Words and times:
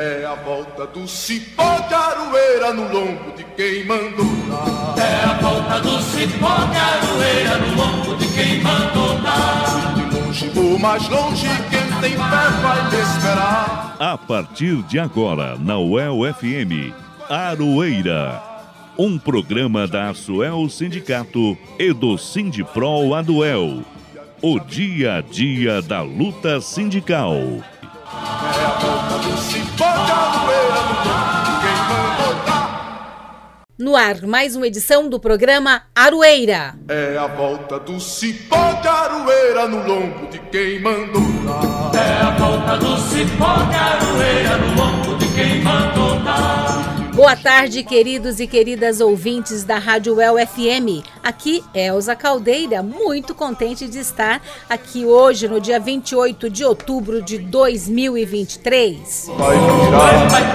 É 0.00 0.24
a 0.24 0.36
volta 0.36 0.86
do 0.86 1.08
cipó 1.08 1.80
de 1.88 1.92
aroeira 1.92 2.72
no 2.72 2.84
lombo 2.84 3.32
de 3.36 3.42
quem 3.56 3.84
mandou 3.84 4.26
dar. 4.48 4.94
É 4.96 5.24
a 5.24 5.32
volta 5.42 5.80
do 5.80 6.00
cipó 6.00 6.54
de 6.66 6.76
aroeira 6.76 7.58
no 7.58 7.74
lombo 7.74 8.14
de 8.14 8.28
quem 8.28 8.62
mandou 8.62 9.18
dar. 9.18 9.66
Se 9.66 10.00
de 10.00 10.16
longe 10.16 10.52
ou 10.56 10.78
mais 10.78 11.08
longe, 11.08 11.48
quem 11.68 12.00
tem 12.00 12.12
fé 12.12 12.16
vai 12.16 12.90
me 12.90 12.96
esperar. 12.96 13.96
A 13.98 14.16
partir 14.16 14.80
de 14.84 15.00
agora, 15.00 15.58
na 15.58 15.76
UEL 15.76 16.32
FM, 16.32 16.94
Aroeira. 17.28 18.40
Um 18.96 19.18
programa 19.18 19.88
da 19.88 20.10
Asuel 20.10 20.68
Sindicato 20.68 21.58
e 21.76 21.92
do 21.92 22.16
Sindiprol 22.16 23.16
Aduel. 23.16 23.82
O 24.40 24.60
dia 24.60 25.16
a 25.16 25.20
dia 25.20 25.82
da 25.82 26.02
luta 26.02 26.60
sindical. 26.60 27.34
É 27.34 28.64
a 28.64 28.78
volta 28.78 29.18
do 29.18 29.36
cipó 29.36 29.87
No 33.78 33.94
ar, 33.94 34.22
mais 34.22 34.56
uma 34.56 34.66
edição 34.66 35.08
do 35.08 35.20
programa 35.20 35.82
Aroeira. 35.94 36.74
É 36.88 37.16
a 37.16 37.28
volta 37.28 37.78
do 37.78 38.00
cipó 38.00 38.72
de 38.72 38.88
aroeira 38.88 39.68
no 39.68 39.86
lombo 39.86 40.26
de 40.26 40.40
quem 40.50 40.80
mandou 40.80 41.22
dar. 41.46 41.92
É 41.94 42.22
a 42.22 42.30
volta 42.30 42.76
do 42.76 42.96
cipó 42.98 43.54
de 43.70 43.76
aroeira 43.76 44.56
no 44.58 44.74
lombo 44.74 45.16
de 45.18 45.28
quem 45.32 45.62
mandou 45.62 46.18
dar. 46.24 46.97
Boa 47.18 47.34
tarde, 47.34 47.82
queridos 47.82 48.38
e 48.38 48.46
queridas 48.46 49.00
ouvintes 49.00 49.64
da 49.64 49.76
Rádio 49.76 50.20
El 50.20 50.36
FM. 50.46 51.04
Aqui 51.20 51.64
Elza 51.74 52.14
Caldeira, 52.14 52.80
muito 52.80 53.34
contente 53.34 53.88
de 53.88 53.98
estar 53.98 54.40
aqui 54.70 55.04
hoje, 55.04 55.48
no 55.48 55.60
dia 55.60 55.80
28 55.80 56.48
de 56.48 56.64
outubro 56.64 57.20
de 57.20 57.36
2023. 57.38 59.32
Vai 59.36 59.56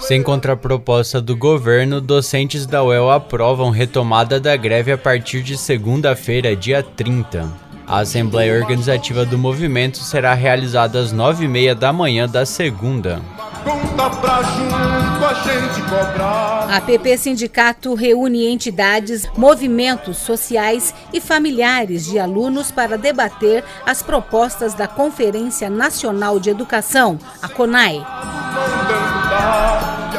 Sem 0.00 0.20
contraproposta 0.20 1.20
do 1.20 1.36
governo, 1.36 2.00
docentes 2.00 2.66
da 2.66 2.82
UEL 2.82 3.08
aprovam 3.08 3.70
retomada 3.70 4.40
da 4.40 4.56
greve 4.56 4.90
a 4.90 4.98
partir 4.98 5.40
de 5.44 5.56
segunda-feira, 5.56 6.56
dia 6.56 6.82
30. 6.82 7.48
A 7.86 7.98
Assembleia 7.98 8.60
Organizativa 8.60 9.24
do 9.24 9.38
Movimento 9.38 9.98
será 9.98 10.34
realizada 10.34 10.98
às 10.98 11.14
9h30 11.14 11.74
da 11.74 11.92
manhã 11.92 12.28
da 12.28 12.44
segunda. 12.44 13.22
Conta 13.64 14.10
pra 14.10 14.42
junto 14.42 15.24
a 15.24 15.34
gente 15.34 15.82
cobrar 15.82 16.68
A 16.70 16.80
PP 16.80 17.16
Sindicato 17.16 17.94
reúne 17.94 18.46
entidades, 18.46 19.26
movimentos 19.36 20.18
sociais 20.18 20.94
e 21.12 21.20
familiares 21.20 22.04
de 22.04 22.18
alunos 22.18 22.70
para 22.70 22.98
debater 22.98 23.64
as 23.86 24.02
propostas 24.02 24.74
da 24.74 24.86
Conferência 24.86 25.70
Nacional 25.70 26.38
de 26.38 26.50
Educação, 26.50 27.18
a 27.40 27.48
CONAI. 27.48 27.98
mandando 27.98 29.28
dar 29.28 30.13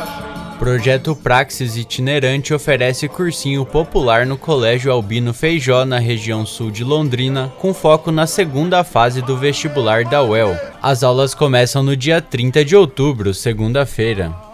Projeto 0.58 1.16
Praxis 1.16 1.76
Itinerante 1.76 2.54
oferece 2.54 3.08
cursinho 3.08 3.66
popular 3.66 4.26
no 4.26 4.38
Colégio 4.38 4.92
Albino 4.92 5.34
Feijó, 5.34 5.84
na 5.86 6.00
região 6.00 6.46
sul 6.46 6.72
de 6.72 6.84
Londrina, 6.84 7.52
com 7.60 7.74
foco 7.74 8.10
na 8.10 8.26
segunda 8.26 8.84
fase 8.84 9.22
do 9.22 9.38
vestibular 9.38 10.06
da 10.06 10.24
UEL. 10.24 10.58
As 10.82 11.04
aulas 11.04 11.36
começam 11.36 11.84
no 11.84 11.96
dia 11.96 12.22
30 12.22 12.64
de 12.64 12.76
outubro, 12.76 13.34
segunda-feira. 13.34 14.45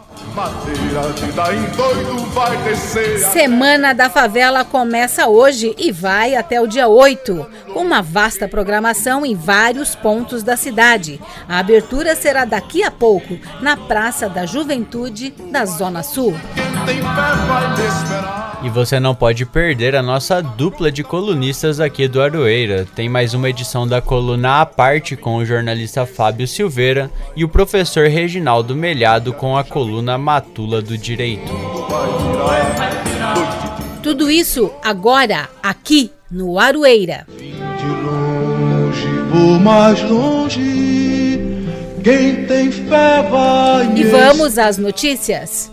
Semana 3.31 3.93
da 3.93 4.09
Favela 4.09 4.63
começa 4.63 5.27
hoje 5.27 5.75
e 5.77 5.91
vai 5.91 6.35
até 6.35 6.61
o 6.61 6.67
dia 6.67 6.87
8, 6.87 7.45
com 7.73 7.81
uma 7.81 8.01
vasta 8.01 8.47
programação 8.47 9.25
em 9.25 9.35
vários 9.35 9.95
pontos 9.95 10.43
da 10.43 10.55
cidade. 10.55 11.19
A 11.47 11.59
abertura 11.59 12.15
será 12.15 12.45
daqui 12.45 12.83
a 12.83 12.91
pouco, 12.91 13.37
na 13.61 13.75
Praça 13.75 14.29
da 14.29 14.45
Juventude 14.45 15.31
da 15.51 15.65
Zona 15.65 16.03
Sul. 16.03 16.33
Tem 16.85 16.97
fé 16.97 17.35
vai 17.47 17.77
me 17.77 17.87
esperar 17.87 18.59
E 18.63 18.69
você 18.69 18.99
não 18.99 19.15
pode 19.15 19.45
perder 19.45 19.95
a 19.95 20.01
nossa 20.01 20.41
dupla 20.41 20.91
de 20.91 21.03
colunistas 21.03 21.79
aqui 21.79 22.07
do 22.07 22.21
Aroeira. 22.21 22.87
Tem 22.95 23.09
mais 23.09 23.33
uma 23.33 23.49
edição 23.49 23.87
da 23.87 24.01
coluna 24.01 24.61
à 24.61 24.65
parte 24.65 25.15
com 25.15 25.37
o 25.37 25.45
jornalista 25.45 26.05
Fábio 26.05 26.47
Silveira 26.47 27.09
e 27.35 27.43
o 27.43 27.49
professor 27.49 28.07
Reginaldo 28.07 28.75
Melhado 28.75 29.33
com 29.33 29.57
a 29.57 29.63
coluna 29.63 30.17
Matula 30.17 30.81
do 30.81 30.97
Direito. 30.97 31.51
Tudo 34.03 34.29
isso 34.29 34.71
agora, 34.83 35.49
aqui 35.61 36.11
no 36.29 36.59
Aroeira. 36.59 37.25
de 37.29 37.87
longe 38.05 39.07
vou 39.31 39.59
mais 39.59 40.01
longe 40.03 41.01
quem 42.03 42.45
tem 42.45 42.71
fé 42.71 43.21
vai 43.29 43.93
E 43.95 44.03
vamos 44.05 44.57
às 44.57 44.77
notícias. 44.77 45.71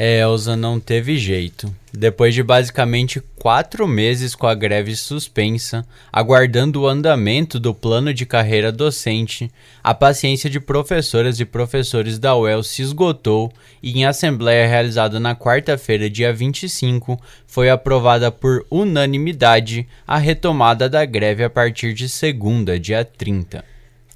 É, 0.00 0.20
Elza 0.20 0.56
não 0.56 0.78
teve 0.78 1.18
jeito. 1.18 1.74
Depois 1.92 2.32
de 2.32 2.40
basicamente 2.40 3.20
quatro 3.34 3.84
meses 3.88 4.32
com 4.32 4.46
a 4.46 4.54
greve 4.54 4.94
suspensa, 4.94 5.84
aguardando 6.12 6.82
o 6.82 6.86
andamento 6.86 7.58
do 7.58 7.74
plano 7.74 8.14
de 8.14 8.24
carreira 8.24 8.70
docente, 8.70 9.50
a 9.82 9.92
paciência 9.92 10.48
de 10.48 10.60
professoras 10.60 11.40
e 11.40 11.44
professores 11.44 12.16
da 12.16 12.36
UEL 12.36 12.62
se 12.62 12.80
esgotou 12.80 13.52
e, 13.82 13.98
em 13.98 14.06
assembleia 14.06 14.68
realizada 14.68 15.18
na 15.18 15.34
quarta-feira, 15.34 16.08
dia 16.08 16.32
25, 16.32 17.20
foi 17.44 17.68
aprovada 17.68 18.30
por 18.30 18.64
unanimidade 18.70 19.84
a 20.06 20.16
retomada 20.16 20.88
da 20.88 21.04
greve 21.04 21.42
a 21.42 21.50
partir 21.50 21.92
de 21.92 22.08
segunda, 22.08 22.78
dia 22.78 23.04
30. 23.04 23.64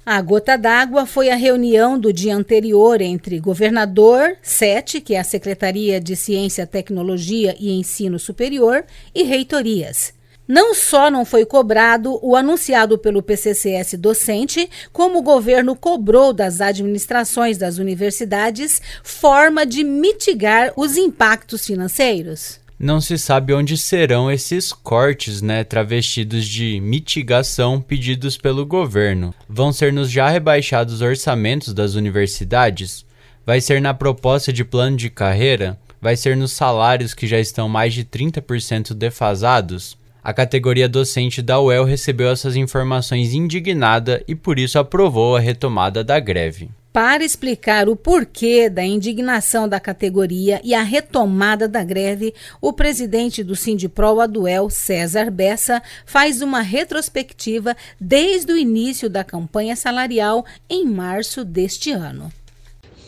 A 0.05 0.21
gota 0.21 0.57
d'água 0.57 1.05
foi 1.05 1.29
a 1.29 1.35
reunião 1.35 1.97
do 1.97 2.11
dia 2.11 2.35
anterior 2.35 2.99
entre 2.99 3.39
governador, 3.39 4.35
SETE, 4.41 4.99
que 4.99 5.15
é 5.15 5.19
a 5.21 5.23
Secretaria 5.23 5.97
de 5.97 6.13
Ciência, 6.13 6.67
Tecnologia 6.67 7.55
e 7.57 7.71
Ensino 7.71 8.19
Superior, 8.19 8.83
e 9.15 9.23
reitorias. 9.23 10.13
Não 10.45 10.75
só 10.75 11.09
não 11.09 11.23
foi 11.23 11.45
cobrado 11.45 12.19
o 12.21 12.35
anunciado 12.35 12.97
pelo 12.97 13.23
PCCS 13.23 13.93
docente, 13.93 14.69
como 14.91 15.19
o 15.19 15.23
governo 15.23 15.73
cobrou 15.73 16.33
das 16.33 16.59
administrações 16.59 17.57
das 17.57 17.77
universidades 17.77 18.81
forma 19.01 19.65
de 19.65 19.85
mitigar 19.85 20.73
os 20.75 20.97
impactos 20.97 21.65
financeiros. 21.65 22.59
Não 22.83 22.99
se 22.99 23.17
sabe 23.17 23.53
onde 23.53 23.77
serão 23.77 24.29
esses 24.29 24.73
cortes, 24.73 25.41
né, 25.41 25.63
travestidos 25.63 26.45
de 26.45 26.81
mitigação 26.81 27.79
pedidos 27.79 28.35
pelo 28.37 28.65
governo. 28.65 29.33
Vão 29.47 29.71
ser 29.71 29.93
nos 29.93 30.11
já 30.11 30.27
rebaixados 30.27 30.99
orçamentos 30.99 31.73
das 31.73 31.95
universidades? 31.95 33.05
Vai 33.45 33.61
ser 33.61 33.81
na 33.81 33.93
proposta 33.93 34.51
de 34.51 34.65
plano 34.65 34.97
de 34.97 35.09
carreira? 35.09 35.79
Vai 36.01 36.17
ser 36.17 36.35
nos 36.35 36.51
salários 36.51 37.13
que 37.13 37.25
já 37.25 37.39
estão 37.39 37.69
mais 37.69 37.93
de 37.93 38.03
30% 38.03 38.93
defasados? 38.93 39.97
A 40.21 40.33
categoria 40.33 40.89
docente 40.89 41.41
da 41.41 41.61
UEL 41.61 41.85
recebeu 41.85 42.29
essas 42.31 42.57
informações 42.57 43.33
indignada 43.33 44.21
e 44.27 44.35
por 44.35 44.59
isso 44.59 44.77
aprovou 44.77 45.37
a 45.37 45.39
retomada 45.39 46.03
da 46.03 46.19
greve. 46.19 46.69
Para 46.93 47.25
explicar 47.25 47.89
o 47.89 47.95
porquê 47.95 48.69
da 48.69 48.85
indignação 48.85 49.67
da 49.67 49.79
categoria 49.79 50.61
e 50.63 50.75
a 50.75 50.83
retomada 50.83 51.67
da 51.67 51.83
greve, 51.83 52.35
o 52.61 52.71
presidente 52.71 53.43
do 53.43 53.55
Sindipro 53.55 54.19
Aduel, 54.19 54.69
César 54.69 55.31
Bessa, 55.31 55.81
faz 56.05 56.43
uma 56.43 56.61
retrospectiva 56.61 57.75
desde 57.99 58.53
o 58.53 58.57
início 58.57 59.09
da 59.09 59.23
campanha 59.23 59.75
salarial 59.75 60.45
em 60.69 60.85
março 60.85 61.43
deste 61.43 61.91
ano. 61.91 62.31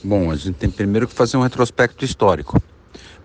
Bom, 0.03 0.31
a 0.31 0.35
gente 0.35 0.55
tem 0.55 0.69
primeiro 0.71 1.07
que 1.07 1.13
fazer 1.13 1.37
um 1.37 1.43
retrospecto 1.43 2.03
histórico, 2.03 2.59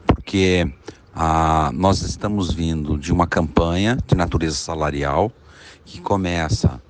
porque 0.05 0.71
ah, 1.15 1.71
nós 1.73 2.03
estamos 2.03 2.53
vindo 2.53 2.99
de 2.99 3.11
uma 3.11 3.27
campanha 3.27 3.97
de 4.07 4.15
natureza 4.15 4.57
salarial 4.57 5.33
que 5.87 6.03
começa 6.03 6.83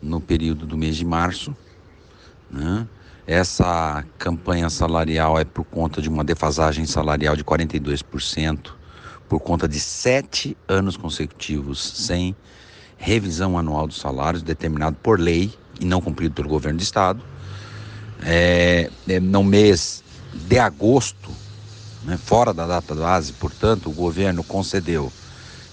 no 0.00 0.20
período 0.20 0.64
do 0.64 0.78
mês 0.78 0.94
de 0.94 1.04
março, 1.04 1.56
né? 2.48 2.86
Essa 3.30 4.04
campanha 4.18 4.68
salarial 4.68 5.38
é 5.38 5.44
por 5.44 5.62
conta 5.62 6.02
de 6.02 6.08
uma 6.08 6.24
defasagem 6.24 6.84
salarial 6.84 7.36
de 7.36 7.44
42%, 7.44 8.72
por 9.28 9.38
conta 9.38 9.68
de 9.68 9.78
sete 9.78 10.56
anos 10.66 10.96
consecutivos 10.96 11.80
sem 11.80 12.34
revisão 12.98 13.56
anual 13.56 13.86
dos 13.86 14.00
salários, 14.00 14.42
determinado 14.42 14.96
por 15.00 15.20
lei 15.20 15.54
e 15.78 15.84
não 15.84 16.00
cumprido 16.00 16.34
pelo 16.34 16.48
governo 16.48 16.78
do 16.78 16.82
estado. 16.82 17.22
É, 18.24 18.90
é, 19.08 19.20
no 19.20 19.44
mês 19.44 20.02
de 20.34 20.58
agosto, 20.58 21.30
né, 22.02 22.16
fora 22.16 22.52
da 22.52 22.66
data 22.66 22.96
base, 22.96 23.32
portanto, 23.34 23.90
o 23.90 23.92
governo 23.92 24.42
concedeu 24.42 25.12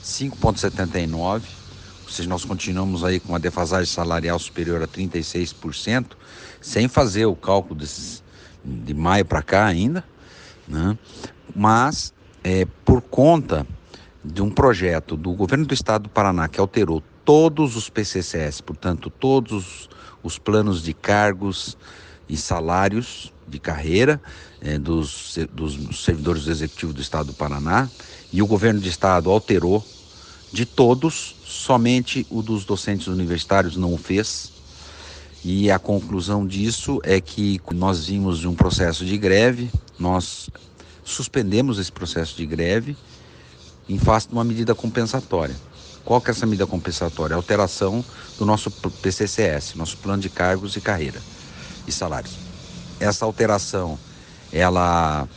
5,79 0.04 1.42
ou 2.08 2.14
seja, 2.14 2.30
nós 2.30 2.46
continuamos 2.46 3.04
aí 3.04 3.20
com 3.20 3.34
uma 3.34 3.40
defasagem 3.40 3.92
salarial 3.92 4.40
superior 4.40 4.82
a 4.82 4.88
36%, 4.88 6.06
sem 6.62 6.88
fazer 6.88 7.26
o 7.26 7.36
cálculo 7.36 7.80
desses, 7.80 8.24
de 8.64 8.94
maio 8.94 9.26
para 9.26 9.42
cá 9.42 9.66
ainda, 9.66 10.04
né? 10.68 10.98
mas 11.56 12.14
é, 12.44 12.66
por 12.86 13.02
conta 13.02 13.66
de 14.24 14.42
um 14.42 14.50
projeto 14.50 15.16
do 15.16 15.32
governo 15.34 15.66
do 15.66 15.74
estado 15.74 16.04
do 16.04 16.10
Paraná 16.10 16.48
que 16.48 16.60
alterou 16.60 17.02
todos 17.24 17.76
os 17.76 17.90
PCCS, 17.90 18.62
portanto, 18.62 19.10
todos 19.10 19.90
os 20.24 20.38
planos 20.38 20.82
de 20.82 20.94
cargos 20.94 21.78
e 22.28 22.36
salários 22.36 23.34
de 23.48 23.60
carreira 23.60 24.22
é, 24.62 24.78
dos, 24.78 25.38
dos 25.54 26.04
servidores 26.04 26.46
do 26.46 26.52
executivo 26.52 26.94
do 26.94 27.02
estado 27.02 27.28
do 27.28 27.34
Paraná, 27.34 27.90
e 28.32 28.42
o 28.42 28.48
governo 28.48 28.82
do 28.82 28.88
estado 28.88 29.30
alterou 29.30 29.86
de 30.52 30.66
todos, 30.66 31.36
somente 31.46 32.26
o 32.30 32.42
dos 32.42 32.66
docentes 32.66 33.08
universitários 33.08 33.78
não 33.78 33.94
o 33.94 33.98
fez. 33.98 34.52
E 35.44 35.72
a 35.72 35.80
conclusão 35.80 36.46
disso 36.46 37.00
é 37.04 37.22
que 37.22 37.62
nós 37.74 38.08
vimos 38.08 38.44
um 38.44 38.56
processo 38.56 39.06
de 39.06 39.18
greve, 39.18 39.72
nós 39.98 40.50
suspendemos 41.04 41.80
esse 41.80 41.92
processo 41.92 42.36
de 42.36 42.46
greve 42.46 42.98
em 43.88 43.98
face 43.98 44.28
de 44.28 44.34
uma 44.34 44.44
medida 44.44 44.76
compensatória. 44.76 45.56
Qual 46.04 46.22
que 46.22 46.30
é 46.30 46.32
essa 46.32 46.46
medida 46.46 46.66
compensatória? 46.68 47.36
A 47.36 47.38
alteração 47.38 48.04
do 48.38 48.46
nosso 48.46 48.72
PCCS, 48.72 49.76
nosso 49.76 49.98
plano 49.98 50.22
de 50.22 50.30
cargos 50.30 50.76
e 50.76 50.82
carreira 50.82 51.22
e 51.86 51.92
salários. 51.92 52.40
Essa 53.00 53.26
alteração, 53.26 54.00
ela 54.52 55.28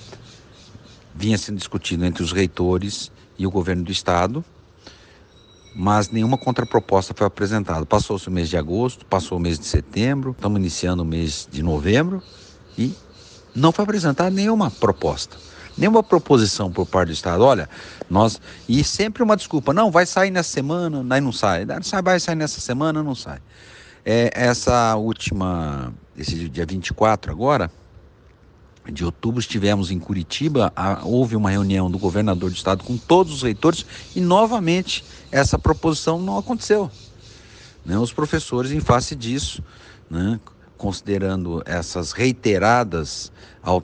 vinha 1.14 1.36
sendo 1.36 1.58
discutida 1.58 2.06
entre 2.06 2.22
os 2.22 2.32
reitores 2.32 3.10
e 3.38 3.46
o 3.46 3.50
governo 3.50 3.84
do 3.84 3.92
estado, 3.92 4.44
mas 5.74 6.10
nenhuma 6.10 6.36
contraproposta 6.36 7.14
foi 7.16 7.26
apresentada. 7.26 7.86
Passou-se 7.86 8.28
o 8.28 8.30
mês 8.30 8.48
de 8.48 8.56
agosto, 8.56 9.04
passou 9.06 9.38
o 9.38 9.40
mês 9.40 9.58
de 9.58 9.66
setembro, 9.66 10.32
estamos 10.32 10.58
iniciando 10.58 11.02
o 11.02 11.06
mês 11.06 11.48
de 11.50 11.62
novembro 11.62 12.22
e 12.76 12.94
não 13.54 13.72
foi 13.72 13.84
apresentada 13.84 14.30
nenhuma 14.30 14.70
proposta, 14.70 15.36
nenhuma 15.76 16.02
proposição 16.02 16.70
por 16.70 16.86
parte 16.86 17.08
do 17.08 17.14
Estado. 17.14 17.42
Olha, 17.42 17.68
nós. 18.08 18.40
E 18.68 18.82
sempre 18.84 19.22
uma 19.22 19.36
desculpa: 19.36 19.72
não, 19.72 19.90
vai 19.90 20.06
sair 20.06 20.30
nessa 20.30 20.50
semana, 20.50 21.04
aí 21.14 21.20
não 21.20 21.32
sai. 21.32 21.66
Vai 22.02 22.20
sair 22.20 22.36
nessa 22.36 22.60
semana, 22.60 23.02
não 23.02 23.14
sai. 23.14 23.38
É, 24.04 24.30
essa 24.34 24.96
última, 24.96 25.92
esse 26.16 26.48
dia 26.48 26.64
24 26.64 27.30
agora, 27.30 27.70
de 28.88 29.04
outubro 29.04 29.40
estivemos 29.40 29.90
em 29.90 29.98
Curitiba, 29.98 30.72
houve 31.04 31.36
uma 31.36 31.50
reunião 31.50 31.90
do 31.90 31.98
governador 31.98 32.50
do 32.50 32.56
estado 32.56 32.84
com 32.84 32.96
todos 32.96 33.32
os 33.32 33.42
reitores 33.42 33.84
e 34.14 34.20
novamente 34.20 35.04
essa 35.30 35.58
proposição 35.58 36.20
não 36.20 36.38
aconteceu. 36.38 36.90
Né? 37.84 37.98
Os 37.98 38.12
professores, 38.12 38.72
em 38.72 38.80
face 38.80 39.14
disso, 39.14 39.62
né, 40.08 40.40
considerando 40.76 41.62
essas 41.66 42.12
reiteradas 42.12 43.30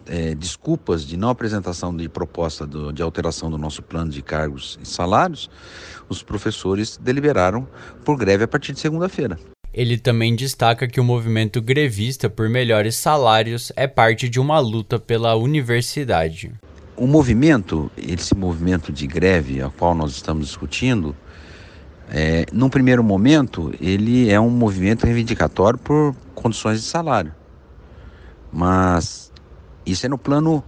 é, 0.06 0.34
desculpas 0.34 1.04
de 1.04 1.16
não 1.16 1.28
apresentação 1.28 1.94
de 1.94 2.08
proposta 2.08 2.66
do, 2.66 2.92
de 2.92 3.02
alteração 3.02 3.50
do 3.50 3.58
nosso 3.58 3.82
plano 3.82 4.10
de 4.10 4.22
cargos 4.22 4.78
e 4.82 4.86
salários, 4.86 5.50
os 6.08 6.22
professores 6.22 6.96
deliberaram 6.96 7.68
por 8.04 8.16
greve 8.16 8.44
a 8.44 8.48
partir 8.48 8.72
de 8.72 8.80
segunda-feira. 8.80 9.38
Ele 9.76 9.98
também 9.98 10.34
destaca 10.34 10.88
que 10.88 10.98
o 10.98 11.04
movimento 11.04 11.60
grevista 11.60 12.30
por 12.30 12.48
melhores 12.48 12.96
salários 12.96 13.70
é 13.76 13.86
parte 13.86 14.26
de 14.26 14.40
uma 14.40 14.58
luta 14.58 14.98
pela 14.98 15.36
universidade. 15.36 16.50
O 16.96 17.06
movimento, 17.06 17.90
esse 17.94 18.34
movimento 18.34 18.90
de 18.90 19.06
greve 19.06 19.60
a 19.60 19.68
qual 19.68 19.94
nós 19.94 20.12
estamos 20.12 20.46
discutindo, 20.46 21.14
é, 22.10 22.46
num 22.50 22.70
primeiro 22.70 23.04
momento, 23.04 23.70
ele 23.78 24.30
é 24.30 24.40
um 24.40 24.48
movimento 24.48 25.04
reivindicatório 25.04 25.78
por 25.78 26.16
condições 26.34 26.80
de 26.80 26.86
salário. 26.86 27.34
Mas 28.50 29.30
isso 29.84 30.06
é 30.06 30.08
no 30.08 30.16
plano 30.16 30.64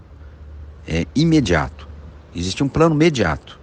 é, 0.87 1.07
imediato. 1.15 1.89
Existe 2.37 2.63
um 2.63 2.69
plano 2.69 2.95
imediato. 2.95 3.59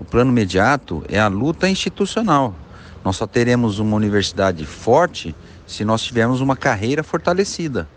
O 0.00 0.04
plano 0.04 0.32
imediato 0.32 1.04
é 1.08 1.20
a 1.20 1.28
luta 1.28 1.68
institucional. 1.68 2.56
Nós 3.04 3.16
só 3.16 3.26
teremos 3.26 3.78
uma 3.78 3.96
universidade 3.96 4.64
forte 4.66 5.34
se 5.66 5.84
nós 5.84 6.02
tivermos 6.02 6.40
uma 6.40 6.56
carreira 6.56 7.02
fortalecida. 7.02 7.88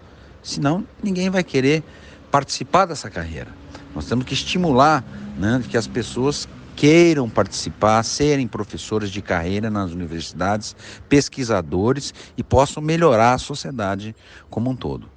Senão, 0.42 0.86
ninguém 1.02 1.30
vai 1.30 1.44
querer 1.44 1.84
participar 2.32 2.86
dessa 2.86 3.10
carreira. 3.10 3.50
Nós 3.94 4.06
temos 4.06 4.26
que 4.26 4.34
estimular 4.34 5.04
né, 5.38 5.64
que 5.70 5.78
as 5.78 5.88
pessoas 5.88 6.48
queiram 6.76 7.30
participar, 7.30 8.04
serem 8.04 8.48
professores 8.48 9.12
de 9.12 9.22
carreira 9.22 9.70
nas 9.70 9.92
universidades, 9.92 10.76
pesquisadores 11.08 12.14
e 12.36 12.44
possam 12.44 12.82
melhorar 12.82 13.34
a 13.34 13.38
sociedade 13.38 14.16
como 14.50 14.70
um 14.70 14.76
todo. 14.76 15.13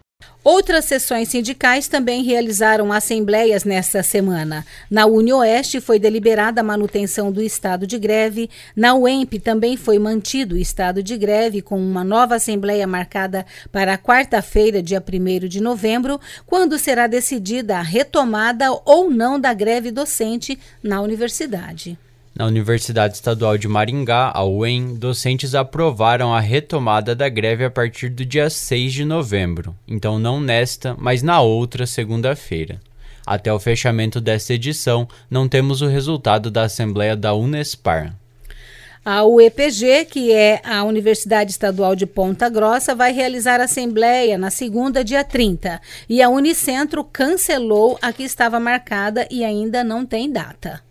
Outras 0.47 0.85
sessões 0.85 1.29
sindicais 1.29 1.89
também 1.89 2.23
realizaram 2.23 2.93
assembleias 2.93 3.65
nesta 3.65 4.01
semana. 4.01 4.65
Na 4.89 5.05
UniOeste 5.05 5.81
foi 5.81 5.99
deliberada 5.99 6.61
a 6.61 6.65
manutenção 6.65 7.33
do 7.33 7.43
estado 7.43 7.85
de 7.85 7.99
greve. 7.99 8.49
Na 8.77 8.95
UEMP 8.95 9.41
também 9.41 9.77
foi 9.77 9.99
mantido 9.99 10.55
o 10.55 10.59
estado 10.59 11.03
de 11.03 11.17
greve, 11.17 11.61
com 11.61 11.77
uma 11.77 12.05
nova 12.05 12.37
assembleia 12.37 12.87
marcada 12.87 13.45
para 13.73 13.99
quarta-feira, 13.99 14.81
dia 14.81 15.03
1 15.03 15.49
de 15.49 15.61
novembro, 15.61 16.21
quando 16.47 16.79
será 16.79 17.09
decidida 17.09 17.79
a 17.79 17.83
retomada 17.83 18.71
ou 18.85 19.11
não 19.11 19.41
da 19.41 19.53
greve 19.53 19.91
docente 19.91 20.57
na 20.81 21.01
universidade. 21.01 21.99
Na 22.39 22.45
Universidade 22.45 23.15
Estadual 23.15 23.57
de 23.57 23.67
Maringá, 23.67 24.31
a 24.35 24.45
UEM, 24.45 24.95
docentes 24.95 25.55
aprovaram 25.55 26.35
a 26.35 26.39
retomada 26.39 27.15
da 27.15 27.31
greve 27.31 27.65
a 27.65 27.71
partir 27.71 28.11
do 28.11 28.27
dia 28.27 28.51
6 28.51 28.93
de 28.93 29.07
novembro, 29.07 29.75
então 29.89 30.19
não 30.19 30.39
nesta, 30.39 30.95
mas 30.99 31.23
na 31.23 31.41
outra 31.41 31.87
segunda-feira. 31.87 32.79
Até 33.27 33.51
o 33.51 33.59
fechamento 33.59 34.21
desta 34.21 34.53
edição, 34.53 35.09
não 35.31 35.49
temos 35.49 35.81
o 35.81 35.87
resultado 35.87 36.51
da 36.51 36.65
Assembleia 36.65 37.17
da 37.17 37.33
Unespar. 37.33 38.15
A 39.03 39.25
UEPG, 39.25 40.05
que 40.05 40.31
é 40.31 40.61
a 40.63 40.85
Universidade 40.85 41.53
Estadual 41.53 41.97
de 41.97 42.05
Ponta 42.05 42.51
Grossa, 42.51 42.95
vai 42.95 43.13
realizar 43.13 43.63
assembleia 43.63 44.37
na 44.37 44.51
segunda, 44.51 45.03
dia 45.03 45.25
30. 45.25 45.81
E 46.07 46.21
a 46.21 46.29
Unicentro 46.29 47.03
cancelou 47.03 47.99
a 48.03 48.13
que 48.13 48.25
estava 48.25 48.61
marcada 48.61 49.27
e 49.31 49.43
ainda 49.43 49.83
não 49.83 50.05
tem 50.05 50.31
data. 50.31 50.85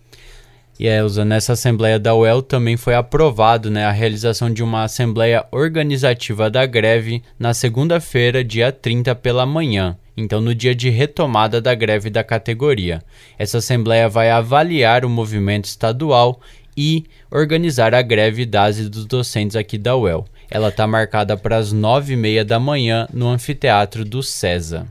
E 0.78 0.86
Elza, 0.86 1.24
nessa 1.24 1.54
assembleia 1.54 1.98
da 1.98 2.14
UEL 2.14 2.42
também 2.42 2.76
foi 2.76 2.94
aprovado 2.94 3.70
né, 3.70 3.86
a 3.86 3.90
realização 3.90 4.52
de 4.52 4.62
uma 4.62 4.84
assembleia 4.84 5.46
organizativa 5.50 6.50
da 6.50 6.66
greve 6.66 7.22
na 7.38 7.54
segunda-feira, 7.54 8.44
dia 8.44 8.70
30 8.70 9.14
pela 9.14 9.46
manhã, 9.46 9.96
então 10.14 10.38
no 10.38 10.54
dia 10.54 10.74
de 10.74 10.90
retomada 10.90 11.62
da 11.62 11.74
greve 11.74 12.10
da 12.10 12.22
categoria. 12.22 13.02
Essa 13.38 13.58
assembleia 13.58 14.06
vai 14.06 14.30
avaliar 14.30 15.02
o 15.02 15.08
movimento 15.08 15.64
estadual 15.64 16.40
e 16.76 17.04
organizar 17.30 17.94
a 17.94 18.02
greve 18.02 18.44
das 18.44 18.78
e 18.78 18.88
dos 18.90 19.06
docentes 19.06 19.56
aqui 19.56 19.78
da 19.78 19.96
UEL. 19.96 20.26
Ela 20.50 20.68
está 20.68 20.86
marcada 20.86 21.38
para 21.38 21.56
as 21.56 21.72
nove 21.72 22.12
e 22.12 22.16
meia 22.16 22.44
da 22.44 22.60
manhã 22.60 23.08
no 23.12 23.28
anfiteatro 23.28 24.04
do 24.04 24.22
César. 24.22 24.86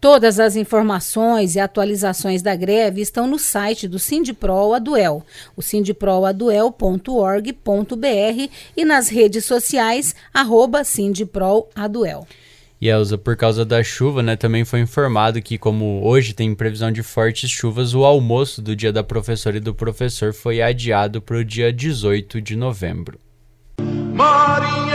Todas 0.00 0.40
as 0.40 0.56
informações 0.56 1.54
e 1.54 1.60
atualizações 1.60 2.40
da 2.40 2.56
greve 2.56 3.02
estão 3.02 3.26
no 3.26 3.38
site 3.38 3.86
do 3.86 3.98
Sindipro 3.98 4.72
Aduel, 4.72 5.22
o 5.54 5.60
sindiproaduel.org.br 5.60 8.50
e 8.74 8.84
nas 8.86 9.10
redes 9.10 9.44
sociais, 9.44 10.14
arroba. 10.32 10.80
E 12.80 12.88
Elza, 12.88 13.18
por 13.18 13.36
causa 13.36 13.62
da 13.62 13.82
chuva, 13.82 14.22
né, 14.22 14.36
também 14.36 14.64
foi 14.64 14.80
informado 14.80 15.42
que, 15.42 15.58
como 15.58 16.00
hoje 16.02 16.32
tem 16.32 16.54
previsão 16.54 16.90
de 16.90 17.02
fortes 17.02 17.50
chuvas, 17.50 17.94
o 17.94 18.02
almoço 18.02 18.62
do 18.62 18.74
dia 18.74 18.90
da 18.90 19.04
professora 19.04 19.58
e 19.58 19.60
do 19.60 19.74
professor 19.74 20.32
foi 20.32 20.62
adiado 20.62 21.20
para 21.20 21.36
o 21.36 21.44
dia 21.44 21.70
18 21.70 22.40
de 22.40 22.56
novembro. 22.56 23.20
Marinheiro, 24.14 24.89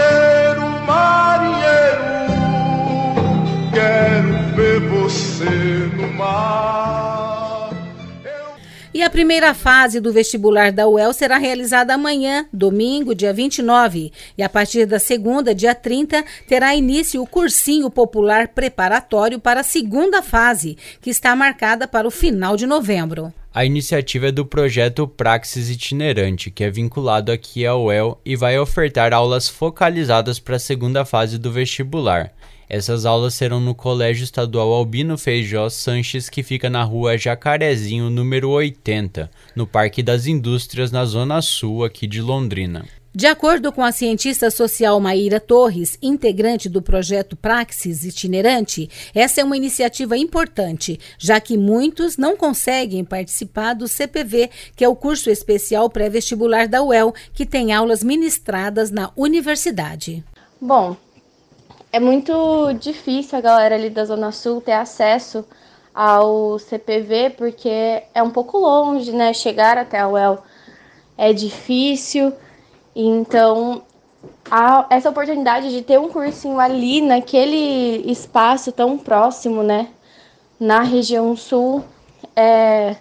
ver 4.79 4.89
você 4.89 5.45
no 5.95 6.07
mar. 6.13 7.69
E 8.93 9.01
a 9.01 9.09
primeira 9.09 9.53
fase 9.53 9.99
do 9.99 10.13
vestibular 10.13 10.71
da 10.71 10.87
UEL 10.87 11.11
será 11.11 11.37
realizada 11.37 11.93
amanhã, 11.93 12.47
domingo, 12.51 13.13
dia 13.13 13.33
29. 13.33 14.11
E 14.37 14.43
a 14.43 14.47
partir 14.47 14.85
da 14.85 14.99
segunda, 14.99 15.53
dia 15.53 15.75
30, 15.75 16.23
terá 16.47 16.73
início 16.73 17.21
o 17.21 17.27
cursinho 17.27 17.89
popular 17.89 18.49
preparatório 18.49 19.37
para 19.37 19.59
a 19.59 19.63
segunda 19.63 20.21
fase, 20.21 20.77
que 21.01 21.09
está 21.09 21.35
marcada 21.35 21.89
para 21.89 22.07
o 22.07 22.11
final 22.11 22.55
de 22.55 22.65
novembro. 22.65 23.33
A 23.53 23.65
iniciativa 23.65 24.27
é 24.27 24.31
do 24.31 24.45
projeto 24.45 25.07
Praxis 25.07 25.69
Itinerante, 25.69 26.49
que 26.49 26.63
é 26.63 26.69
vinculado 26.69 27.33
aqui 27.33 27.65
ao 27.65 27.85
UEL 27.85 28.19
e 28.25 28.35
vai 28.35 28.57
ofertar 28.57 29.13
aulas 29.13 29.49
focalizadas 29.49 30.39
para 30.39 30.55
a 30.55 30.59
segunda 30.59 31.03
fase 31.03 31.37
do 31.37 31.51
vestibular. 31.51 32.33
Essas 32.67 33.05
aulas 33.05 33.33
serão 33.33 33.59
no 33.59 33.75
Colégio 33.75 34.23
Estadual 34.23 34.73
Albino 34.73 35.17
Feijó 35.17 35.69
Sanches, 35.69 36.29
que 36.29 36.41
fica 36.41 36.69
na 36.69 36.83
rua 36.83 37.17
Jacarezinho, 37.17 38.09
número 38.09 38.49
80, 38.49 39.29
no 39.55 39.67
Parque 39.67 40.01
das 40.01 40.25
Indústrias, 40.25 40.91
na 40.91 41.05
Zona 41.05 41.41
Sul 41.41 41.83
aqui 41.83 42.07
de 42.07 42.21
Londrina. 42.21 42.85
De 43.15 43.27
acordo 43.27 43.71
com 43.71 43.81
a 43.81 43.93
cientista 43.93 44.51
social 44.51 44.99
Maíra 44.99 45.39
Torres, 45.39 45.97
integrante 46.01 46.67
do 46.67 46.81
projeto 46.81 47.37
Praxis 47.37 48.03
Itinerante, 48.03 48.89
essa 49.13 49.39
é 49.39 49.43
uma 49.43 49.55
iniciativa 49.55 50.17
importante, 50.17 50.99
já 51.17 51.39
que 51.39 51.57
muitos 51.57 52.17
não 52.17 52.35
conseguem 52.35 53.05
participar 53.05 53.73
do 53.73 53.87
CPV, 53.87 54.49
que 54.75 54.83
é 54.83 54.89
o 54.89 54.97
curso 54.97 55.29
especial 55.29 55.89
pré-vestibular 55.89 56.67
da 56.67 56.83
UEL, 56.83 57.13
que 57.33 57.45
tem 57.45 57.71
aulas 57.71 58.03
ministradas 58.03 58.91
na 58.91 59.09
universidade. 59.15 60.21
Bom, 60.59 60.97
é 61.95 61.99
muito 61.99 62.73
difícil 62.73 63.37
a 63.37 63.41
galera 63.41 63.75
ali 63.75 63.89
da 63.89 64.03
Zona 64.03 64.29
Sul 64.29 64.59
ter 64.59 64.73
acesso 64.73 65.45
ao 65.93 66.59
CPV, 66.59 67.35
porque 67.37 68.03
é 68.13 68.21
um 68.21 68.31
pouco 68.31 68.57
longe, 68.57 69.13
né? 69.13 69.33
Chegar 69.33 69.77
até 69.77 69.99
a 69.99 70.09
UEL 70.09 70.43
é 71.17 71.31
difícil. 71.31 72.33
Então, 72.93 73.81
a, 74.51 74.85
essa 74.89 75.09
oportunidade 75.09 75.71
de 75.71 75.81
ter 75.83 75.97
um 75.97 76.09
cursinho 76.09 76.59
ali, 76.59 76.99
naquele 76.99 78.11
espaço 78.11 78.73
tão 78.73 78.97
próximo, 78.97 79.63
né? 79.63 79.87
Na 80.59 80.81
região 80.81 81.33
sul, 81.37 81.81
é, 82.35 82.97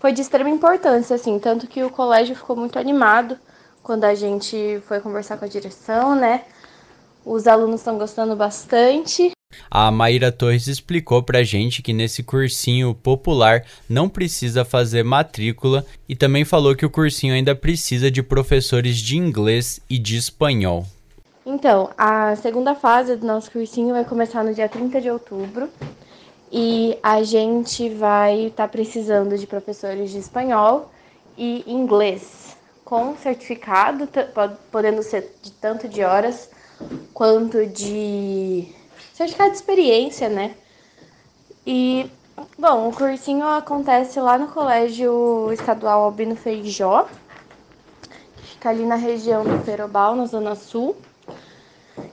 foi 0.00 0.12
de 0.12 0.20
extrema 0.20 0.50
importância, 0.50 1.16
assim. 1.16 1.38
Tanto 1.38 1.66
que 1.66 1.82
o 1.82 1.88
colégio 1.88 2.36
ficou 2.36 2.56
muito 2.56 2.78
animado 2.78 3.38
quando 3.82 4.04
a 4.04 4.14
gente 4.14 4.82
foi 4.86 5.00
conversar 5.00 5.38
com 5.38 5.46
a 5.46 5.48
direção, 5.48 6.14
né? 6.14 6.42
Os 7.24 7.46
alunos 7.46 7.80
estão 7.80 7.96
gostando 7.96 8.36
bastante. 8.36 9.32
A 9.70 9.90
Maíra 9.90 10.30
Torres 10.30 10.66
explicou 10.66 11.22
pra 11.22 11.42
gente 11.42 11.80
que 11.80 11.92
nesse 11.92 12.22
cursinho 12.22 12.94
popular 12.94 13.64
não 13.88 14.08
precisa 14.08 14.64
fazer 14.64 15.02
matrícula 15.02 15.86
e 16.08 16.14
também 16.14 16.44
falou 16.44 16.74
que 16.74 16.84
o 16.84 16.90
cursinho 16.90 17.32
ainda 17.32 17.54
precisa 17.54 18.10
de 18.10 18.22
professores 18.22 18.98
de 18.98 19.16
inglês 19.16 19.80
e 19.88 19.98
de 19.98 20.16
espanhol. 20.16 20.84
Então, 21.46 21.90
a 21.96 22.34
segunda 22.36 22.74
fase 22.74 23.16
do 23.16 23.26
nosso 23.26 23.50
cursinho 23.50 23.94
vai 23.94 24.04
começar 24.04 24.42
no 24.42 24.54
dia 24.54 24.68
30 24.68 25.00
de 25.00 25.10
outubro 25.10 25.68
e 26.50 26.98
a 27.02 27.22
gente 27.22 27.88
vai 27.88 28.46
estar 28.46 28.64
tá 28.64 28.68
precisando 28.68 29.36
de 29.38 29.46
professores 29.46 30.10
de 30.10 30.18
espanhol 30.18 30.90
e 31.36 31.64
inglês 31.66 32.56
com 32.84 33.16
certificado, 33.16 34.08
podendo 34.70 35.02
ser 35.02 35.34
de 35.42 35.50
tanto 35.52 35.88
de 35.88 36.02
horas 36.02 36.50
quanto 37.12 37.66
de 37.66 38.68
certificado 39.12 39.50
de 39.50 39.56
experiência, 39.56 40.28
né? 40.28 40.54
E, 41.66 42.10
bom, 42.58 42.88
o 42.88 42.92
cursinho 42.92 43.46
acontece 43.46 44.20
lá 44.20 44.38
no 44.38 44.48
Colégio 44.48 45.50
Estadual 45.52 46.04
Albino 46.04 46.36
Feijó, 46.36 47.06
que 48.36 48.46
fica 48.48 48.70
ali 48.70 48.84
na 48.84 48.96
região 48.96 49.44
do 49.44 49.64
Perobal, 49.64 50.14
na 50.14 50.26
Zona 50.26 50.54
Sul. 50.54 50.96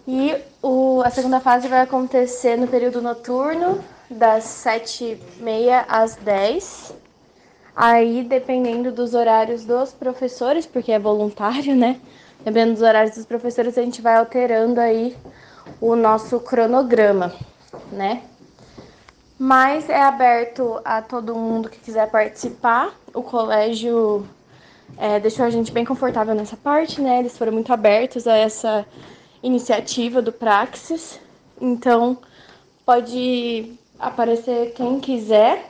E 0.08 0.36
o, 0.62 1.02
a 1.04 1.10
segunda 1.10 1.40
fase 1.40 1.68
vai 1.68 1.82
acontecer 1.82 2.56
no 2.56 2.68
período 2.68 3.02
noturno, 3.02 3.84
das 4.10 4.44
7h30 4.44 5.86
às 5.88 6.16
10 6.16 6.94
Aí, 7.76 8.24
dependendo 8.24 8.92
dos 8.92 9.14
horários 9.14 9.64
dos 9.64 9.94
professores, 9.94 10.66
porque 10.66 10.92
é 10.92 11.00
voluntário, 11.00 11.76
né? 11.76 12.00
Dependendo 12.44 12.74
dos 12.74 12.82
horários 12.82 13.16
dos 13.16 13.26
professores, 13.26 13.78
a 13.78 13.82
gente 13.84 14.02
vai 14.02 14.16
alterando 14.16 14.80
aí 14.80 15.16
o 15.80 15.96
nosso 15.96 16.40
cronograma, 16.40 17.34
né? 17.92 18.24
Mas 19.38 19.90
é 19.90 20.02
aberto 20.02 20.82
a 20.84 21.02
todo 21.02 21.36
mundo 21.36 21.70
que 21.70 21.80
quiser 21.80 22.10
participar. 22.10 22.94
O 23.14 23.22
colégio 23.22 24.26
é, 24.98 25.20
deixou 25.20 25.46
a 25.46 25.50
gente 25.50 25.72
bem 25.72 25.86
confortável 25.86 26.34
nessa 26.34 26.58
parte, 26.58 27.00
né? 27.00 27.20
Eles 27.20 27.38
foram 27.38 27.52
muito 27.52 27.72
abertos 27.72 28.28
a 28.28 28.36
essa 28.36 28.86
iniciativa 29.44 30.22
do 30.22 30.32
Praxis. 30.32 31.20
Então, 31.60 32.18
pode 32.86 33.74
aparecer 34.00 34.74
quem 34.74 35.00
quiser. 35.00 35.68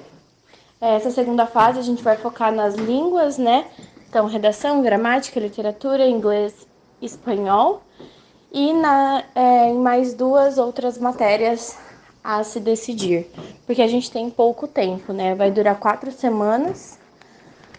Essa 0.80 1.12
segunda 1.12 1.46
fase 1.46 1.80
a 1.80 1.84
gente 1.84 2.02
vai 2.02 2.18
focar 2.18 2.52
nas 2.52 2.76
línguas, 2.76 3.38
né? 3.38 3.68
Então, 4.12 4.26
redação, 4.26 4.82
gramática, 4.82 5.40
literatura, 5.40 6.06
inglês, 6.06 6.68
espanhol. 7.02 7.82
E 8.52 8.74
na, 8.74 9.24
é, 9.34 9.70
em 9.70 9.78
mais 9.78 10.14
duas 10.14 10.58
outras 10.58 10.98
matérias 10.98 11.78
a 12.22 12.44
se 12.44 12.60
decidir. 12.60 13.32
Porque 13.66 13.82
a 13.82 13.88
gente 13.88 14.12
tem 14.12 14.30
pouco 14.30 14.68
tempo, 14.68 15.14
né? 15.14 15.34
Vai 15.34 15.50
durar 15.50 15.80
quatro 15.80 16.12
semanas 16.12 17.00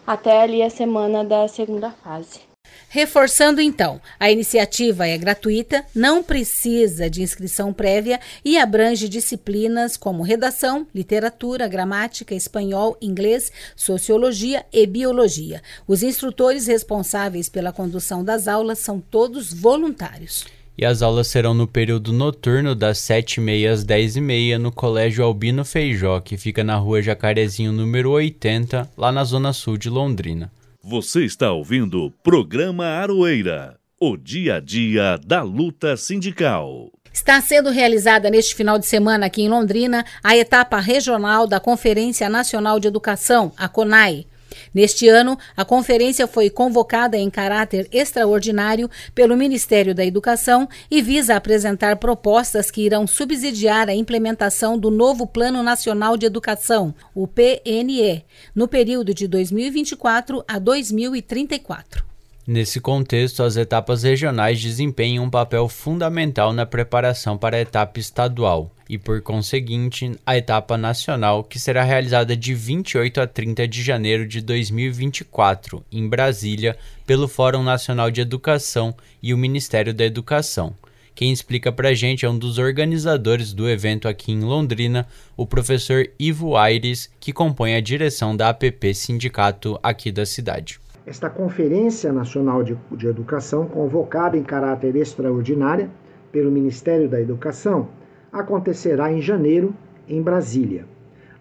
até 0.07 0.41
ali 0.41 0.63
a 0.63 0.71
semana 0.71 1.23
da 1.23 1.47
segunda 1.49 1.91
fase. 1.91 2.52
Reforçando 2.95 3.59
então, 3.59 4.03
a 4.21 4.31
iniciativa 4.31 5.09
é 5.09 5.17
gratuita, 5.17 5.83
não 5.95 6.23
precisa 6.23 7.09
de 7.09 7.23
inscrição 7.23 7.73
prévia 7.73 8.21
e 8.45 8.59
abrange 8.59 9.09
disciplinas 9.09 9.97
como 9.97 10.23
redação, 10.23 10.87
literatura, 10.95 11.67
gramática, 11.67 12.35
espanhol, 12.35 12.95
inglês, 13.01 13.51
sociologia 13.75 14.67
e 14.71 14.87
biologia. 14.87 15.63
Os 15.89 16.03
instrutores 16.03 16.67
responsáveis 16.67 17.49
pela 17.49 17.73
condução 17.73 18.23
das 18.23 18.47
aulas 18.47 18.81
são 18.81 19.01
todos 19.01 19.55
voluntários. 19.55 20.45
E 20.77 20.85
as 20.85 21.01
aulas 21.01 21.29
serão 21.29 21.55
no 21.55 21.67
período 21.67 22.13
noturno 22.13 22.75
das 22.75 22.99
7h30 22.99 23.73
às 23.73 23.87
10h30 23.87 24.59
no 24.59 24.71
Colégio 24.71 25.25
Albino 25.25 25.65
Feijó, 25.65 26.21
que 26.21 26.37
fica 26.37 26.63
na 26.63 26.77
rua 26.77 27.01
Jacarezinho 27.01 27.73
número 27.73 28.11
80, 28.11 28.91
lá 28.99 29.11
na 29.11 29.25
zona 29.25 29.55
sul 29.55 29.79
de 29.79 29.89
Londrina. 29.89 30.53
Você 30.85 31.25
está 31.25 31.53
ouvindo 31.53 32.07
o 32.07 32.11
programa 32.11 32.85
Aroeira, 32.85 33.79
o 34.01 34.17
dia 34.17 34.57
a 34.57 34.61
dia 34.61 35.17
da 35.25 35.41
luta 35.41 35.97
sindical. 35.97 36.91
Está 37.13 37.41
sendo 37.41 37.71
realizada 37.71 38.29
neste 38.29 38.53
final 38.57 38.81
de 38.81 38.87
semana 38.87 39.27
aqui 39.27 39.43
em 39.43 39.49
Londrina 39.49 40.05
a 40.25 40.37
etapa 40.37 40.81
regional 40.81 41.47
da 41.47 41.61
Conferência 41.61 42.29
Nacional 42.29 42.81
de 42.81 42.89
Educação, 42.89 43.53
a 43.57 43.69
CONAI. 43.69 44.27
Neste 44.75 45.09
ano, 45.09 45.39
a 45.57 45.65
conferência 45.65 46.27
foi 46.27 46.51
convocada 46.51 47.17
em 47.17 47.31
caráter 47.31 47.89
extraordinário 47.93 48.91
pelo 49.15 49.37
Ministério 49.37 49.95
da 49.95 50.05
Educação 50.05 50.69
e 50.91 51.03
visa 51.03 51.37
apresentar 51.37 51.97
propostas 51.97 52.71
que 52.71 52.83
irão 52.83 53.07
subsidiar 53.07 53.89
a 53.89 53.95
implementação 53.95 54.79
do 54.79 54.91
novo 54.91 55.27
Plano 55.27 55.63
Nacional 55.63 56.17
de 56.17 56.27
Educação, 56.27 56.95
o 57.15 57.27
PNE, 57.27 58.25
no 58.55 58.69
período 58.69 59.15
de 59.15 59.27
2024 59.27 60.45
a 60.47 60.59
2034. 60.59 62.12
Nesse 62.45 62.81
contexto, 62.81 63.45
as 63.45 63.57
etapas 63.57 64.03
regionais 64.03 64.61
desempenham 64.61 65.25
um 65.25 65.31
papel 65.31 65.69
fundamental 65.69 66.53
na 66.53 66.67
preparação 66.67 67.39
para 67.39 67.57
a 67.57 67.61
etapa 67.61 68.01
estadual 68.01 68.75
e, 68.89 68.99
por 68.99 69.23
conseguinte, 69.23 70.11
a 70.27 70.37
etapa 70.37 70.77
nacional, 70.77 71.45
que 71.45 71.61
será 71.61 71.85
realizada 71.85 72.37
de 72.37 72.53
28 72.53 73.21
a 73.21 73.29
30 73.29 73.69
de 73.69 73.81
janeiro 73.81 74.27
de 74.27 74.41
2024, 74.41 75.85
em 75.93 76.09
Brasília, 76.09 76.77
pelo 77.07 77.29
Fórum 77.29 77.63
Nacional 77.63 78.11
de 78.11 78.21
Educação 78.21 78.93
e 79.23 79.33
o 79.33 79.39
Ministério 79.39 79.95
da 79.95 80.05
Educação. 80.05 80.75
Quem 81.15 81.31
explica 81.31 81.71
para 81.71 81.91
a 81.91 81.95
gente 81.95 82.25
é 82.25 82.29
um 82.29 82.37
dos 82.37 82.59
organizadores 82.59 83.53
do 83.53 83.69
evento 83.69 84.09
aqui 84.09 84.33
em 84.33 84.41
Londrina, 84.41 85.07
o 85.37 85.47
professor 85.47 86.11
Ivo 86.19 86.57
Aires, 86.57 87.09
que 87.21 87.33
compõe 87.33 87.77
a 87.77 87.81
direção 87.81 88.37
da 88.37 88.49
APP 88.49 88.93
Sindicato 88.95 89.79
aqui 89.81 90.11
da 90.11 90.27
cidade. 90.27 90.82
Esta 91.05 91.29
Conferência 91.29 92.13
Nacional 92.13 92.63
de, 92.63 92.79
de 92.93 93.09
Educação, 93.09 93.67
convocada 93.67 94.37
em 94.37 94.43
caráter 94.45 94.95
extraordinário 94.95 95.91
pelo 96.31 96.51
Ministério 96.51 97.09
da 97.09 97.21
Educação, 97.21 97.89
acontecerá 98.33 99.13
em 99.13 99.21
janeiro 99.21 99.75
em 100.09 100.23
Brasília. 100.23 100.87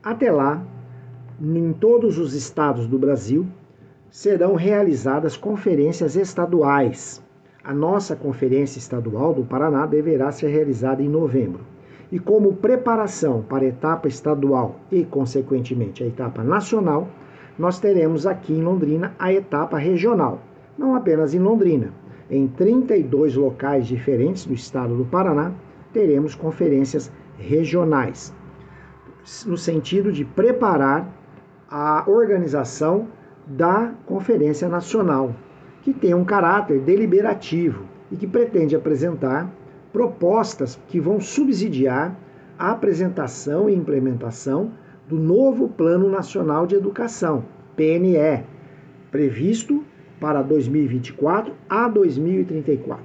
Até 0.04 0.32
lá, 0.32 0.66
em 1.40 1.74
todos 1.74 2.18
os 2.18 2.34
estados 2.34 2.88
do 2.88 2.98
Brasil, 2.98 3.46
serão 4.10 4.56
realizadas 4.56 5.38
conferências 5.38 6.16
estaduais. 6.16 7.24
A 7.64 7.74
nossa 7.74 8.16
conferência 8.16 8.80
estadual 8.80 9.32
do 9.32 9.44
Paraná 9.44 9.86
deverá 9.86 10.32
ser 10.32 10.48
realizada 10.48 11.04
em 11.04 11.08
novembro. 11.08 11.62
E 12.12 12.18
como 12.18 12.56
preparação 12.56 13.44
para 13.44 13.64
a 13.64 13.68
etapa 13.68 14.08
estadual 14.08 14.80
e, 14.92 15.06
consequentemente, 15.06 16.04
a 16.04 16.08
etapa 16.08 16.44
nacional, 16.44 17.08
nós 17.58 17.80
teremos 17.80 18.26
aqui 18.26 18.54
em 18.54 18.64
Londrina 18.64 19.14
a 19.20 19.32
etapa 19.32 19.78
regional. 19.78 20.42
Não 20.78 20.96
apenas 20.96 21.34
em 21.34 21.40
Londrina, 21.40 21.94
em 22.30 22.48
32 22.48 23.36
locais 23.36 23.86
diferentes 23.86 24.46
do 24.46 24.54
estado 24.54 24.96
do 24.96 25.06
Paraná, 25.06 25.52
teremos 25.92 26.34
conferências 26.34 27.12
regionais, 27.38 28.34
no 29.46 29.58
sentido 29.58 30.12
de 30.12 30.24
preparar 30.24 31.08
a 31.70 32.04
organização 32.08 33.08
da 33.46 33.94
Conferência 34.06 34.70
Nacional, 34.70 35.36
que 35.82 35.94
tem 35.94 36.14
um 36.14 36.24
caráter 36.24 36.80
deliberativo 36.80 37.86
e 38.12 38.16
que 38.16 38.28
pretende 38.28 38.76
apresentar 38.76 39.50
propostas 39.92 40.80
que 40.88 41.00
vão 41.00 41.20
subsidiar 41.20 42.16
a 42.58 42.72
apresentação 42.72 43.70
e 43.70 43.76
implementação 43.76 44.72
do 45.12 45.20
novo 45.20 45.68
Plano 45.68 46.10
Nacional 46.10 46.66
de 46.66 46.74
Educação, 46.74 47.44
PNE, 47.76 48.46
previsto 49.12 49.86
para 50.22 50.42
2024 50.42 51.54
a 51.70 51.90
2034. 51.90 53.04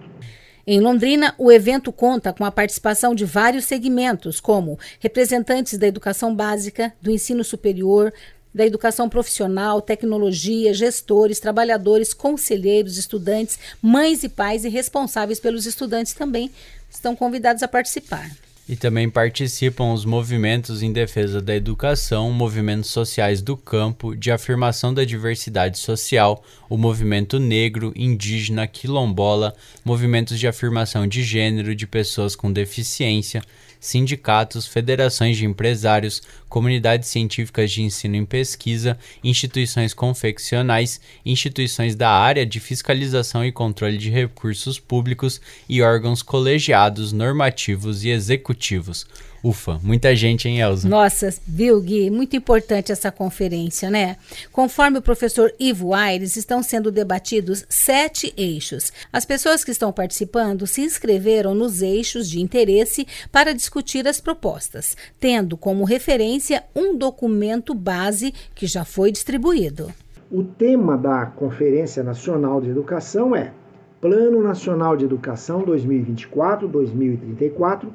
Em 0.65 0.81
Londrina, 0.81 1.35
o 1.37 1.51
evento 1.51 1.91
conta 1.91 2.33
com 2.33 2.45
a 2.45 2.53
participação 2.53 3.13
de 3.13 3.25
vários 3.25 3.65
segmentos, 3.65 4.39
como 4.39 4.79
representantes 5.01 5.77
da 5.77 5.89
educação 5.89 6.33
básica, 6.33 6.93
do 7.03 7.11
ensino 7.11 7.43
superior, 7.43 8.13
da 8.55 8.65
educação 8.65 9.09
profissional, 9.09 9.83
tecnologia, 9.83 10.73
gestores, 10.73 11.41
trabalhadores, 11.41 12.15
conselheiros, 12.15 12.99
estudantes, 12.99 13.59
mães 13.83 14.23
e 14.23 14.29
pais 14.29 14.65
e 14.65 14.69
responsáveis 14.69 15.41
pelos 15.41 15.67
estudantes 15.67 16.15
também 16.15 16.53
estão 16.89 17.17
convidados 17.17 17.65
a 17.65 17.69
participar. 17.69 18.31
E 18.69 18.75
também 18.75 19.09
participam 19.09 19.93
os 19.93 20.05
movimentos 20.05 20.83
em 20.83 20.93
defesa 20.93 21.41
da 21.41 21.55
educação, 21.55 22.33
movimentos 22.33 22.91
sociais 22.91 23.41
do 23.41 23.57
campo, 23.57 24.17
de 24.17 24.33
afirmação 24.33 24.93
da 24.93 25.05
diversidade 25.05 25.79
social, 25.79 26.43
o 26.69 26.77
movimento 26.77 27.39
negro, 27.39 27.93
indígena, 27.95 28.67
quilombola, 28.67 29.55
movimentos 29.85 30.37
de 30.37 30.49
afirmação 30.49 31.07
de 31.07 31.23
gênero 31.23 31.77
de 31.77 31.87
pessoas 31.87 32.35
com 32.35 32.53
deficiência, 32.53 33.41
sindicatos, 33.87 34.67
federações 34.67 35.37
de 35.37 35.45
empresários, 35.45 36.23
comunidades 36.49 37.09
científicas 37.09 37.71
de 37.71 37.83
ensino 37.83 38.17
em 38.17 38.25
pesquisa, 38.25 38.99
instituições 39.23 39.95
confeccionais, 39.95 41.01
instituições 41.25 41.95
da 41.95 42.11
área 42.11 42.45
de 42.45 42.61
fiscalização 42.61 43.45
e 43.45 43.53
controle 43.53 43.97
de 43.97 44.11
recursos 44.11 44.79
públicos 44.79 45.41
e 45.69 45.83
órgãos 45.83 46.23
colegiados, 46.23 47.13
normativos 47.13 48.05
e 48.05 48.11
executivos. 48.11 49.07
Ufa, 49.43 49.81
muita 49.83 50.15
gente, 50.15 50.47
hein, 50.49 50.61
Elza? 50.61 50.87
Nossa, 50.89 51.35
viu, 51.47 51.81
Gui? 51.81 52.11
Muito 52.11 52.37
importante 52.37 52.93
essa 52.93 53.13
conferência, 53.13 53.91
né? 53.91 54.17
Conforme 54.53 54.99
o 54.99 55.03
professor 55.03 55.53
Ivo 55.59 55.95
Aires, 55.95 56.37
estão 56.37 56.63
sendo 56.63 56.91
debatidos 56.91 57.65
sete 57.69 58.33
eixos. 58.37 58.93
As 59.13 59.25
pessoas 59.25 59.65
que 59.65 59.71
estão 59.71 59.93
participando 59.93 60.67
se 60.67 60.81
inscreveram 60.81 61.55
nos 61.55 61.83
eixos 61.83 62.29
de 62.29 62.41
interesse 62.41 63.07
para 63.31 63.55
discutir 63.55 64.09
as 64.09 64.21
propostas, 64.21 64.97
tendo 65.21 65.57
como 65.57 65.85
referência 65.85 66.65
um 66.75 66.97
documento 66.97 67.73
base 67.75 68.35
que 68.55 68.67
já 68.67 68.85
foi 68.85 69.13
distribuído. 69.13 69.93
O 70.31 70.43
tema 70.43 70.97
da 70.99 71.27
Conferência 71.27 72.03
Nacional 72.03 72.61
de 72.61 72.71
Educação 72.71 73.37
é 73.37 73.53
Plano 74.01 74.43
Nacional 74.43 74.97
de 74.97 75.05
Educação 75.05 75.65
2024-2034 75.65 77.87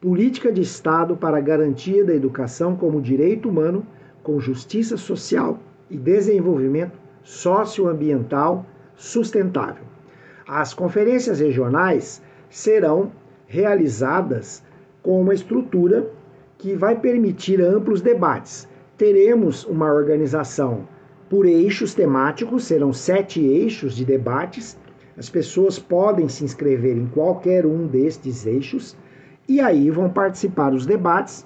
política 0.00 0.50
de 0.50 0.62
Estado 0.62 1.14
para 1.14 1.36
a 1.36 1.42
garantia 1.42 2.02
da 2.04 2.14
educação 2.14 2.74
como 2.74 3.02
direito 3.02 3.48
humano, 3.48 3.86
com 4.22 4.40
justiça 4.40 4.96
social 4.96 5.58
e 5.90 5.98
desenvolvimento 5.98 6.98
socioambiental 7.22 8.64
sustentável. 8.96 9.84
As 10.48 10.72
conferências 10.72 11.40
regionais 11.40 12.22
serão 12.48 13.12
realizadas 13.46 14.62
com 15.02 15.20
uma 15.20 15.34
estrutura 15.34 16.10
que 16.56 16.74
vai 16.74 16.98
permitir 16.98 17.60
amplos 17.60 18.00
debates. 18.00 18.66
Teremos 18.96 19.64
uma 19.64 19.92
organização 19.92 20.88
por 21.28 21.46
eixos 21.46 21.94
temáticos, 21.94 22.64
serão 22.64 22.92
sete 22.92 23.40
eixos 23.40 23.94
de 23.94 24.04
debates. 24.04 24.78
As 25.16 25.28
pessoas 25.28 25.78
podem 25.78 26.28
se 26.28 26.42
inscrever 26.42 26.96
em 26.96 27.06
qualquer 27.06 27.66
um 27.66 27.86
destes 27.86 28.46
eixos 28.46 28.96
e 29.50 29.60
aí 29.60 29.90
vão 29.90 30.08
participar 30.08 30.72
os 30.72 30.86
debates 30.86 31.44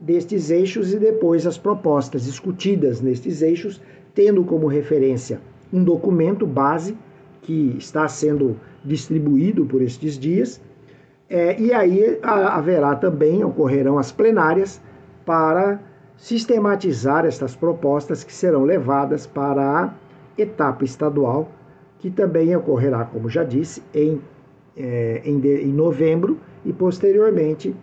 destes 0.00 0.50
eixos 0.50 0.94
e 0.94 0.98
depois 0.98 1.46
as 1.46 1.58
propostas 1.58 2.24
discutidas 2.24 3.02
nestes 3.02 3.42
eixos, 3.42 3.82
tendo 4.14 4.42
como 4.44 4.66
referência 4.66 5.42
um 5.70 5.84
documento 5.84 6.46
base 6.46 6.96
que 7.42 7.76
está 7.78 8.08
sendo 8.08 8.56
distribuído 8.82 9.66
por 9.66 9.82
estes 9.82 10.18
dias. 10.18 10.58
É, 11.28 11.60
e 11.60 11.70
aí 11.70 12.18
haverá 12.22 12.96
também, 12.96 13.44
ocorrerão 13.44 13.98
as 13.98 14.10
plenárias 14.10 14.80
para 15.26 15.78
sistematizar 16.16 17.26
estas 17.26 17.54
propostas 17.54 18.24
que 18.24 18.32
serão 18.32 18.64
levadas 18.64 19.26
para 19.26 19.82
a 19.82 19.94
etapa 20.38 20.82
estadual, 20.82 21.52
que 21.98 22.10
também 22.10 22.56
ocorrerá, 22.56 23.04
como 23.04 23.28
já 23.28 23.44
disse, 23.44 23.82
em, 23.94 24.18
é, 24.74 25.20
em, 25.26 25.38
de, 25.38 25.60
em 25.60 25.72
novembro 25.74 26.40
e 26.64 26.72
posteriormente 26.72 27.74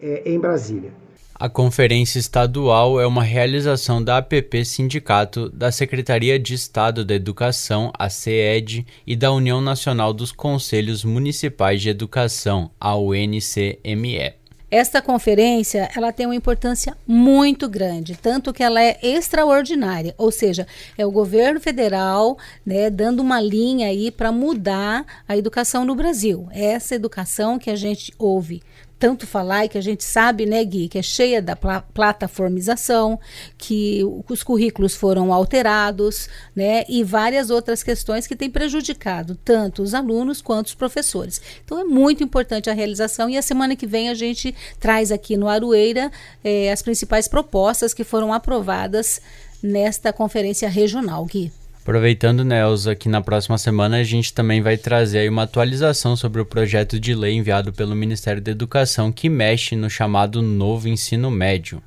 é, 0.00 0.22
em 0.24 0.38
Brasília. 0.38 0.92
A 1.34 1.48
Conferência 1.48 2.20
Estadual 2.20 3.00
é 3.00 3.06
uma 3.06 3.24
realização 3.24 4.02
da 4.02 4.18
APP 4.18 4.64
Sindicato, 4.64 5.48
da 5.48 5.72
Secretaria 5.72 6.38
de 6.38 6.54
Estado 6.54 7.04
da 7.04 7.14
Educação, 7.14 7.90
a 7.98 8.08
CED, 8.08 8.86
e 9.04 9.16
da 9.16 9.32
União 9.32 9.60
Nacional 9.60 10.12
dos 10.12 10.30
Conselhos 10.30 11.04
Municipais 11.04 11.82
de 11.82 11.88
Educação, 11.88 12.70
a 12.78 12.96
UNCME. 12.96 14.41
Esta 14.72 15.02
conferência 15.02 15.90
ela 15.94 16.14
tem 16.14 16.24
uma 16.24 16.34
importância 16.34 16.96
muito 17.06 17.68
grande, 17.68 18.16
tanto 18.16 18.54
que 18.54 18.62
ela 18.62 18.82
é 18.82 18.98
extraordinária, 19.02 20.14
ou 20.16 20.32
seja, 20.32 20.66
é 20.96 21.04
o 21.04 21.10
governo 21.10 21.60
federal 21.60 22.38
né, 22.64 22.88
dando 22.88 23.20
uma 23.20 23.38
linha 23.38 23.88
aí 23.88 24.10
para 24.10 24.32
mudar 24.32 25.04
a 25.28 25.36
educação 25.36 25.84
no 25.84 25.94
Brasil. 25.94 26.48
Essa 26.52 26.94
educação 26.94 27.58
que 27.58 27.68
a 27.68 27.76
gente 27.76 28.14
ouve 28.18 28.62
tanto 29.02 29.26
falar 29.26 29.64
e 29.64 29.68
que 29.68 29.76
a 29.76 29.80
gente 29.82 30.04
sabe, 30.04 30.46
né, 30.46 30.64
Gui, 30.64 30.86
que 30.86 30.96
é 30.96 31.02
cheia 31.02 31.42
da 31.42 31.56
pla 31.56 31.80
plataformização, 31.82 33.18
que 33.58 34.00
os 34.28 34.44
currículos 34.44 34.94
foram 34.94 35.32
alterados, 35.32 36.28
né, 36.54 36.84
e 36.88 37.02
várias 37.02 37.50
outras 37.50 37.82
questões 37.82 38.28
que 38.28 38.36
têm 38.36 38.48
prejudicado 38.48 39.36
tanto 39.44 39.82
os 39.82 39.92
alunos 39.92 40.40
quanto 40.40 40.68
os 40.68 40.74
professores. 40.74 41.42
Então 41.64 41.80
é 41.80 41.84
muito 41.84 42.22
importante 42.22 42.70
a 42.70 42.72
realização 42.72 43.28
e 43.28 43.36
a 43.36 43.42
semana 43.42 43.74
que 43.74 43.88
vem 43.88 44.08
a 44.08 44.14
gente 44.14 44.54
traz 44.78 45.10
aqui 45.10 45.36
no 45.36 45.48
Aroeira 45.48 46.08
eh, 46.44 46.70
as 46.70 46.80
principais 46.80 47.26
propostas 47.26 47.92
que 47.92 48.04
foram 48.04 48.32
aprovadas 48.32 49.20
nesta 49.60 50.12
conferência 50.12 50.68
regional, 50.68 51.24
Gui. 51.24 51.50
Aproveitando, 51.82 52.44
Nelson, 52.44 52.94
que 52.94 53.08
na 53.08 53.20
próxima 53.20 53.58
semana 53.58 53.96
a 53.96 54.04
gente 54.04 54.32
também 54.32 54.62
vai 54.62 54.76
trazer 54.76 55.28
uma 55.28 55.42
atualização 55.42 56.14
sobre 56.14 56.40
o 56.40 56.46
projeto 56.46 56.98
de 56.98 57.12
lei 57.12 57.34
enviado 57.34 57.72
pelo 57.72 57.96
Ministério 57.96 58.40
da 58.40 58.52
Educação 58.52 59.10
que 59.10 59.28
mexe 59.28 59.74
no 59.74 59.90
chamado 59.90 60.40
novo 60.40 60.88
ensino 60.88 61.28
médio. 61.28 61.82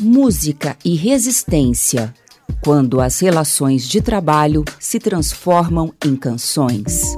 Música 0.00 0.76
e 0.84 0.96
resistência. 0.96 2.12
Quando 2.60 3.00
as 3.00 3.20
relações 3.20 3.88
de 3.88 4.02
trabalho 4.02 4.64
se 4.80 4.98
transformam 4.98 5.94
em 6.04 6.16
canções. 6.16 7.14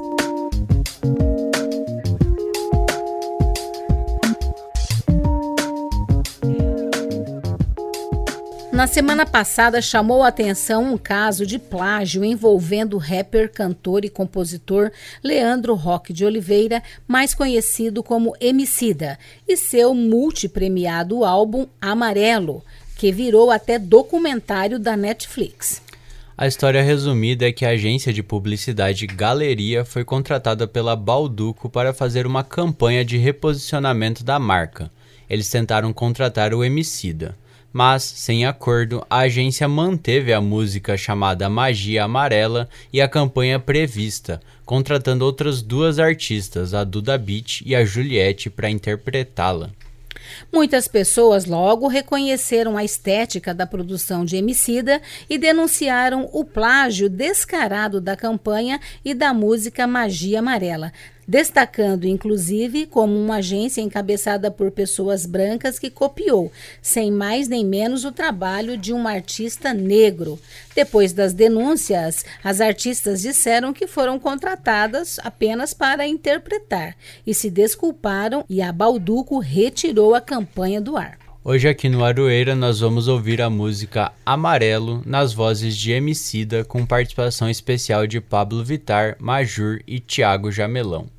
Na 8.76 8.86
semana 8.86 9.24
passada 9.24 9.80
chamou 9.80 10.22
a 10.22 10.28
atenção 10.28 10.92
um 10.92 10.98
caso 10.98 11.46
de 11.46 11.58
plágio 11.58 12.22
envolvendo 12.22 12.96
o 12.96 12.98
rapper, 12.98 13.50
cantor 13.50 14.04
e 14.04 14.10
compositor 14.10 14.92
Leandro 15.24 15.74
Roque 15.74 16.12
de 16.12 16.26
Oliveira, 16.26 16.82
mais 17.08 17.32
conhecido 17.32 18.02
como 18.02 18.36
Emicida, 18.38 19.18
e 19.48 19.56
seu 19.56 19.94
multipremiado 19.94 21.24
álbum 21.24 21.66
Amarelo, 21.80 22.62
que 22.98 23.10
virou 23.10 23.50
até 23.50 23.78
documentário 23.78 24.78
da 24.78 24.94
Netflix. 24.94 25.80
A 26.36 26.46
história 26.46 26.82
resumida 26.82 27.48
é 27.48 27.52
que 27.52 27.64
a 27.64 27.70
agência 27.70 28.12
de 28.12 28.22
publicidade 28.22 29.06
Galeria 29.06 29.86
foi 29.86 30.04
contratada 30.04 30.68
pela 30.68 30.94
Balduco 30.94 31.70
para 31.70 31.94
fazer 31.94 32.26
uma 32.26 32.44
campanha 32.44 33.02
de 33.02 33.16
reposicionamento 33.16 34.22
da 34.22 34.38
marca. 34.38 34.90
Eles 35.30 35.48
tentaram 35.48 35.94
contratar 35.94 36.52
o 36.52 36.62
Emicida, 36.62 37.34
mas, 37.76 38.02
sem 38.04 38.46
acordo, 38.46 39.04
a 39.10 39.18
agência 39.18 39.68
manteve 39.68 40.32
a 40.32 40.40
música 40.40 40.96
chamada 40.96 41.46
Magia 41.50 42.04
Amarela 42.04 42.70
e 42.90 43.02
a 43.02 43.06
campanha 43.06 43.60
prevista, 43.60 44.40
contratando 44.64 45.26
outras 45.26 45.60
duas 45.60 45.98
artistas, 45.98 46.72
a 46.72 46.84
Duda 46.84 47.18
Beat 47.18 47.60
e 47.66 47.76
a 47.76 47.84
Juliette, 47.84 48.48
para 48.48 48.70
interpretá-la. 48.70 49.68
Muitas 50.50 50.88
pessoas 50.88 51.44
logo 51.44 51.86
reconheceram 51.86 52.78
a 52.78 52.84
estética 52.84 53.52
da 53.52 53.66
produção 53.66 54.24
de 54.24 54.36
Emicida 54.36 55.02
e 55.28 55.36
denunciaram 55.36 56.30
o 56.32 56.46
plágio 56.46 57.10
descarado 57.10 58.00
da 58.00 58.16
campanha 58.16 58.80
e 59.04 59.12
da 59.12 59.34
música 59.34 59.86
Magia 59.86 60.38
Amarela, 60.38 60.94
destacando 61.26 62.04
inclusive 62.04 62.86
como 62.86 63.14
uma 63.14 63.36
agência 63.36 63.80
encabeçada 63.80 64.50
por 64.50 64.70
pessoas 64.70 65.26
brancas 65.26 65.78
que 65.78 65.90
copiou, 65.90 66.52
sem 66.80 67.10
mais 67.10 67.48
nem 67.48 67.64
menos, 67.64 68.04
o 68.04 68.12
trabalho 68.12 68.76
de 68.76 68.92
um 68.92 69.06
artista 69.08 69.74
negro. 69.74 70.38
Depois 70.74 71.12
das 71.12 71.32
denúncias, 71.32 72.24
as 72.42 72.60
artistas 72.60 73.22
disseram 73.22 73.72
que 73.72 73.86
foram 73.86 74.18
contratadas 74.18 75.18
apenas 75.22 75.72
para 75.74 76.06
interpretar 76.06 76.96
e 77.26 77.34
se 77.34 77.50
desculparam 77.50 78.44
e 78.48 78.62
a 78.62 78.72
Balduco 78.72 79.38
retirou 79.38 80.14
a 80.14 80.20
campanha 80.20 80.80
do 80.80 80.96
ar. 80.96 81.18
Hoje 81.48 81.68
aqui 81.68 81.88
no 81.88 82.04
Aroeira 82.04 82.56
nós 82.56 82.80
vamos 82.80 83.06
ouvir 83.06 83.40
a 83.40 83.48
música 83.48 84.10
Amarelo 84.26 85.00
nas 85.06 85.32
vozes 85.32 85.76
de 85.76 85.92
Emicida 85.92 86.64
com 86.64 86.84
participação 86.84 87.48
especial 87.48 88.04
de 88.04 88.20
Pablo 88.20 88.64
Vitar, 88.64 89.16
Majur 89.20 89.78
e 89.86 90.00
Tiago 90.00 90.50
Jamelão. 90.50 91.15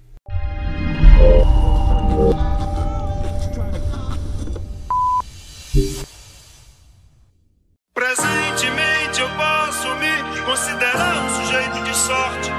Presentemente 7.94 9.22
eu 9.22 9.30
posso 9.30 9.96
me 9.96 10.42
considerar 10.46 11.24
um 11.24 11.30
sujeito 11.36 11.84
de 11.84 11.96
sorte, 11.96 12.52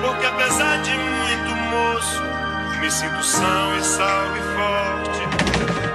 porque 0.00 0.26
apesar 0.26 0.82
de 0.82 0.90
muito 0.90 1.56
moço, 1.70 2.22
me 2.80 2.90
sinto 2.90 3.22
são 3.22 3.76
e 3.78 3.82
salvo 3.82 4.36
e 4.36 4.42
forte. 4.56 5.20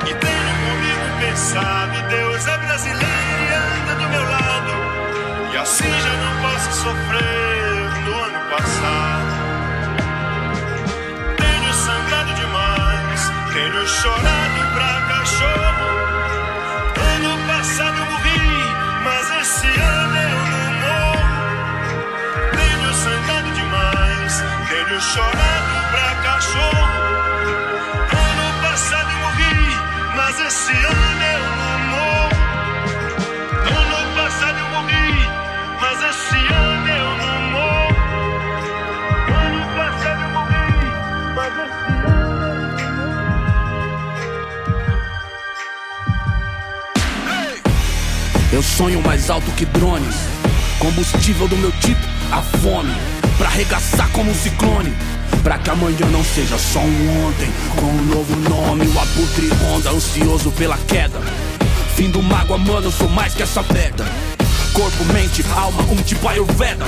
E 0.09 0.15
tenho 0.15 0.53
comigo 0.65 1.19
pensado, 1.19 2.09
Deus 2.09 2.47
é 2.47 2.57
brasileiro 2.57 3.03
e 3.03 3.53
anda 3.53 3.95
do 3.95 4.09
meu 4.09 4.23
lado, 4.23 4.73
e 5.53 5.57
assim 5.57 5.91
já 5.91 6.13
não 6.17 6.41
posso 6.41 6.71
sofrer 6.81 8.01
no 8.05 8.13
ano 8.23 8.49
passado. 8.49 9.18
Tenho 13.71 13.87
chorado 13.87 14.73
pra 14.73 15.01
cachorro. 15.07 15.89
Ano 17.15 17.47
passado 17.47 17.97
eu 17.99 18.05
morri, 18.05 18.73
mas 19.03 19.41
esse 19.41 19.67
ano 19.67 20.17
eu 20.17 20.39
não 20.51 20.73
morro. 20.81 21.29
Tenho 22.51 22.93
sangrado 22.93 23.51
demais, 23.51 24.43
tenho 24.69 25.01
chorado 25.01 25.91
pra 25.91 26.15
cachorro. 26.23 26.98
Eu 48.59 48.63
sonho 48.63 49.01
mais 49.01 49.29
alto 49.29 49.49
que 49.51 49.63
drones. 49.63 50.15
Combustível 50.79 51.47
do 51.47 51.55
meu 51.55 51.71
tipo, 51.79 52.01
a 52.29 52.41
fome. 52.41 52.93
Pra 53.37 53.47
arregaçar 53.47 54.09
como 54.09 54.31
um 54.31 54.35
ciclone. 54.35 54.93
Pra 55.41 55.57
que 55.57 55.69
amanhã 55.69 56.05
não 56.11 56.21
seja 56.25 56.57
só 56.57 56.79
um 56.81 57.25
ontem. 57.25 57.49
Com 57.77 57.85
um 57.85 58.03
novo 58.13 58.35
nome, 58.49 58.85
o 58.85 58.99
abutre 58.99 59.47
ronda, 59.61 59.91
ansioso 59.91 60.51
pela 60.51 60.77
queda. 60.77 61.21
Fim 61.95 62.11
do 62.11 62.21
mágoa, 62.21 62.57
mano, 62.57 62.87
eu 62.87 62.91
sou 62.91 63.07
mais 63.07 63.33
que 63.33 63.43
essa 63.43 63.63
merda. 63.63 64.05
Corpo, 64.73 65.05
mente, 65.13 65.41
alma, 65.55 65.81
um 65.83 66.03
tipo 66.03 66.27
Ayurveda. 66.27 66.85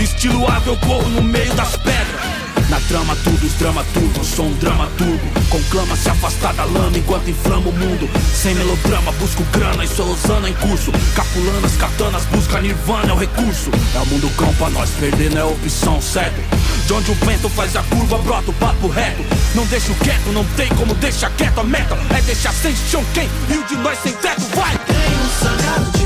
Estilo 0.00 0.48
ave, 0.48 0.70
eu 0.70 0.76
corro 0.76 1.08
no 1.08 1.20
meio 1.20 1.52
das 1.54 1.74
pedras. 1.78 2.37
Na 2.68 2.78
trama 2.80 3.16
tudo, 3.24 3.48
drama 3.58 3.82
tudo, 3.94 4.22
sou 4.22 4.44
um 4.44 4.52
dramaturgo 4.54 5.18
Conclama 5.48 5.96
se 5.96 6.10
afastar 6.10 6.52
da 6.52 6.64
lama 6.64 6.98
enquanto 6.98 7.30
inflama 7.30 7.70
o 7.70 7.72
mundo 7.72 8.08
Sem 8.34 8.54
melodrama, 8.54 9.10
busco 9.12 9.42
grana 9.44 9.84
e 9.84 9.88
sou 9.88 10.10
Osana 10.10 10.50
em 10.50 10.54
curso 10.54 10.92
Capulanas, 11.14 11.76
katanas, 11.76 12.24
busca 12.26 12.60
nirvana 12.60 13.10
é 13.10 13.12
o 13.14 13.16
recurso 13.16 13.70
É 13.94 13.98
o 14.00 14.06
mundo 14.06 14.30
cão 14.36 14.54
pra 14.56 14.68
nós, 14.68 14.90
perder 15.00 15.30
não 15.30 15.40
é 15.40 15.44
opção, 15.44 16.00
certo? 16.02 16.38
De 16.86 16.92
onde 16.92 17.10
o 17.10 17.14
vento 17.14 17.48
faz 17.48 17.74
a 17.74 17.82
curva, 17.84 18.18
brota 18.18 18.50
o 18.50 18.54
papo 18.54 18.88
reto 18.88 19.24
Não 19.54 19.64
deixo 19.66 19.94
quieto, 19.94 20.30
não 20.32 20.44
tem 20.56 20.68
como 20.74 20.94
deixar 20.96 21.30
quieto 21.30 21.60
A 21.60 21.64
meta 21.64 21.98
é 22.16 22.20
deixar 22.20 22.52
sem 22.52 22.76
chão 22.76 23.02
quem? 23.14 23.28
Rio 23.48 23.64
de 23.64 23.76
nós 23.76 23.98
sem 24.02 24.12
teto, 24.12 24.42
vai! 24.54 24.76
Tenho 24.78 25.30
sangrado 25.40 25.97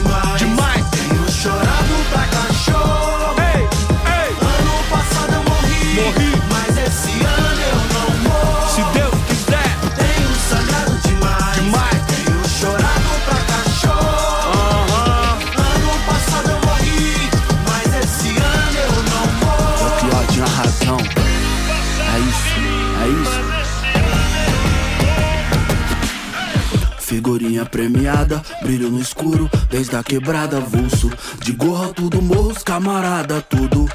brilho 28.63 28.89
no 28.89 29.01
escuro, 29.01 29.51
desde 29.71 29.97
a 29.97 30.03
quebrada, 30.03 30.59
avulso. 30.59 31.11
De 31.45 31.53
gorra 31.53 31.89
tudo 31.89 32.23
morros, 32.23 32.63
camarada, 32.63 33.41
tudo. 33.43 33.87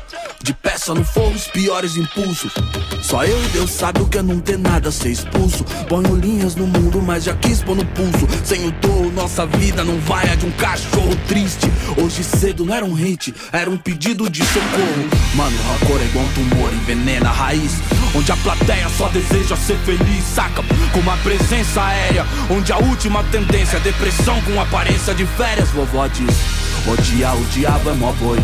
De 0.44 0.54
peça 0.54 0.94
no 0.94 1.04
forro, 1.04 1.34
os 1.34 1.48
piores 1.48 1.98
impulsos. 1.98 2.54
Só 3.02 3.24
eu 3.26 3.44
e 3.44 3.48
Deus 3.50 3.72
sabe 3.72 4.02
o 4.02 4.08
que 4.08 4.18
é 4.18 4.22
não 4.22 4.40
ter 4.40 4.58
nada, 4.58 4.92
ser 4.92 5.10
expulso. 5.10 5.64
Ponho 5.90 6.16
linhas 6.16 6.56
no 6.56 6.68
mundo, 6.68 7.02
mas 7.02 7.24
já 7.24 7.36
quis 7.36 7.62
pôr 7.62 7.76
no 7.76 7.86
pulso. 7.86 8.28
Sem 8.46 8.68
o 8.68 8.72
touro, 8.74 9.12
nossa 9.12 9.46
vida 9.46 9.84
não 9.84 10.00
vai 10.02 10.30
a 10.30 10.36
de 10.36 10.46
um 10.46 10.52
cachorro 10.52 11.16
triste. 11.28 11.68
Hoje 12.02 12.24
cedo 12.24 12.66
não 12.66 12.74
era 12.74 12.86
um 12.86 12.94
hit, 12.94 13.34
era 13.52 13.70
um 13.70 13.78
pedido 13.78 14.30
de 14.30 14.44
socorro. 14.46 15.10
Mano, 15.36 15.58
rancor 15.64 16.02
é 16.02 16.06
igual 16.06 16.26
um 16.26 16.34
tumor, 16.34 16.74
envenena 16.74 17.30
a 17.30 17.34
raiz. 17.34 17.74
Onde 18.16 18.32
a 18.32 18.38
plateia 18.38 18.88
só 18.90 19.10
deseja 19.10 19.56
ser 19.58 19.78
feliz, 19.80 20.24
saca? 20.24 20.64
Com 20.94 21.00
uma 21.00 21.18
presença 21.18 21.84
aérea, 21.84 22.26
onde 22.50 22.72
a 22.72 22.78
última 22.78 23.24
tendência 23.26 23.78
é 23.78 23.80
depressão 23.82 24.40
com 24.44 24.60
aparência 24.62 25.14
de 25.14 25.26
férias. 25.26 25.70
Vovó 25.70 26.08
diz: 26.08 26.36
odiar 26.88 27.36
o 27.36 27.46
diabo 27.46 27.90
é 27.90 27.94
mó 27.94 28.12
boi. 28.14 28.40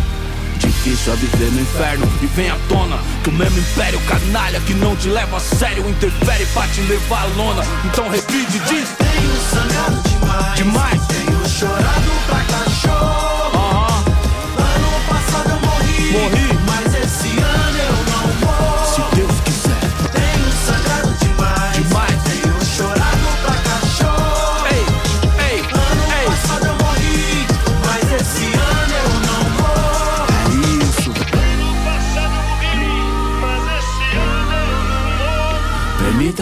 Difícil 0.64 1.14
é 1.14 1.16
viver 1.18 1.52
no 1.52 1.62
inferno 1.62 2.12
e 2.22 2.26
vem 2.28 2.50
à 2.50 2.58
tona 2.70 2.98
Que 3.24 3.30
o 3.30 3.34
mesmo 3.34 3.60
império 3.60 4.00
canalha 4.08 4.60
que 4.62 4.74
não 4.74 4.96
te 4.96 5.10
leva 5.10 5.38
a 5.38 5.40
sério 5.40 5.88
Interfere 5.90 6.46
pra 6.48 6.68
te 6.68 6.82
levar 6.82 7.24
à 7.24 7.26
lona 7.36 7.64
Então 7.86 8.10
repite 8.10 8.60
diz 8.60 8.90
Tenho 8.98 9.36
sangrado 9.52 10.14
demais. 10.24 10.56
Demais. 10.56 11.02
Tenho 11.08 11.50
chorado 11.50 12.12
pra 12.28 12.40
cachorro. 12.46 13.33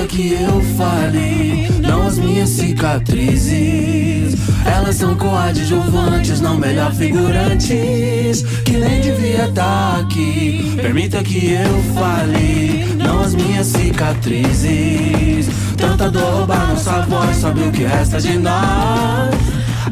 Permita 0.02 0.08
que 0.08 0.34
eu 0.34 0.62
fale, 0.78 1.70
não 1.80 2.08
as 2.08 2.18
minhas 2.18 2.50
cicatrizes. 2.50 4.36
Elas 4.66 4.96
são 4.96 5.16
coadjuvantes, 5.16 6.42
não 6.42 6.58
melhor 6.58 6.92
figurantes. 6.94 8.42
Que 8.66 8.78
nem 8.78 9.00
devia 9.02 9.46
estar 9.48 10.00
aqui. 10.00 10.74
Permita 10.76 11.22
que 11.24 11.54
eu 11.54 11.84
fale, 11.94 12.96
não 12.96 13.22
as 13.22 13.36
minhas 13.36 13.68
cicatrizes. 13.68 15.48
Tanta 15.78 16.10
dor 16.10 16.34
roubar 16.34 16.70
nossa 16.70 17.02
voz, 17.02 17.38
sabe 17.38 17.62
o 17.62 17.72
que 17.72 17.84
resta 17.84 18.20
de 18.20 18.40
nós? 18.40 19.36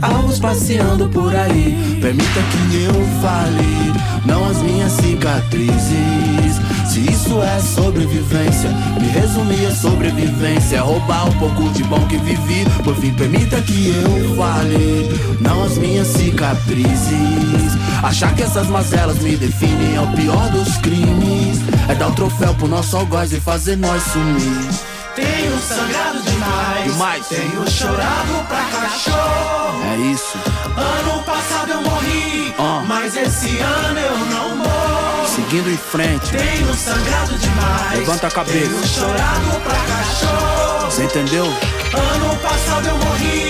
Alvos 0.01 0.39
passeando 0.39 1.07
por 1.09 1.35
aí. 1.35 1.99
Permita 2.01 2.41
que 2.41 2.83
eu 2.83 2.93
fale, 3.21 3.93
não 4.25 4.47
as 4.49 4.57
minhas 4.61 4.91
cicatrizes. 4.93 6.59
Se 6.87 6.99
isso 7.01 7.41
é 7.41 7.59
sobrevivência, 7.59 8.69
me 8.99 9.07
resumir 9.07 9.65
a 9.67 9.75
sobrevivência. 9.75 10.77
É 10.77 10.79
roubar 10.79 11.27
um 11.27 11.33
pouco 11.33 11.69
de 11.69 11.83
bom 11.83 12.05
que 12.07 12.17
vivi. 12.17 12.65
Por 12.83 12.95
fim, 12.95 13.13
permita 13.13 13.61
que 13.61 13.89
eu 13.89 14.35
fale, 14.35 15.09
não 15.39 15.63
as 15.63 15.77
minhas 15.77 16.07
cicatrizes. 16.07 17.77
Achar 18.01 18.33
que 18.33 18.43
essas 18.43 18.67
mazelas 18.67 19.19
me 19.19 19.35
definem 19.35 19.95
é 19.95 20.01
o 20.01 20.07
pior 20.13 20.49
dos 20.49 20.77
crimes. 20.77 21.59
É 21.87 21.95
dar 21.95 22.07
o 22.07 22.11
um 22.11 22.15
troféu 22.15 22.53
pro 22.55 22.67
nosso 22.67 22.97
algoz 22.97 23.31
e 23.33 23.39
fazer 23.39 23.75
nós 23.75 24.01
sumir. 24.03 24.88
Tenho 25.15 25.59
sangrado 25.59 26.21
demais, 26.21 26.91
demais. 26.91 27.27
Tenho 27.27 27.69
chorado 27.69 28.45
pra 28.47 28.63
cachorro. 28.65 29.83
É 29.83 29.97
isso. 29.97 30.37
Ano 30.77 31.23
passado 31.23 31.71
eu 31.71 31.81
morri, 31.81 32.53
uh. 32.57 32.85
mas 32.87 33.15
esse 33.15 33.57
ano 33.59 33.99
eu 33.99 34.17
não 34.17 34.55
morro. 34.57 35.27
Seguindo 35.27 35.69
em 35.69 35.77
frente. 35.77 36.31
Tenho 36.31 36.73
sangrado 36.75 37.37
demais. 37.37 37.99
Levanta 37.99 38.27
a 38.27 38.31
cabeça. 38.31 38.69
Tenho 38.69 38.87
chorado 38.87 39.61
pra 39.63 39.75
cachorro. 39.75 40.85
Você 40.85 41.03
entendeu? 41.03 41.45
Ano 41.45 42.35
passado 42.37 42.87
eu 42.87 42.97
morri, 42.97 43.49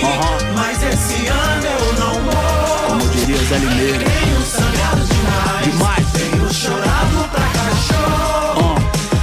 mas 0.54 0.82
esse 0.82 1.26
ano 1.26 1.66
eu 1.66 1.92
não 1.94 2.20
morro. 2.22 2.88
Como 2.88 3.08
diria 3.10 3.36
Zé 3.44 3.58
Limeira. 3.58 3.98
Tenho 3.98 4.42
sangrado 4.42 5.04
demais. 5.04 5.66
Demais. 5.66 6.06
Tenho 6.12 6.54
chorado 6.54 7.28
pra 7.30 7.46
cachorro. 7.48 8.74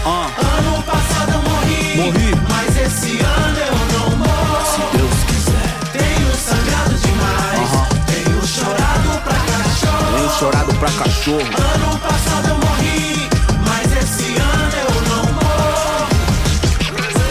Uh, 0.06 0.43
uh. 0.43 0.46
Esse 2.88 3.19
ano 3.19 3.60
eu 3.60 4.00
não 4.00 4.17
morro. 4.17 4.65
Se 4.65 4.97
Deus 4.97 5.23
quiser. 5.28 5.69
Tenho 5.91 6.36
sangrado 6.36 6.95
demais. 6.95 7.69
Uh 7.69 7.76
-huh. 7.76 7.88
Tenho 8.06 8.47
chorado 8.47 9.10
pra 9.23 9.38
cachorro. 9.52 10.15
Tenho 10.15 10.30
chorado 10.39 10.73
pra 10.76 10.89
cachorro. 10.91 11.47
Ano 11.76 12.00
passado 12.00 12.47
eu 12.47 12.58
morri. 12.58 13.30
Mas 13.67 13.88
esse 14.04 14.36
ano 14.38 14.76
eu 14.86 15.02
não 15.10 15.23
morro. 15.34 16.08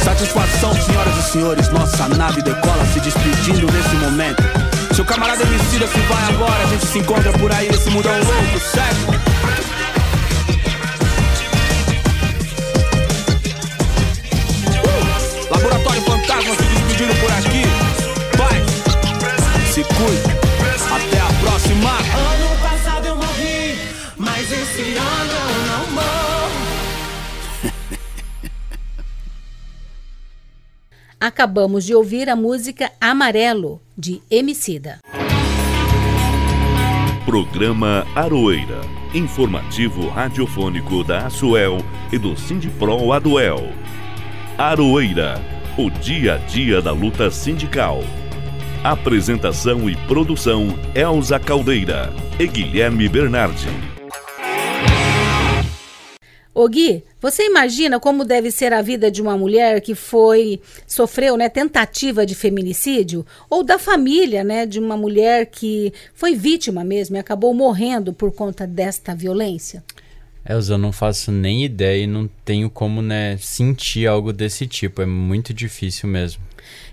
Satisfação, 0.05 0.75
senhoras 0.75 1.17
e 1.17 1.23
senhores. 1.31 1.69
Nossa 1.71 2.09
nave 2.09 2.43
decola 2.43 2.85
se 2.93 3.01
despedindo 3.01 3.67
nesse 3.73 3.97
momento. 3.97 4.43
Seu 4.95 5.05
camarada 5.05 5.43
Emicida 5.43 5.87
se 5.87 5.99
vai 6.01 6.25
agora, 6.35 6.65
a 6.65 6.67
gente 6.67 6.87
se 6.87 6.99
encontra 6.99 7.33
por 7.33 7.53
aí 7.53 7.69
nesse 7.71 7.91
mundão 7.91 8.13
louco, 8.13 8.61
certo? 8.61 9.66
Acabamos 31.27 31.85
de 31.85 31.93
ouvir 31.93 32.31
a 32.31 32.37
música 32.37 32.93
Amarelo, 33.01 33.81
de 33.99 34.23
Emicida. 34.31 35.01
Programa 37.25 38.07
Aroeira, 38.15 38.81
informativo 39.13 40.09
radiofônico 40.09 41.03
da 41.03 41.27
Asuel 41.27 41.79
e 42.13 42.17
do 42.17 42.39
Sindipro 42.39 43.11
Aduel. 43.11 43.73
Aroeira, 44.57 45.43
o 45.77 45.91
dia 45.91 46.35
a 46.35 46.39
dia 46.39 46.81
da 46.81 46.93
luta 46.93 47.29
sindical. 47.29 48.05
Apresentação 48.85 49.91
e 49.91 49.97
produção 50.07 50.79
Elza 50.95 51.41
Caldeira 51.41 52.15
e 52.39 52.47
Guilherme 52.47 53.09
Bernardi. 53.09 53.97
Ô 56.57 56.67
Gui, 56.71 57.05
você 57.21 57.45
imagina 57.45 58.01
como 58.01 58.25
deve 58.25 58.51
ser 58.51 58.73
a 58.73 58.81
vida 58.81 59.11
de 59.11 59.21
uma 59.21 59.37
mulher 59.37 59.79
que 59.83 59.95
foi 59.95 60.59
sofreu, 60.87 61.37
né, 61.37 61.51
tentativa 61.51 62.25
de 62.25 62.35
feminicídio 62.35 63.27
ou 63.51 63.63
da 63.63 63.79
família, 63.79 64.43
né, 64.43 64.65
de 64.65 64.81
uma 64.81 64.97
mulher 64.97 65.45
que 65.45 65.93
foi 66.15 66.35
vítima 66.35 66.83
mesmo 66.83 67.15
e 67.15 67.19
acabou 67.19 67.53
morrendo 67.53 68.11
por 68.11 68.33
conta 68.33 68.67
desta 68.67 69.15
violência? 69.15 69.85
Elza, 70.49 70.73
eu 70.73 70.79
não 70.79 70.93
faço 70.93 71.31
nem 71.31 71.63
ideia 71.63 72.05
e 72.05 72.07
não 72.07 72.27
tenho 72.43 72.71
como, 72.71 73.03
né, 73.03 73.37
sentir 73.37 74.07
algo 74.07 74.33
desse 74.33 74.67
tipo. 74.67 75.03
É 75.03 75.07
muito 75.07 75.53
difícil 75.53 76.09
mesmo. 76.09 76.41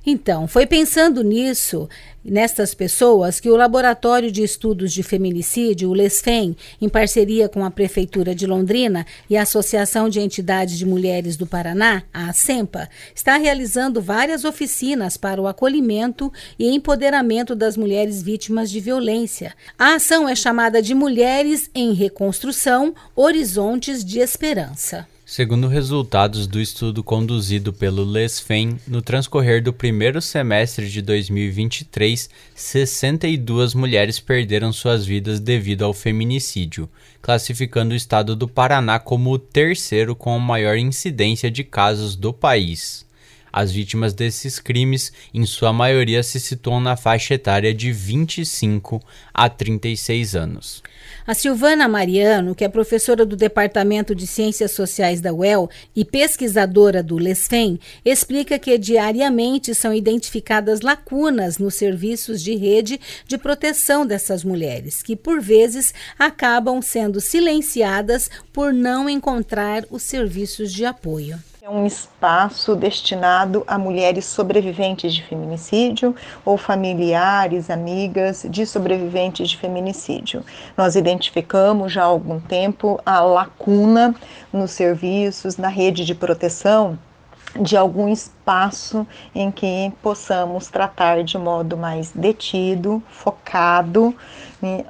Então, 0.06 0.50
foi 0.50 0.66
pensando 0.66 1.24
nisso, 1.24 1.88
nestas 2.26 2.74
pessoas, 2.74 3.40
que 3.40 3.50
o 3.50 3.56
Laboratório 3.56 4.30
de 4.30 4.44
Estudos 4.44 4.92
de 4.92 5.02
Feminicídio, 5.02 5.90
o 5.90 5.94
LESFEM, 5.94 6.58
em 6.82 6.90
parceria 6.90 7.48
com 7.48 7.64
a 7.64 7.72
Prefeitura 7.72 8.36
de 8.36 8.46
Londrina 8.46 9.06
e 9.30 9.38
a 9.38 9.44
Associação 9.44 10.10
de 10.10 10.20
Entidades 10.20 10.78
de 10.78 10.86
Mulheres 10.86 11.38
do 11.38 11.48
Paraná, 11.48 12.04
a 12.14 12.30
ASEMPA, 12.30 12.90
está 13.16 13.38
realizando 13.38 14.02
várias 14.02 14.44
oficinas 14.44 15.16
para 15.16 15.42
o 15.42 15.48
acolhimento 15.48 16.32
e 16.60 16.70
empoderamento 16.70 17.56
das 17.56 17.78
mulheres 17.78 18.22
vítimas 18.22 18.70
de 18.70 18.82
violência. 18.82 19.54
A 19.80 19.96
ação 19.96 20.28
é 20.28 20.36
chamada 20.36 20.82
de 20.82 20.94
Mulheres 20.94 21.70
em 21.74 21.94
Reconstrução 21.94 22.94
Horizontes 23.16 24.04
de 24.04 24.20
Esperança. 24.20 25.13
Segundo 25.36 25.68
resultados 25.68 26.46
do 26.46 26.62
estudo 26.62 27.04
conduzido 27.04 27.74
pelo 27.74 28.04
LESFEM, 28.04 28.78
no 28.88 29.02
transcorrer 29.02 29.64
do 29.64 29.74
primeiro 29.74 30.22
semestre 30.22 30.88
de 30.88 31.02
2023, 31.02 32.30
62 32.54 33.74
mulheres 33.74 34.20
perderam 34.20 34.72
suas 34.72 35.04
vidas 35.04 35.40
devido 35.40 35.86
ao 35.86 35.92
feminicídio, 35.92 36.88
classificando 37.20 37.96
o 37.96 37.98
estado 37.98 38.36
do 38.36 38.48
Paraná 38.48 39.00
como 39.00 39.32
o 39.32 39.40
terceiro 39.40 40.16
com 40.16 40.36
a 40.36 40.40
maior 40.40 40.78
incidência 40.78 41.50
de 41.50 41.64
casos 41.64 42.16
do 42.16 42.32
país. 42.32 43.04
As 43.52 43.72
vítimas 43.72 44.14
desses 44.14 44.60
crimes, 44.60 45.12
em 45.34 45.48
sua 45.48 45.74
maioria, 45.74 46.22
se 46.22 46.40
situam 46.40 46.80
na 46.80 46.96
faixa 46.96 47.34
etária 47.34 47.74
de 47.74 47.92
25 47.92 49.02
a 49.34 49.50
36 49.50 50.36
anos. 50.36 50.84
A 51.26 51.34
Silvana 51.34 51.88
Mariano, 51.88 52.54
que 52.54 52.66
é 52.66 52.68
professora 52.68 53.26
do 53.26 53.38
Departamento 53.38 54.14
de 54.14 54.28
Ciências 54.28 54.72
Sociais 54.72 55.22
da 55.22 55.34
UEL 55.34 55.70
e 55.96 56.04
pesquisadora 56.04 57.02
do 57.02 57.16
LESFEM, 57.16 57.80
explica 58.04 58.60
que 58.60 58.78
diariamente 58.78 59.74
são 59.74 59.94
identificadas 59.94 60.82
lacunas 60.82 61.58
nos 61.58 61.76
serviços 61.76 62.42
de 62.42 62.58
rede 62.58 63.00
de 63.26 63.38
proteção 63.38 64.06
dessas 64.06 64.44
mulheres, 64.44 65.02
que 65.02 65.16
por 65.16 65.40
vezes 65.40 65.94
acabam 66.20 66.82
sendo 66.82 67.22
silenciadas 67.22 68.30
por 68.52 68.74
não 68.74 69.10
encontrar 69.10 69.86
os 69.90 70.04
serviços 70.04 70.74
de 70.74 70.84
apoio. 70.84 71.40
É 71.66 71.70
um 71.70 71.86
espaço 71.86 72.76
destinado 72.76 73.64
a 73.66 73.78
mulheres 73.78 74.26
sobreviventes 74.26 75.14
de 75.14 75.24
feminicídio 75.24 76.14
ou 76.44 76.58
familiares, 76.58 77.70
amigas 77.70 78.46
de 78.50 78.66
sobreviventes 78.66 79.48
de 79.48 79.56
feminicídio. 79.56 80.44
Nós 80.76 80.98
identificamos 80.98 81.94
já 81.94 82.02
há 82.02 82.08
algum 82.08 82.38
tempo 82.38 83.00
a 83.06 83.22
lacuna 83.22 84.14
nos 84.52 84.72
serviços, 84.72 85.56
na 85.56 85.70
rede 85.70 86.04
de 86.04 86.14
proteção 86.14 87.00
de 87.62 87.78
algum 87.78 88.10
espaço 88.10 89.08
em 89.34 89.50
que 89.50 89.94
possamos 90.02 90.68
tratar 90.68 91.24
de 91.24 91.38
modo 91.38 91.78
mais 91.78 92.12
detido, 92.12 93.02
focado, 93.10 94.14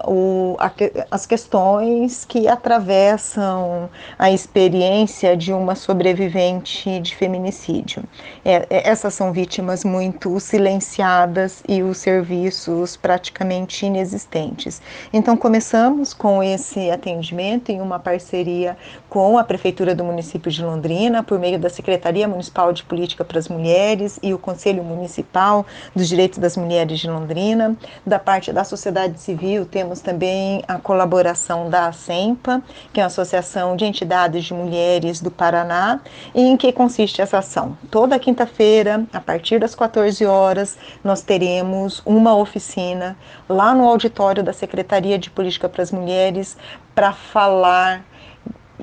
o, 0.06 0.56
a, 0.60 0.72
as 1.10 1.26
questões 1.26 2.26
que 2.26 2.48
atravessam 2.48 3.90
a 4.18 4.32
experiência 4.32 5.36
de 5.36 5.52
uma 5.52 5.76
sobrevivente 5.76 7.00
de 7.00 7.16
feminicídio. 7.16 8.04
É, 8.46 8.68
é, 8.70 8.90
essas 8.90 9.14
são 9.14 9.32
vítimas 9.32 9.84
muito 9.84 10.40
silenciadas 10.40 11.64
e 11.68 11.82
os 11.82 11.98
serviços 11.98 12.96
praticamente 12.96 13.86
inexistentes. 13.86 14.82
Então, 15.12 15.36
começamos 15.36 16.14
com 16.14 16.44
esse 16.44 16.92
atendimento 16.92 17.70
em 17.70 17.82
uma 17.82 18.00
parceria 18.00 18.78
com 19.10 19.38
a 19.38 19.44
Prefeitura 19.44 19.96
do 19.96 20.04
município 20.04 20.52
de 20.52 20.64
Londrina, 20.64 21.24
por 21.24 21.40
meio 21.40 21.60
da 21.60 21.70
Secretaria 21.70 22.28
Municipal 22.28 22.72
de 22.74 22.84
Política 22.84 23.24
para 23.24 23.40
as 23.40 23.48
Mulheres 23.48 24.20
e 24.22 24.34
o 24.34 24.40
Conselho 24.40 24.84
Municipal 24.84 25.66
dos 25.96 26.08
Direitos 26.08 26.40
das 26.40 26.58
Mulheres 26.58 27.00
de 27.00 27.10
Londrina, 27.10 27.76
da 28.06 28.20
parte 28.20 28.52
da 28.52 28.64
sociedade 28.64 29.20
civil 29.20 29.63
temos 29.66 30.02
também 30.02 30.64
a 30.68 30.78
colaboração 30.78 31.70
da 31.70 31.88
ASEMPA, 31.88 32.62
que 32.92 33.00
é 33.00 33.04
a 33.04 33.08
Associação 33.08 33.76
de 33.76 33.86
Entidades 33.86 34.46
de 34.46 34.54
Mulheres 34.54 35.22
do 35.22 35.32
Paraná. 35.32 36.00
E 36.34 36.42
em 36.42 36.58
que 36.58 36.72
consiste 36.72 37.22
essa 37.22 37.40
ação? 37.40 37.78
Toda 37.90 38.20
quinta-feira, 38.20 39.06
a 39.14 39.20
partir 39.20 39.60
das 39.60 39.76
14 39.76 40.26
horas, 40.26 40.78
nós 41.04 41.22
teremos 41.22 42.02
uma 42.06 42.36
oficina 42.36 43.18
lá 43.48 43.74
no 43.74 43.88
auditório 43.88 44.44
da 44.44 44.54
Secretaria 44.54 45.18
de 45.18 45.30
Política 45.30 45.70
para 45.70 45.84
as 45.84 45.92
Mulheres 45.92 46.58
para 46.94 47.14
falar 47.14 48.04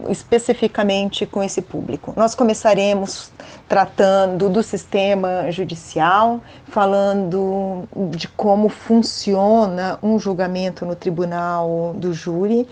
especificamente 0.09 1.27
com 1.27 1.43
esse 1.43 1.61
público. 1.61 2.15
Nós 2.17 2.35
começaremos 2.35 3.33
tratando 3.71 4.51
do 4.51 4.65
sistema 4.65 5.49
judicial, 5.53 6.41
falando 6.65 7.85
de 8.11 8.27
como 8.27 8.69
funciona 8.69 9.97
um 10.03 10.19
julgamento 10.19 10.85
no 10.85 10.97
tribunal 10.97 11.95
do 11.95 12.13
júri. 12.13 12.67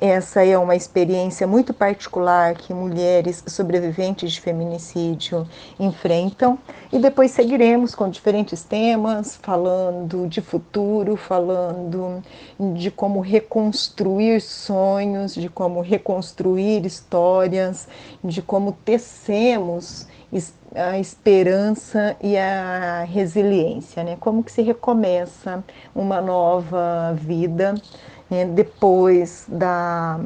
Essa 0.00 0.46
é 0.46 0.56
uma 0.56 0.74
experiência 0.74 1.46
muito 1.46 1.74
particular 1.74 2.54
que 2.54 2.72
mulheres 2.72 3.44
sobreviventes 3.46 4.32
de 4.32 4.40
feminicídio 4.40 5.46
enfrentam. 5.78 6.58
E 6.90 6.98
depois 6.98 7.30
seguiremos 7.30 7.94
com 7.94 8.08
diferentes 8.08 8.62
temas, 8.62 9.38
falando 9.42 10.26
de 10.26 10.40
futuro, 10.40 11.14
falando 11.14 12.22
de 12.74 12.90
como 12.90 13.20
reconstruir 13.20 14.40
sonhos, 14.40 15.34
de 15.34 15.50
como 15.50 15.82
reconstruir 15.82 16.86
histórias, 16.86 17.86
de 18.24 18.40
como 18.40 18.72
tecemos 18.72 20.06
a 20.74 20.98
esperança 20.98 22.16
e 22.22 22.36
a 22.36 23.04
resiliência, 23.04 24.04
né? 24.04 24.16
Como 24.20 24.42
que 24.42 24.52
se 24.52 24.62
recomeça 24.62 25.64
uma 25.94 26.20
nova 26.20 27.14
vida 27.14 27.74
né? 28.30 28.44
depois 28.44 29.46
da 29.48 30.20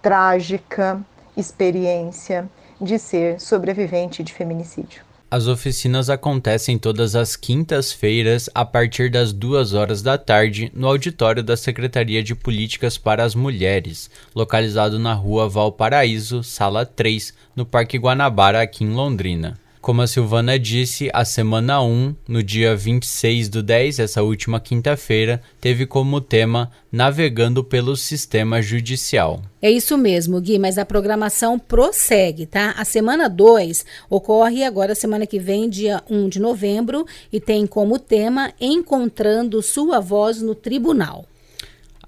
trágica 0.00 1.00
experiência 1.36 2.48
de 2.80 2.98
ser 2.98 3.40
sobrevivente 3.40 4.22
de 4.22 4.32
feminicídio. 4.32 5.11
As 5.32 5.46
oficinas 5.46 6.10
acontecem 6.10 6.76
todas 6.76 7.16
as 7.16 7.36
quintas-feiras 7.36 8.50
a 8.54 8.66
partir 8.66 9.10
das 9.10 9.32
duas 9.32 9.72
horas 9.72 10.02
da 10.02 10.18
tarde 10.18 10.70
no 10.74 10.86
auditório 10.86 11.42
da 11.42 11.56
Secretaria 11.56 12.22
de 12.22 12.34
Políticas 12.34 12.98
para 12.98 13.24
as 13.24 13.34
Mulheres, 13.34 14.10
localizado 14.34 14.98
na 14.98 15.14
rua 15.14 15.48
Valparaíso, 15.48 16.44
sala 16.44 16.84
3, 16.84 17.32
no 17.56 17.64
Parque 17.64 17.96
Guanabara, 17.96 18.60
aqui 18.60 18.84
em 18.84 18.92
Londrina. 18.92 19.61
Como 19.82 20.00
a 20.00 20.06
Silvana 20.06 20.60
disse, 20.60 21.10
a 21.12 21.24
semana 21.24 21.82
1, 21.82 22.14
no 22.28 22.40
dia 22.40 22.76
26 22.76 23.48
do 23.48 23.64
10, 23.64 23.98
essa 23.98 24.22
última 24.22 24.60
quinta-feira, 24.60 25.42
teve 25.60 25.86
como 25.86 26.20
tema 26.20 26.70
Navegando 26.92 27.64
pelo 27.64 27.96
Sistema 27.96 28.62
Judicial. 28.62 29.42
É 29.60 29.68
isso 29.68 29.98
mesmo, 29.98 30.40
Gui, 30.40 30.56
mas 30.56 30.78
a 30.78 30.86
programação 30.86 31.58
prossegue, 31.58 32.46
tá? 32.46 32.76
A 32.78 32.84
semana 32.84 33.28
2 33.28 33.84
ocorre 34.08 34.62
agora 34.62 34.94
semana 34.94 35.26
que 35.26 35.40
vem, 35.40 35.68
dia 35.68 36.00
1 36.08 36.28
de 36.28 36.38
novembro, 36.38 37.04
e 37.32 37.40
tem 37.40 37.66
como 37.66 37.98
tema 37.98 38.52
Encontrando 38.60 39.60
Sua 39.60 39.98
Voz 39.98 40.40
no 40.40 40.54
Tribunal. 40.54 41.26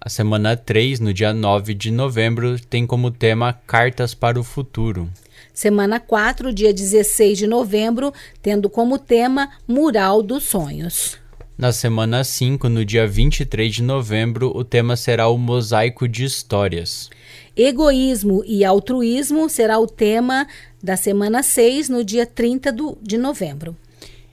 A 0.00 0.08
semana 0.08 0.56
3, 0.56 1.00
no 1.00 1.12
dia 1.12 1.32
9 1.32 1.74
de 1.74 1.90
novembro, 1.90 2.56
tem 2.60 2.86
como 2.86 3.10
tema 3.10 3.52
Cartas 3.52 4.14
para 4.14 4.38
o 4.38 4.44
Futuro. 4.44 5.10
Semana 5.54 6.00
4, 6.00 6.52
dia 6.52 6.74
16 6.74 7.38
de 7.38 7.46
novembro, 7.46 8.12
tendo 8.42 8.68
como 8.68 8.98
tema 8.98 9.50
Mural 9.68 10.20
dos 10.20 10.42
Sonhos. 10.42 11.16
Na 11.56 11.70
semana 11.70 12.24
5, 12.24 12.68
no 12.68 12.84
dia 12.84 13.06
23 13.06 13.76
de 13.76 13.82
novembro, 13.84 14.50
o 14.52 14.64
tema 14.64 14.96
será 14.96 15.28
o 15.28 15.38
Mosaico 15.38 16.08
de 16.08 16.24
Histórias. 16.24 17.08
Egoísmo 17.56 18.42
e 18.44 18.64
altruísmo 18.64 19.48
será 19.48 19.78
o 19.78 19.86
tema 19.86 20.48
da 20.82 20.96
semana 20.96 21.40
6, 21.40 21.88
no 21.88 22.02
dia 22.02 22.26
30 22.26 22.72
do, 22.72 22.98
de 23.00 23.16
novembro. 23.16 23.76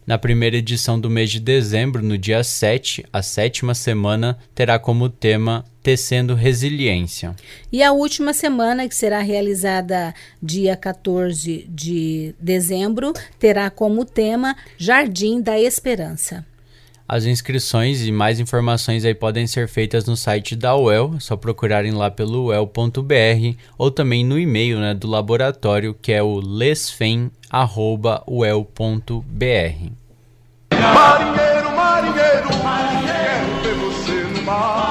Na 0.06 0.18
primeira 0.18 0.58
edição 0.58 1.00
do 1.00 1.10
mês 1.10 1.30
de 1.30 1.40
dezembro, 1.40 2.02
no 2.02 2.18
dia 2.18 2.44
7, 2.44 3.06
a 3.14 3.22
sétima 3.22 3.76
semana, 3.76 4.38
terá 4.56 4.80
como 4.80 5.08
tema 5.10 5.64
Tecendo 5.84 6.34
Resiliência. 6.34 7.36
E 7.72 7.84
a 7.84 7.92
última 7.92 8.34
semana, 8.34 8.88
que 8.88 8.96
será 8.96 9.20
realizada 9.20 10.14
dia 10.42 10.76
14 10.76 11.68
de 11.70 12.34
dezembro, 12.40 13.14
terá 13.38 13.70
como 13.70 14.04
tema 14.04 14.56
Jardim 14.78 15.40
da 15.40 15.60
Esperança. 15.60 16.46
As 17.12 17.26
inscrições 17.26 18.08
e 18.08 18.10
mais 18.10 18.40
informações 18.40 19.04
aí 19.04 19.14
podem 19.14 19.46
ser 19.46 19.68
feitas 19.68 20.06
no 20.06 20.16
site 20.16 20.56
da 20.56 20.78
UEL, 20.78 21.16
é 21.18 21.20
só 21.20 21.36
procurarem 21.36 21.92
lá 21.92 22.10
pelo 22.10 22.46
uel.br 22.46 23.58
ou 23.78 23.92
também 23.92 24.24
no 24.24 24.40
e-mail 24.40 24.80
né, 24.80 24.94
do 24.94 25.08
laboratório 25.10 25.94
que 25.94 26.14
é 26.14 26.24
o 26.24 26.36
lesfem.uel.br. 26.36 27.32
Marinheiro, 30.72 31.72
marinheiro, 31.76 32.64
marinheiro, 32.64 33.62
ver 33.62 33.76
você 33.76 34.24
no 34.34 34.44
mar. 34.44 34.91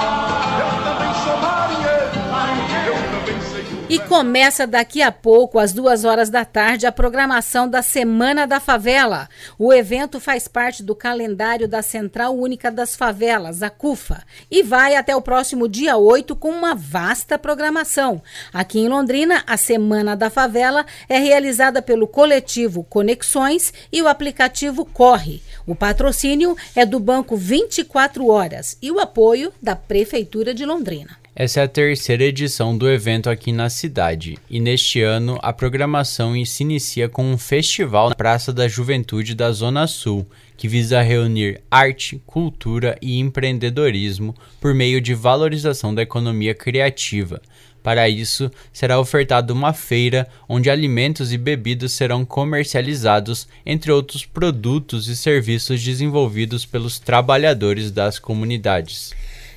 Começa 4.11 4.67
daqui 4.67 5.03
a 5.03 5.13
pouco, 5.13 5.57
às 5.57 5.73
duas 5.73 6.05
horas 6.05 6.29
da 6.29 6.45
tarde, 6.45 6.85
a 6.85 6.91
programação 6.91 7.69
da 7.69 7.81
Semana 7.81 8.45
da 8.45 8.59
Favela. 8.59 9.29
O 9.57 9.73
evento 9.73 10.19
faz 10.19 10.49
parte 10.49 10.83
do 10.83 10.97
calendário 10.97 11.69
da 11.69 11.81
Central 11.81 12.37
Única 12.37 12.73
das 12.73 12.97
Favelas, 12.97 13.63
a 13.63 13.71
CUFA, 13.71 14.25
e 14.51 14.65
vai 14.65 14.97
até 14.97 15.15
o 15.15 15.23
próximo 15.23 15.69
dia 15.69 15.97
8 15.97 16.35
com 16.35 16.51
uma 16.51 16.75
vasta 16.75 17.39
programação. 17.39 18.21
Aqui 18.53 18.81
em 18.81 18.89
Londrina, 18.89 19.45
a 19.47 19.57
Semana 19.57 20.17
da 20.17 20.29
Favela 20.29 20.85
é 21.09 21.17
realizada 21.17 21.81
pelo 21.81 22.09
coletivo 22.09 22.83
Conexões 22.83 23.73
e 23.93 24.03
o 24.03 24.09
aplicativo 24.09 24.85
Corre. 24.85 25.41
O 25.65 25.77
patrocínio 25.77 26.57
é 26.75 26.85
do 26.85 26.99
Banco 26.99 27.37
24 27.37 28.27
Horas 28.27 28.77
e 28.83 28.91
o 28.91 28.99
apoio 28.99 29.53
da 29.63 29.77
Prefeitura 29.77 30.53
de 30.53 30.65
Londrina. 30.65 31.21
Essa 31.43 31.61
é 31.61 31.63
a 31.63 31.69
terceira 31.69 32.25
edição 32.25 32.77
do 32.77 32.87
evento 32.87 33.31
aqui 33.31 33.51
na 33.51 33.71
cidade, 33.71 34.37
e 34.51 34.61
neste 34.61 35.01
ano 35.01 35.39
a 35.43 35.55
programação 35.55 36.35
se 36.45 36.63
inicia 36.63 37.09
com 37.09 37.33
um 37.33 37.39
festival 37.39 38.11
na 38.11 38.15
Praça 38.15 38.53
da 38.53 38.69
Juventude 38.69 39.35
da 39.35 39.51
Zona 39.51 39.87
Sul, 39.87 40.27
que 40.55 40.69
visa 40.69 41.01
reunir 41.01 41.63
arte, 41.71 42.21
cultura 42.27 42.95
e 43.01 43.19
empreendedorismo 43.19 44.37
por 44.61 44.75
meio 44.75 45.01
de 45.01 45.15
valorização 45.15 45.95
da 45.95 46.03
economia 46.03 46.55
criativa. 46.55 47.41
Para 47.83 48.07
isso, 48.07 48.51
será 48.71 49.01
ofertada 49.01 49.51
uma 49.51 49.73
feira 49.73 50.29
onde 50.47 50.69
alimentos 50.69 51.33
e 51.33 51.39
bebidas 51.39 51.93
serão 51.93 52.23
comercializados, 52.23 53.49
entre 53.65 53.91
outros 53.91 54.27
produtos 54.27 55.09
e 55.09 55.17
serviços 55.17 55.83
desenvolvidos 55.83 56.67
pelos 56.67 56.99
trabalhadores 56.99 57.91
das 57.91 58.19
comunidades. 58.19 59.15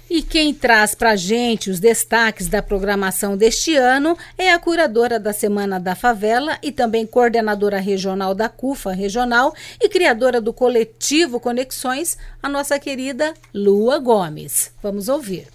E 0.10 0.22
quem 0.22 0.54
traz 0.54 0.94
para 0.94 1.16
gente 1.16 1.70
os 1.70 1.80
destaques 1.80 2.48
da 2.48 2.62
programação 2.62 3.36
deste 3.38 3.76
ano 3.76 4.18
é 4.38 4.52
a 4.52 4.60
curadora 4.60 5.20
da 5.20 5.34
Semana 5.34 5.80
da 5.80 5.96
Favela 5.96 6.58
e 6.62 6.72
também 6.72 7.06
coordenadora 7.06 7.80
regional 7.80 8.36
da 8.36 8.50
CUFA 8.50 8.92
Regional 8.92 9.54
e 9.82 9.90
criadora 9.90 10.40
do 10.40 10.54
coletivo 10.54 11.40
Conexões, 11.40 12.18
a 12.42 12.50
nossa 12.50 12.78
querida 12.78 13.34
Lua 13.54 13.98
Gomes. 13.98 14.72
Vamos 14.84 15.10
ouvir. 15.10 15.48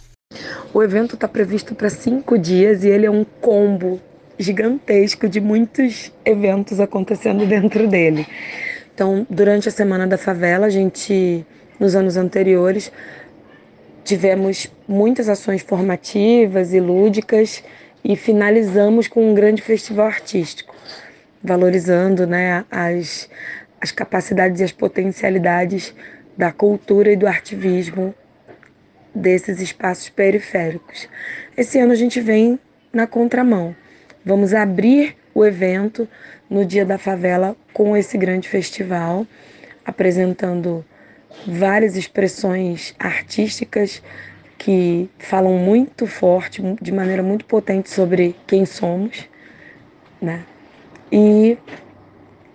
O 0.74 0.82
evento 0.82 1.14
está 1.14 1.28
previsto 1.28 1.74
para 1.74 1.88
cinco 1.88 2.38
dias 2.38 2.84
e 2.84 2.88
ele 2.88 3.06
é 3.06 3.10
um 3.10 3.24
combo 3.24 4.00
gigantesco 4.38 5.28
de 5.28 5.40
muitos 5.40 6.12
eventos 6.24 6.80
acontecendo 6.80 7.46
dentro 7.46 7.88
dele. 7.88 8.26
Então, 8.94 9.26
durante 9.28 9.68
a 9.68 9.72
Semana 9.72 10.06
da 10.06 10.18
Favela, 10.18 10.66
a 10.66 10.70
gente, 10.70 11.46
nos 11.78 11.94
anos 11.94 12.16
anteriores, 12.16 12.90
Tivemos 14.04 14.70
muitas 14.86 15.28
ações 15.28 15.62
formativas 15.62 16.72
e 16.72 16.80
lúdicas 16.80 17.62
e 18.04 18.16
finalizamos 18.16 19.08
com 19.08 19.30
um 19.30 19.34
grande 19.34 19.60
festival 19.60 20.06
artístico, 20.06 20.74
valorizando 21.42 22.26
né, 22.26 22.64
as, 22.70 23.28
as 23.80 23.92
capacidades 23.92 24.60
e 24.60 24.64
as 24.64 24.72
potencialidades 24.72 25.94
da 26.36 26.52
cultura 26.52 27.12
e 27.12 27.16
do 27.16 27.26
artivismo 27.26 28.14
desses 29.14 29.60
espaços 29.60 30.08
periféricos. 30.08 31.08
Esse 31.56 31.78
ano 31.78 31.92
a 31.92 31.96
gente 31.96 32.20
vem 32.20 32.58
na 32.92 33.06
contramão. 33.06 33.74
Vamos 34.24 34.54
abrir 34.54 35.16
o 35.34 35.44
evento 35.44 36.08
no 36.48 36.64
Dia 36.64 36.84
da 36.84 36.98
Favela 36.98 37.56
com 37.72 37.96
esse 37.96 38.16
grande 38.16 38.48
festival, 38.48 39.26
apresentando 39.84 40.84
várias 41.46 41.96
expressões 41.96 42.94
artísticas 42.98 44.02
que 44.56 45.08
falam 45.18 45.54
muito 45.54 46.06
forte, 46.06 46.62
de 46.80 46.92
maneira 46.92 47.22
muito 47.22 47.44
potente 47.44 47.90
sobre 47.90 48.34
quem 48.46 48.66
somos, 48.66 49.28
né? 50.20 50.44
E 51.12 51.56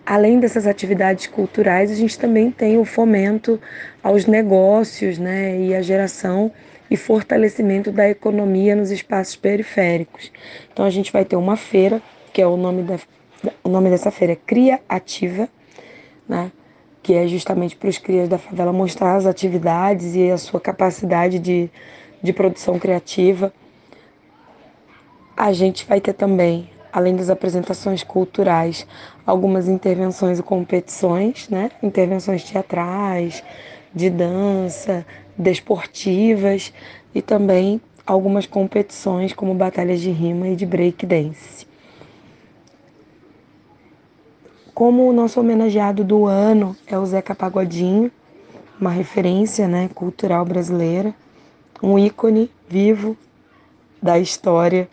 além 0.04 0.38
dessas 0.38 0.66
atividades 0.66 1.26
culturais, 1.26 1.90
a 1.90 1.94
gente 1.94 2.18
também 2.18 2.50
tem 2.50 2.76
o 2.76 2.84
fomento 2.84 3.60
aos 4.02 4.26
negócios, 4.26 5.18
né, 5.18 5.58
e 5.58 5.74
a 5.74 5.80
geração 5.80 6.52
e 6.90 6.96
fortalecimento 6.96 7.90
da 7.90 8.08
economia 8.08 8.76
nos 8.76 8.90
espaços 8.90 9.34
periféricos. 9.34 10.30
Então 10.72 10.84
a 10.84 10.90
gente 10.90 11.10
vai 11.10 11.24
ter 11.24 11.36
uma 11.36 11.56
feira, 11.56 12.02
que 12.32 12.42
é 12.42 12.46
o 12.46 12.56
nome 12.56 12.82
da 12.82 12.98
o 13.62 13.68
nome 13.68 13.90
dessa 13.90 14.10
feira 14.10 14.32
é 14.32 14.36
Cria 14.36 14.80
Ativa, 14.88 15.48
né? 16.28 16.50
Que 17.04 17.12
é 17.12 17.28
justamente 17.28 17.76
para 17.76 17.90
os 17.90 17.98
crias 17.98 18.30
da 18.30 18.38
favela 18.38 18.72
mostrar 18.72 19.16
as 19.16 19.26
atividades 19.26 20.16
e 20.16 20.30
a 20.30 20.38
sua 20.38 20.58
capacidade 20.58 21.38
de, 21.38 21.70
de 22.22 22.32
produção 22.32 22.78
criativa. 22.78 23.52
A 25.36 25.52
gente 25.52 25.84
vai 25.86 26.00
ter 26.00 26.14
também 26.14 26.70
além 26.90 27.14
das 27.14 27.28
apresentações 27.28 28.02
culturais, 28.02 28.86
algumas 29.26 29.68
intervenções 29.68 30.38
e 30.38 30.42
competições, 30.42 31.48
né? 31.50 31.70
Intervenções 31.82 32.42
teatrais, 32.44 33.42
de 33.92 34.08
dança, 34.08 35.04
desportivas 35.36 36.72
e 37.14 37.20
também 37.20 37.80
algumas 38.06 38.46
competições 38.46 39.34
como 39.34 39.52
batalhas 39.52 40.00
de 40.00 40.10
rima 40.10 40.48
e 40.48 40.56
de 40.56 40.64
break 40.64 41.04
Como 44.74 45.08
o 45.08 45.12
nosso 45.12 45.38
homenageado 45.38 46.02
do 46.02 46.26
ano 46.26 46.76
é 46.84 46.98
o 46.98 47.06
Zeca 47.06 47.32
Pagodinho, 47.32 48.10
uma 48.80 48.90
referência 48.90 49.68
né, 49.68 49.88
cultural 49.94 50.44
brasileira, 50.44 51.14
um 51.80 51.96
ícone 51.96 52.50
vivo 52.68 53.16
da 54.02 54.18
história 54.18 54.88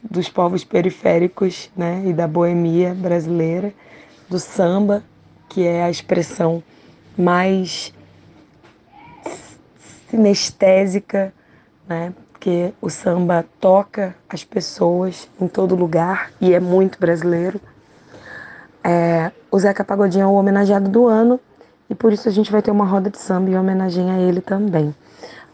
dos 0.00 0.28
povos 0.28 0.62
periféricos 0.62 1.68
né, 1.76 2.04
e 2.06 2.12
da 2.12 2.28
boemia 2.28 2.94
brasileira, 2.94 3.74
do 4.28 4.38
samba, 4.38 5.02
que 5.48 5.66
é 5.66 5.82
a 5.82 5.90
expressão 5.90 6.62
mais 7.16 7.92
sinestésica, 10.08 11.34
né, 11.88 12.14
porque 12.30 12.72
o 12.80 12.88
samba 12.88 13.44
toca 13.58 14.14
as 14.28 14.44
pessoas 14.44 15.28
em 15.40 15.48
todo 15.48 15.74
lugar 15.74 16.30
e 16.40 16.54
é 16.54 16.60
muito 16.60 17.00
brasileiro. 17.00 17.60
É, 18.82 19.30
o 19.50 19.58
Zeca 19.58 19.84
Pagodinho 19.84 20.24
é 20.24 20.26
o 20.26 20.34
homenageado 20.34 20.88
do 20.88 21.06
ano 21.06 21.40
e 21.90 21.94
por 21.94 22.12
isso 22.12 22.28
a 22.28 22.32
gente 22.32 22.50
vai 22.52 22.62
ter 22.62 22.70
uma 22.70 22.84
roda 22.84 23.10
de 23.10 23.18
samba 23.18 23.50
em 23.50 23.58
homenagem 23.58 24.10
a 24.10 24.18
ele 24.18 24.40
também. 24.40 24.94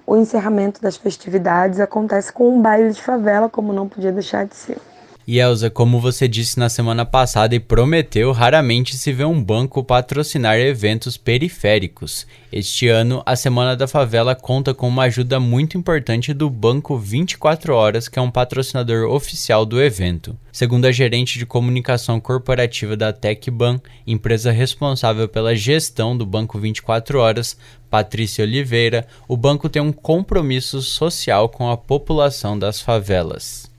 O 0.07 0.17
encerramento 0.17 0.83
das 0.83 0.97
festividades 0.97 1.81
acontece 1.81 2.33
com 2.33 2.49
um 2.49 2.61
baile 2.61 2.93
de 2.93 3.01
favela, 3.01 3.49
como 3.49 3.73
não 3.73 3.89
podia 3.89 4.13
deixar 4.13 4.45
de 4.45 4.55
ser. 4.55 4.79
E 5.27 5.39
Elza, 5.39 5.71
como 5.71 6.01
você 6.01 6.29
disse 6.29 6.59
na 6.59 6.69
semana 6.69 7.07
passada 7.07 7.55
e 7.55 7.61
prometeu, 7.61 8.31
raramente 8.31 8.95
se 8.95 9.11
vê 9.11 9.25
um 9.25 9.43
banco 9.43 9.83
patrocinar 9.83 10.59
eventos 10.59 11.17
periféricos. 11.17 12.27
Este 12.53 12.89
ano, 12.89 13.23
a 13.25 13.35
Semana 13.35 13.75
da 13.75 13.89
Favela 13.89 14.35
conta 14.35 14.75
com 14.75 14.87
uma 14.87 15.05
ajuda 15.05 15.41
muito 15.41 15.79
importante 15.79 16.35
do 16.35 16.51
Banco 16.51 16.99
24 16.99 17.75
Horas, 17.75 18.07
que 18.07 18.19
é 18.19 18.23
um 18.23 18.31
patrocinador 18.31 19.11
oficial 19.11 19.65
do 19.65 19.83
evento. 19.83 20.37
Segundo 20.53 20.85
a 20.85 20.93
gerente 20.93 21.39
de 21.39 21.47
comunicação 21.47 22.21
corporativa 22.21 22.95
da 22.95 23.11
TecBan, 23.11 23.81
empresa 24.07 24.53
responsável 24.53 25.27
pela 25.27 25.57
gestão 25.57 26.15
do 26.15 26.27
Banco 26.27 26.59
24 26.59 27.19
Horas, 27.19 27.57
Patrícia 27.89 28.45
Oliveira, 28.45 29.07
o 29.27 29.39
banco 29.39 29.71
tem 29.71 29.81
um 29.81 29.93
compromisso 29.93 30.83
social 30.83 31.49
com 31.49 31.71
a 31.71 31.79
população 31.79 32.59
das 32.59 32.79
favelas. 32.79 33.73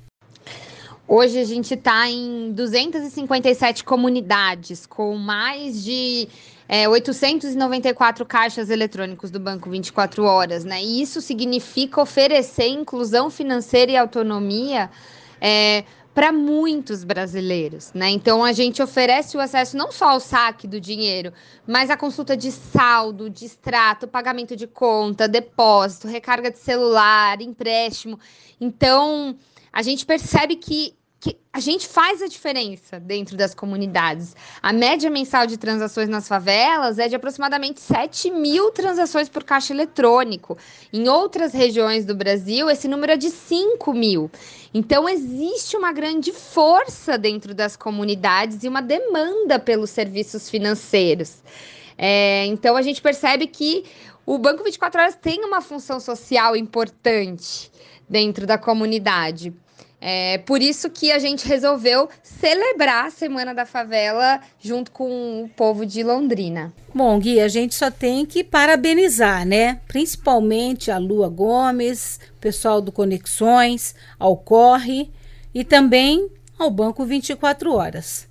Hoje 1.07 1.37
a 1.37 1.43
gente 1.43 1.75
está 1.75 2.09
em 2.09 2.51
257 2.51 3.83
comunidades, 3.83 4.87
com 4.87 5.15
mais 5.15 5.83
de 5.83 6.27
é, 6.67 6.89
894 6.89 8.25
caixas 8.25 8.71
eletrônicos 8.71 9.29
do 9.29 9.39
Banco 9.39 9.69
24 9.69 10.23
Horas, 10.23 10.65
né? 10.65 10.81
E 10.83 11.03
isso 11.03 11.21
significa 11.21 12.01
oferecer 12.01 12.69
inclusão 12.69 13.29
financeira 13.29 13.91
e 13.91 13.97
autonomia 13.97 14.89
é, 15.39 15.83
para 16.11 16.31
muitos 16.31 17.03
brasileiros, 17.03 17.91
né? 17.93 18.09
Então 18.09 18.43
a 18.43 18.51
gente 18.51 18.81
oferece 18.81 19.37
o 19.37 19.39
acesso 19.39 19.77
não 19.77 19.91
só 19.91 20.09
ao 20.09 20.19
saque 20.19 20.67
do 20.67 20.81
dinheiro, 20.81 21.31
mas 21.67 21.91
a 21.91 21.97
consulta 21.97 22.35
de 22.35 22.51
saldo, 22.51 23.29
de 23.29 23.45
extrato, 23.45 24.07
pagamento 24.07 24.55
de 24.55 24.65
conta, 24.65 25.27
depósito, 25.27 26.07
recarga 26.07 26.49
de 26.49 26.57
celular, 26.57 27.39
empréstimo. 27.43 28.19
Então 28.59 29.37
a 29.75 29.81
gente 29.81 30.05
percebe 30.05 30.55
que, 30.55 30.95
que 31.19 31.37
a 31.51 31.59
gente 31.59 31.85
faz 31.85 32.21
a 32.21 32.27
diferença 32.27 32.97
dentro 32.97 33.35
das 33.35 33.53
comunidades. 33.53 34.33
A 34.61 34.71
média 34.71 35.09
mensal 35.09 35.45
de 35.45 35.57
transações 35.57 36.07
nas 36.07 36.29
favelas 36.29 36.97
é 36.97 37.09
de 37.09 37.15
aproximadamente 37.15 37.81
7 37.81 38.31
mil 38.31 38.71
transações 38.71 39.27
por 39.27 39.43
caixa 39.43 39.73
eletrônico. 39.73 40.57
Em 40.93 41.09
outras 41.09 41.51
regiões 41.51 42.05
do 42.05 42.15
Brasil, 42.15 42.69
esse 42.69 42.87
número 42.87 43.11
é 43.11 43.17
de 43.17 43.29
5 43.29 43.93
mil. 43.93 44.31
Então, 44.73 45.09
existe 45.09 45.75
uma 45.75 45.91
grande 45.91 46.31
força 46.31 47.17
dentro 47.17 47.53
das 47.53 47.75
comunidades 47.75 48.63
e 48.63 48.69
uma 48.69 48.81
demanda 48.81 49.59
pelos 49.59 49.89
serviços 49.89 50.49
financeiros. 50.49 51.43
É, 51.97 52.45
então, 52.45 52.77
a 52.77 52.81
gente 52.81 53.01
percebe 53.01 53.45
que 53.47 53.83
o 54.25 54.37
Banco 54.37 54.63
24 54.63 55.01
Horas 55.01 55.15
tem 55.15 55.43
uma 55.43 55.59
função 55.59 55.99
social 55.99 56.55
importante 56.55 57.69
dentro 58.09 58.45
da 58.47 58.57
comunidade. 58.57 59.53
É 60.07 60.37
por 60.37 60.61
isso 60.61 60.87
que 60.87 61.11
a 61.11 61.17
gente 61.17 61.47
resolveu 61.47 62.07
celebrar 62.21 63.07
a 63.07 63.09
Semana 63.09 63.55
da 63.55 63.65
Favela 63.65 64.39
junto 64.59 64.91
com 64.91 65.41
o 65.41 65.49
povo 65.49 65.83
de 65.83 66.03
Londrina. 66.03 66.71
Bom, 66.93 67.17
Gui, 67.17 67.39
a 67.39 67.47
gente 67.47 67.73
só 67.73 67.89
tem 67.89 68.23
que 68.23 68.43
parabenizar, 68.43 69.47
né? 69.47 69.81
Principalmente 69.87 70.91
a 70.91 70.99
Lua 70.99 71.27
Gomes, 71.27 72.19
pessoal 72.39 72.83
do 72.83 72.91
Conexões, 72.91 73.95
ao 74.19 74.37
Corre 74.37 75.09
e 75.51 75.63
também 75.63 76.29
ao 76.59 76.69
Banco 76.69 77.03
24 77.03 77.73
Horas. 77.73 78.27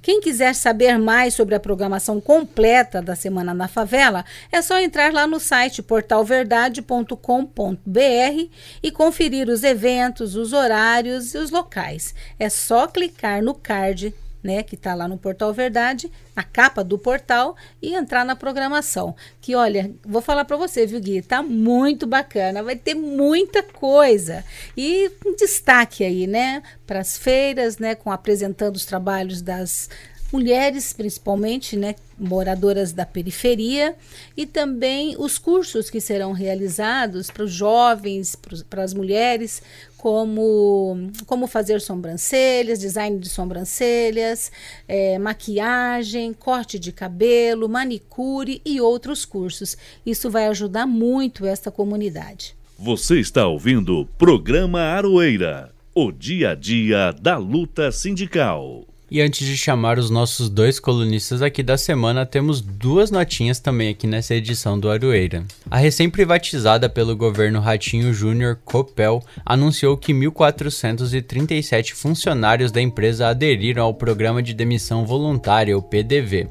Quem 0.00 0.20
quiser 0.20 0.54
saber 0.54 0.98
mais 0.98 1.34
sobre 1.34 1.54
a 1.54 1.60
programação 1.60 2.20
completa 2.20 3.02
da 3.02 3.16
Semana 3.16 3.52
na 3.52 3.68
Favela, 3.68 4.24
é 4.50 4.62
só 4.62 4.78
entrar 4.78 5.12
lá 5.12 5.26
no 5.26 5.40
site 5.40 5.82
portalverdade.com.br 5.82 8.48
e 8.82 8.90
conferir 8.90 9.48
os 9.48 9.64
eventos, 9.64 10.36
os 10.36 10.52
horários 10.52 11.34
e 11.34 11.38
os 11.38 11.50
locais. 11.50 12.14
É 12.38 12.48
só 12.48 12.86
clicar 12.86 13.42
no 13.42 13.54
card 13.54 14.14
né, 14.42 14.62
que 14.62 14.74
está 14.74 14.94
lá 14.94 15.08
no 15.08 15.18
Portal 15.18 15.52
Verdade, 15.52 16.10
na 16.34 16.42
capa 16.42 16.84
do 16.84 16.98
portal 16.98 17.56
e 17.82 17.94
entrar 17.94 18.24
na 18.24 18.36
programação. 18.36 19.14
Que 19.40 19.54
olha, 19.54 19.92
vou 20.04 20.22
falar 20.22 20.44
para 20.44 20.56
você, 20.56 20.86
viu, 20.86 21.00
Gui? 21.00 21.22
Tá 21.22 21.42
muito 21.42 22.06
bacana, 22.06 22.62
vai 22.62 22.76
ter 22.76 22.94
muita 22.94 23.62
coisa. 23.62 24.44
E 24.76 25.10
um 25.26 25.34
destaque 25.34 26.04
aí, 26.04 26.26
né, 26.26 26.62
para 26.86 27.00
as 27.00 27.16
feiras, 27.16 27.78
né, 27.78 27.94
com 27.94 28.10
apresentando 28.10 28.76
os 28.76 28.84
trabalhos 28.84 29.42
das 29.42 29.88
mulheres, 30.32 30.92
principalmente, 30.92 31.76
né, 31.76 31.94
moradoras 32.18 32.92
da 32.92 33.06
periferia, 33.06 33.94
e 34.36 34.44
também 34.44 35.16
os 35.18 35.38
cursos 35.38 35.88
que 35.88 36.00
serão 36.00 36.32
realizados 36.32 37.30
para 37.30 37.44
os 37.44 37.52
jovens, 37.52 38.36
para 38.68 38.82
as 38.82 38.92
mulheres, 38.92 39.62
como, 39.98 41.10
como 41.26 41.46
fazer 41.46 41.80
sobrancelhas, 41.80 42.78
design 42.78 43.18
de 43.18 43.28
sobrancelhas, 43.28 44.50
é, 44.86 45.18
maquiagem, 45.18 46.32
corte 46.32 46.78
de 46.78 46.92
cabelo, 46.92 47.68
manicure 47.68 48.62
e 48.64 48.80
outros 48.80 49.24
cursos. 49.24 49.76
Isso 50.06 50.30
vai 50.30 50.46
ajudar 50.46 50.86
muito 50.86 51.44
esta 51.44 51.70
comunidade. 51.70 52.56
Você 52.78 53.18
está 53.18 53.46
ouvindo 53.46 53.98
o 53.98 54.06
programa 54.06 54.80
Aroeira, 54.80 55.72
o 55.92 56.12
dia 56.12 56.50
a 56.50 56.54
dia 56.54 57.12
da 57.12 57.36
luta 57.36 57.90
sindical. 57.90 58.84
E 59.10 59.22
antes 59.22 59.46
de 59.46 59.56
chamar 59.56 59.98
os 59.98 60.10
nossos 60.10 60.50
dois 60.50 60.78
colunistas 60.78 61.40
aqui 61.40 61.62
da 61.62 61.78
semana, 61.78 62.26
temos 62.26 62.60
duas 62.60 63.10
notinhas 63.10 63.58
também 63.58 63.88
aqui 63.88 64.06
nessa 64.06 64.34
edição 64.34 64.78
do 64.78 64.90
Aroeira. 64.90 65.44
A 65.70 65.78
recém-privatizada 65.78 66.90
pelo 66.90 67.16
governo 67.16 67.58
Ratinho 67.58 68.12
Júnior 68.12 68.58
Copel 68.66 69.22
anunciou 69.46 69.96
que 69.96 70.12
1.437 70.12 71.94
funcionários 71.94 72.70
da 72.70 72.82
empresa 72.82 73.28
aderiram 73.28 73.82
ao 73.82 73.94
programa 73.94 74.42
de 74.42 74.52
demissão 74.52 75.06
voluntária, 75.06 75.78
o 75.78 75.82
PDV. 75.82 76.46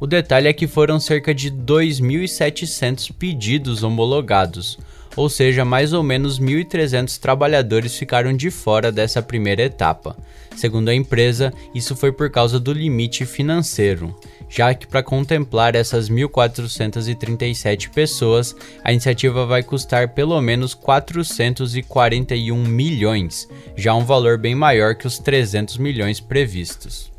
O 0.00 0.06
detalhe 0.06 0.48
é 0.48 0.52
que 0.52 0.66
foram 0.66 0.98
cerca 0.98 1.32
de 1.32 1.52
2.700 1.52 3.12
pedidos 3.16 3.84
homologados, 3.84 4.76
ou 5.16 5.28
seja, 5.28 5.64
mais 5.64 5.92
ou 5.92 6.02
menos 6.02 6.40
1.300 6.40 7.18
trabalhadores 7.18 7.96
ficaram 7.96 8.34
de 8.36 8.50
fora 8.50 8.90
dessa 8.90 9.22
primeira 9.22 9.62
etapa. 9.62 10.16
Segundo 10.56 10.88
a 10.88 10.94
empresa, 10.94 11.52
isso 11.74 11.96
foi 11.96 12.12
por 12.12 12.30
causa 12.30 12.60
do 12.60 12.72
limite 12.72 13.24
financeiro, 13.24 14.14
já 14.48 14.74
que 14.74 14.86
para 14.86 15.02
contemplar 15.02 15.74
essas 15.74 16.08
1.437 16.10 17.90
pessoas, 17.90 18.54
a 18.84 18.92
iniciativa 18.92 19.46
vai 19.46 19.62
custar 19.62 20.10
pelo 20.10 20.40
menos 20.40 20.74
441 20.74 22.56
milhões, 22.56 23.48
já 23.76 23.94
um 23.94 24.04
valor 24.04 24.38
bem 24.38 24.54
maior 24.54 24.94
que 24.94 25.06
os 25.06 25.18
300 25.18 25.78
milhões 25.78 26.20
previstos. 26.20 27.11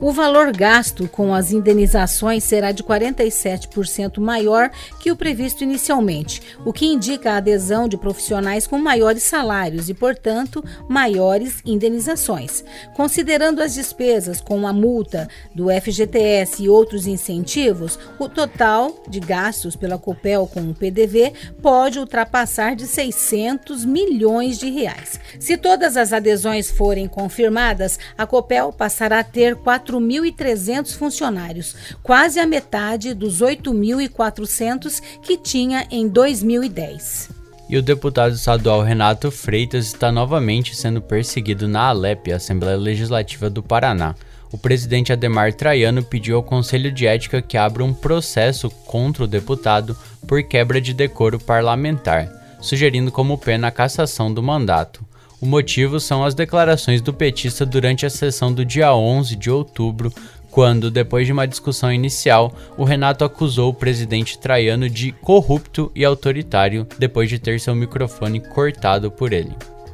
O 0.00 0.12
valor 0.12 0.54
gasto 0.54 1.08
com 1.08 1.34
as 1.34 1.52
indenizações 1.52 2.44
será 2.44 2.72
de 2.72 2.82
47% 2.82 4.18
maior 4.18 4.70
que 5.00 5.10
o 5.10 5.16
previsto 5.16 5.64
inicialmente, 5.64 6.42
o 6.64 6.72
que 6.72 6.86
indica 6.86 7.32
a 7.32 7.36
adesão 7.36 7.88
de 7.88 7.96
profissionais 7.96 8.66
com 8.66 8.78
maiores 8.78 9.22
salários 9.22 9.88
e, 9.88 9.94
portanto, 9.94 10.64
maiores 10.88 11.60
indenizações. 11.64 12.64
Considerando 12.94 13.62
as 13.62 13.74
despesas 13.74 14.40
com 14.40 14.66
a 14.66 14.72
multa 14.72 15.28
do 15.54 15.68
FGTS 15.68 16.62
e 16.62 16.68
outros 16.68 17.06
incentivos, 17.06 17.98
o 18.18 18.28
total 18.28 19.02
de 19.08 19.20
gastos 19.20 19.76
pela 19.76 19.98
Copel 19.98 20.46
com 20.46 20.60
o 20.60 20.74
PDV 20.74 21.32
pode 21.60 21.98
ultrapassar 21.98 22.74
de 22.74 22.86
600 22.86 23.84
milhões 23.84 24.58
de 24.58 24.70
reais. 24.70 25.18
Se 25.38 25.56
todas 25.56 25.96
as 25.96 26.12
adesões 26.12 26.70
forem 26.70 27.08
confirmadas, 27.08 27.98
a 28.16 28.26
Copel 28.26 28.72
passará 28.72 29.20
a 29.20 29.24
ter 29.24 29.56
4.300 29.78 30.94
funcionários, 30.96 31.74
quase 32.02 32.38
a 32.38 32.46
metade 32.46 33.14
dos 33.14 33.40
8.400 33.40 35.00
que 35.22 35.36
tinha 35.36 35.86
em 35.90 36.08
2010. 36.08 37.30
E 37.70 37.76
o 37.78 37.82
deputado 37.82 38.34
estadual 38.34 38.82
Renato 38.82 39.30
Freitas 39.30 39.86
está 39.86 40.12
novamente 40.12 40.76
sendo 40.76 41.00
perseguido 41.00 41.66
na 41.66 41.88
Alep, 41.88 42.30
Assembleia 42.30 42.76
Legislativa 42.76 43.48
do 43.48 43.62
Paraná. 43.62 44.14
O 44.52 44.58
presidente 44.58 45.10
Ademar 45.10 45.54
Traiano 45.54 46.02
pediu 46.02 46.36
ao 46.36 46.42
Conselho 46.42 46.92
de 46.92 47.06
Ética 47.06 47.40
que 47.40 47.56
abra 47.56 47.82
um 47.82 47.94
processo 47.94 48.68
contra 48.68 49.24
o 49.24 49.26
deputado 49.26 49.96
por 50.28 50.42
quebra 50.42 50.82
de 50.82 50.92
decoro 50.92 51.40
parlamentar, 51.40 52.30
sugerindo 52.60 53.10
como 53.10 53.38
pena 53.38 53.68
a 53.68 53.72
cassação 53.72 54.32
do 54.32 54.42
mandato. 54.42 55.02
O 55.42 55.46
motivo 55.46 55.98
são 55.98 56.22
as 56.22 56.36
declarações 56.36 57.00
do 57.00 57.12
petista 57.12 57.66
durante 57.66 58.06
a 58.06 58.10
sessão 58.10 58.52
do 58.52 58.64
dia 58.64 58.94
11 58.94 59.34
de 59.34 59.50
outubro, 59.50 60.12
quando, 60.52 60.88
depois 60.88 61.26
de 61.26 61.32
uma 61.32 61.48
discussão 61.48 61.92
inicial, 61.92 62.54
o 62.78 62.84
Renato 62.84 63.24
acusou 63.24 63.70
o 63.70 63.74
presidente 63.74 64.38
Traiano 64.38 64.88
de 64.88 65.10
corrupto 65.10 65.90
e 65.96 66.04
autoritário 66.04 66.86
depois 66.96 67.28
de 67.28 67.40
ter 67.40 67.58
seu 67.58 67.74
microfone 67.74 68.38
cortado 68.38 69.10
por 69.10 69.32
ele. 69.32 69.50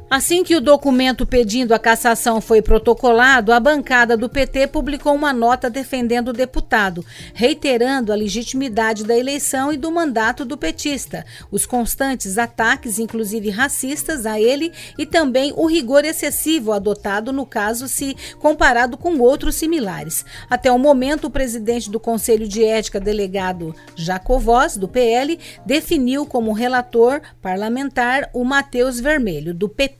Assim 0.09 0.43
que 0.43 0.55
o 0.55 0.61
documento 0.61 1.23
pedindo 1.23 1.71
a 1.71 1.77
cassação 1.77 2.41
foi 2.41 2.63
protocolado, 2.63 3.53
a 3.53 3.59
bancada 3.59 4.17
do 4.17 4.27
PT 4.27 4.65
publicou 4.65 5.13
uma 5.13 5.31
nota 5.31 5.69
defendendo 5.69 6.29
o 6.29 6.33
deputado, 6.33 7.05
reiterando 7.31 8.11
a 8.11 8.15
legitimidade 8.15 9.03
da 9.03 9.15
eleição 9.15 9.71
e 9.71 9.77
do 9.77 9.91
mandato 9.91 10.43
do 10.43 10.57
petista, 10.57 11.23
os 11.51 11.63
constantes 11.67 12.39
ataques, 12.39 12.97
inclusive 12.97 13.51
racistas, 13.51 14.25
a 14.25 14.41
ele 14.41 14.73
e 14.97 15.05
também 15.05 15.53
o 15.55 15.67
rigor 15.67 16.03
excessivo 16.03 16.71
adotado 16.71 17.31
no 17.31 17.45
caso 17.45 17.87
se 17.87 18.17
comparado 18.39 18.97
com 18.97 19.19
outros 19.19 19.53
similares. 19.57 20.25
Até 20.49 20.71
o 20.71 20.79
momento, 20.79 21.25
o 21.25 21.31
presidente 21.31 21.87
do 21.87 21.99
Conselho 21.99 22.47
de 22.47 22.63
Ética, 22.63 22.99
delegado 22.99 23.75
Jacovós, 23.95 24.75
do 24.75 24.87
PL, 24.87 25.37
definiu 25.63 26.25
como 26.25 26.51
relator 26.51 27.21
parlamentar 27.39 28.27
o 28.33 28.43
Matheus 28.43 28.99
Vermelho, 28.99 29.53
do 29.53 29.69
PP. 29.69 29.98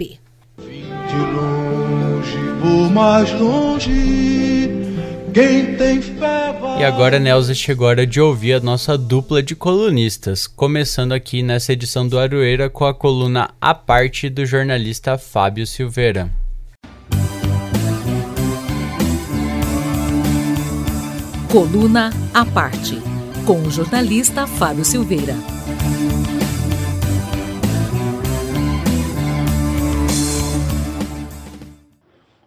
Vim 0.66 0.84
de 1.08 1.18
longe, 1.36 2.38
por 2.62 2.92
mais 2.92 3.32
longe, 3.40 4.70
quem 5.34 5.76
tem 5.76 6.02
fé 6.02 6.54
vai... 6.60 6.82
E 6.82 6.86
agora, 6.86 7.20
Nelza, 7.20 7.54
chegou 7.54 7.88
a 7.88 7.92
hora 7.92 8.08
de 8.08 8.20
ouvir 8.20 8.54
a 8.54 8.60
nossa 8.60 8.98
dupla 8.98 9.42
de 9.42 9.56
colunistas, 9.56 10.48
começando 10.48 11.14
aqui 11.14 11.42
nessa 11.42 11.74
edição 11.74 12.08
do 12.08 12.20
Aroeira 12.20 12.70
com 12.70 12.86
a 12.86 12.94
coluna 12.94 13.50
A 13.62 13.74
Parte 13.74 14.30
do 14.30 14.46
jornalista 14.46 15.18
Fábio 15.18 15.66
Silveira. 15.66 16.30
Coluna 21.52 22.12
A 22.34 22.46
Parte, 22.46 23.02
com 23.46 23.62
o 23.62 23.72
jornalista 23.72 24.46
Fábio 24.46 24.86
Silveira. 24.86 25.59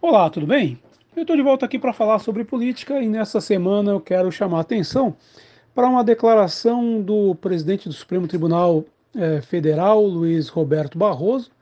Olá, 0.04 0.28
tudo 0.28 0.48
bem? 0.48 0.80
Eu 1.14 1.22
estou 1.22 1.36
de 1.36 1.42
volta 1.42 1.64
aqui 1.64 1.78
para 1.78 1.92
falar 1.92 2.18
sobre 2.18 2.42
política 2.42 3.00
e 3.00 3.08
nessa 3.08 3.40
semana 3.40 3.92
eu 3.92 4.00
quero 4.00 4.32
chamar 4.32 4.58
a 4.58 4.62
atenção 4.62 5.14
para 5.72 5.86
uma 5.86 6.02
declaração 6.02 7.00
do 7.00 7.36
presidente 7.36 7.88
do 7.88 7.94
Supremo 7.94 8.26
Tribunal 8.26 8.84
eh, 9.14 9.40
Federal, 9.42 10.04
Luiz 10.04 10.48
Roberto 10.48 10.98
Barroso, 10.98 11.52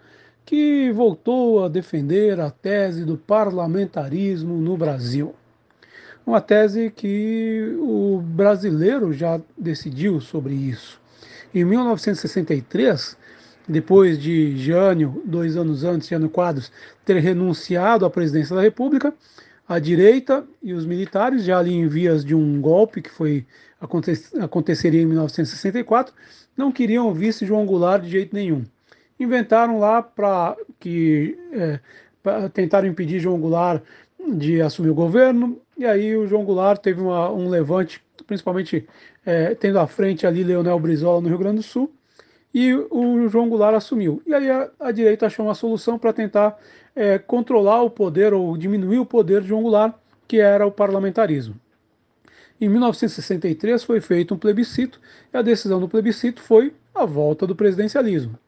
que 0.47 0.91
voltou 0.91 1.63
a 1.63 1.69
defender 1.69 2.41
a 2.41 2.51
tese 2.51 3.05
do 3.05 3.19
parlamentarismo 3.19 4.57
no 4.57 4.75
Brasil. 4.75 5.35
Uma 6.27 6.41
tese 6.41 6.91
que 6.91 7.77
o 7.79 8.23
brasileiro 8.25 9.13
já 9.13 9.39
decidiu 9.55 10.19
sobre 10.19 10.55
isso. 10.55 10.99
Em 11.55 11.63
1963, 11.63 13.19
depois 13.69 14.19
de 14.19 14.57
Jânio, 14.57 15.23
dois 15.25 15.57
anos 15.57 15.85
antes, 15.85 16.09
Jânio 16.09 16.29
Quadros, 16.29 16.73
ter 17.05 17.19
renunciado 17.19 18.05
à 18.05 18.11
presidência 18.11 18.55
da 18.55 18.63
República, 18.63 19.15
a 19.69 19.79
direita 19.79 20.45
e 20.63 20.73
os 20.73 20.85
militares, 20.85 21.45
já 21.45 21.59
ali 21.59 21.73
em 21.73 21.87
vias 21.87 22.25
de 22.25 22.35
um 22.35 22.61
golpe 22.61 23.01
que 23.01 23.11
foi 23.11 23.47
aconteceria 23.81 25.01
em 25.01 25.07
1964, 25.07 26.13
não 26.57 26.71
queriam 26.71 27.09
o 27.09 27.15
vice 27.15 27.47
João 27.47 27.65
Goulart 27.65 28.03
de 28.03 28.11
jeito 28.11 28.35
nenhum. 28.35 28.65
Inventaram 29.19 29.79
lá 29.79 30.03
para 30.03 30.57
que 30.79 31.39
é, 31.53 31.81
tentaram 32.53 32.89
impedir 32.89 33.21
João 33.21 33.41
Goulart 33.41 33.83
de 34.35 34.61
assumir 34.61 34.91
o 34.91 34.95
governo, 34.95 35.59
e 35.79 35.87
aí 35.87 36.17
o 36.17 36.27
João 36.27 36.45
Goulart 36.45 36.83
teve 36.83 37.01
uma, 37.01 37.31
um 37.31 37.49
levante, 37.49 38.03
principalmente 38.27 38.87
é, 39.25 39.55
tendo 39.55 39.79
à 39.79 39.87
frente 39.87 40.27
ali 40.27 40.45
Leonel 40.45 40.79
Brizola 40.79 41.21
no 41.21 41.29
Rio 41.29 41.39
Grande 41.39 41.57
do 41.57 41.63
Sul, 41.63 41.91
e 42.53 42.75
o 42.75 43.29
João 43.29 43.49
Goulart 43.49 43.77
assumiu. 43.77 44.23
E 44.27 44.35
aí 44.35 44.51
a, 44.51 44.71
a 44.79 44.93
direita 44.93 45.27
achou 45.27 45.47
uma 45.47 45.55
solução 45.55 45.99
para 45.99 46.13
tentar 46.13 46.59
é, 46.95 47.19
controlar 47.19 47.83
o 47.83 47.91
poder 47.91 48.35
ou 48.35 48.57
diminuir 48.57 48.99
o 48.99 49.07
poder 49.07 49.43
de 49.43 49.49
João 49.49 49.63
Goulart, 49.63 49.95
que 50.27 50.39
era 50.39 50.67
o 50.67 50.71
parlamentarismo. 50.71 51.55
Em 52.61 52.69
1963 52.69 53.83
foi 53.83 54.01
feito 54.01 54.35
um 54.35 54.39
plebiscito 54.39 55.01
e 55.33 55.37
a 55.37 55.43
decisão 55.43 55.81
do 55.81 55.89
plebiscito 55.89 56.43
foi 56.43 56.75
a 56.95 57.07
volta 57.07 57.47
do 57.47 57.57
presidencialismo. 57.57 58.39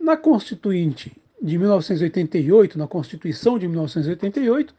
Na 0.00 0.16
Constituinte 0.16 1.16
de 1.42 1.58
1988, 1.58 2.78
na 2.78 2.86
Constituição 2.86 3.58
de 3.58 3.68
1988, 3.68 4.74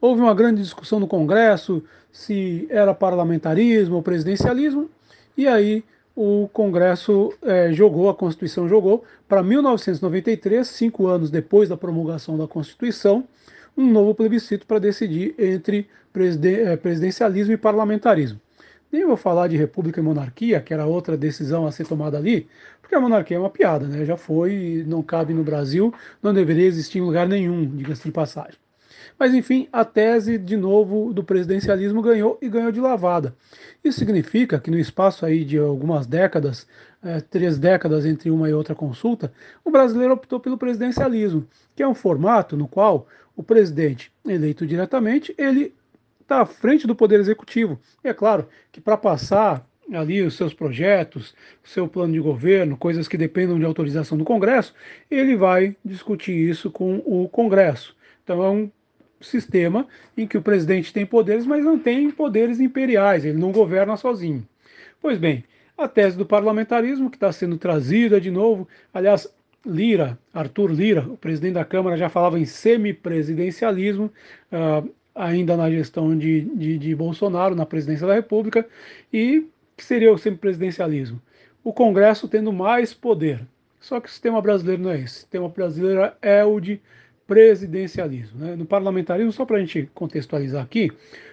houve 0.00 0.20
uma 0.20 0.34
grande 0.34 0.62
discussão 0.62 1.00
no 1.00 1.08
Congresso 1.08 1.82
se 2.12 2.66
era 2.70 2.94
parlamentarismo 2.94 3.96
ou 3.96 4.02
presidencialismo, 4.02 4.88
e 5.36 5.46
aí 5.46 5.84
o 6.20 6.48
Congresso 6.48 7.32
é, 7.42 7.72
jogou, 7.72 8.08
a 8.08 8.14
Constituição 8.14 8.68
jogou, 8.68 9.04
para 9.28 9.40
1993, 9.40 10.66
cinco 10.66 11.06
anos 11.06 11.30
depois 11.30 11.68
da 11.68 11.76
promulgação 11.76 12.36
da 12.36 12.48
Constituição, 12.48 13.22
um 13.76 13.88
novo 13.88 14.12
plebiscito 14.16 14.66
para 14.66 14.80
decidir 14.80 15.32
entre 15.38 15.88
presiden 16.12 16.56
é, 16.56 16.76
presidencialismo 16.76 17.52
e 17.52 17.56
parlamentarismo. 17.56 18.40
Nem 18.90 19.06
vou 19.06 19.16
falar 19.16 19.46
de 19.46 19.56
república 19.56 20.00
e 20.00 20.02
monarquia, 20.02 20.60
que 20.60 20.74
era 20.74 20.86
outra 20.86 21.16
decisão 21.16 21.68
a 21.68 21.70
ser 21.70 21.86
tomada 21.86 22.18
ali, 22.18 22.48
porque 22.80 22.96
a 22.96 23.00
monarquia 23.00 23.36
é 23.36 23.40
uma 23.40 23.48
piada, 23.48 23.86
né? 23.86 24.04
já 24.04 24.16
foi, 24.16 24.82
não 24.88 25.04
cabe 25.04 25.32
no 25.32 25.44
Brasil, 25.44 25.94
não 26.20 26.34
deveria 26.34 26.66
existir 26.66 26.98
em 26.98 27.02
lugar 27.02 27.28
nenhum, 27.28 27.64
diga-se 27.64 28.02
de 28.02 28.10
passagem. 28.10 28.58
Mas 29.18 29.34
enfim, 29.34 29.68
a 29.72 29.84
tese 29.84 30.38
de 30.38 30.56
novo 30.56 31.12
do 31.12 31.24
presidencialismo 31.24 32.00
ganhou 32.00 32.38
e 32.40 32.48
ganhou 32.48 32.70
de 32.70 32.80
lavada. 32.80 33.34
Isso 33.82 33.98
significa 33.98 34.60
que 34.60 34.70
no 34.70 34.78
espaço 34.78 35.26
aí 35.26 35.44
de 35.44 35.58
algumas 35.58 36.06
décadas, 36.06 36.66
é, 37.02 37.20
três 37.20 37.58
décadas 37.58 38.06
entre 38.06 38.30
uma 38.30 38.48
e 38.48 38.52
outra 38.52 38.74
consulta, 38.74 39.32
o 39.64 39.70
brasileiro 39.70 40.14
optou 40.14 40.38
pelo 40.38 40.56
presidencialismo, 40.56 41.46
que 41.74 41.82
é 41.82 41.88
um 41.88 41.94
formato 41.94 42.56
no 42.56 42.68
qual 42.68 43.08
o 43.34 43.42
presidente 43.42 44.12
eleito 44.26 44.66
diretamente 44.66 45.34
ele 45.36 45.74
está 46.20 46.42
à 46.42 46.46
frente 46.46 46.86
do 46.86 46.94
poder 46.94 47.18
executivo. 47.18 47.80
E 48.04 48.08
é 48.08 48.14
claro 48.14 48.46
que 48.70 48.80
para 48.80 48.96
passar 48.96 49.66
ali 49.92 50.22
os 50.22 50.34
seus 50.36 50.52
projetos, 50.52 51.34
seu 51.64 51.88
plano 51.88 52.12
de 52.12 52.20
governo, 52.20 52.76
coisas 52.76 53.08
que 53.08 53.16
dependam 53.16 53.58
de 53.58 53.64
autorização 53.64 54.18
do 54.18 54.24
Congresso, 54.24 54.74
ele 55.10 55.34
vai 55.36 55.74
discutir 55.84 56.32
isso 56.32 56.70
com 56.70 57.02
o 57.06 57.28
Congresso. 57.28 57.96
Então 58.22 58.42
é 58.42 58.50
um 58.50 58.70
sistema 59.20 59.86
em 60.16 60.26
que 60.26 60.38
o 60.38 60.42
presidente 60.42 60.92
tem 60.92 61.04
poderes, 61.04 61.46
mas 61.46 61.64
não 61.64 61.78
tem 61.78 62.10
poderes 62.10 62.60
imperiais, 62.60 63.24
ele 63.24 63.38
não 63.38 63.52
governa 63.52 63.96
sozinho. 63.96 64.46
Pois 65.00 65.18
bem, 65.18 65.44
a 65.76 65.86
tese 65.86 66.16
do 66.16 66.26
parlamentarismo, 66.26 67.10
que 67.10 67.16
está 67.16 67.30
sendo 67.30 67.56
trazida 67.56 68.20
de 68.20 68.30
novo, 68.30 68.66
aliás, 68.92 69.32
Lira, 69.64 70.18
Arthur 70.32 70.72
Lira, 70.72 71.02
o 71.02 71.16
presidente 71.16 71.54
da 71.54 71.64
Câmara, 71.64 71.96
já 71.96 72.08
falava 72.08 72.38
em 72.38 72.44
semipresidencialismo, 72.44 74.10
uh, 74.52 74.88
ainda 75.14 75.56
na 75.56 75.70
gestão 75.70 76.16
de, 76.16 76.42
de, 76.42 76.78
de, 76.78 76.94
Bolsonaro, 76.94 77.54
na 77.54 77.66
presidência 77.66 78.06
da 78.06 78.14
República, 78.14 78.66
e 79.12 79.46
que 79.76 79.84
seria 79.84 80.12
o 80.12 80.18
semipresidencialismo? 80.18 81.20
O 81.62 81.72
Congresso 81.72 82.28
tendo 82.28 82.52
mais 82.52 82.94
poder. 82.94 83.40
Só 83.80 84.00
que 84.00 84.08
o 84.08 84.10
sistema 84.10 84.40
brasileiro 84.40 84.82
não 84.82 84.90
é 84.90 85.00
esse. 85.00 85.16
O 85.16 85.20
sistema 85.20 85.48
brasileiro 85.48 86.12
é 86.20 86.44
o 86.44 86.58
de 86.58 86.80
presidencialismo. 87.28 88.40
Né? 88.40 88.56
No 88.56 88.64
parlamentarismo, 88.64 89.30
só 89.30 89.44
para 89.44 89.58
a 89.58 89.60
gente 89.60 89.88
contextualizar 89.94 90.64
aqui, 90.64 90.90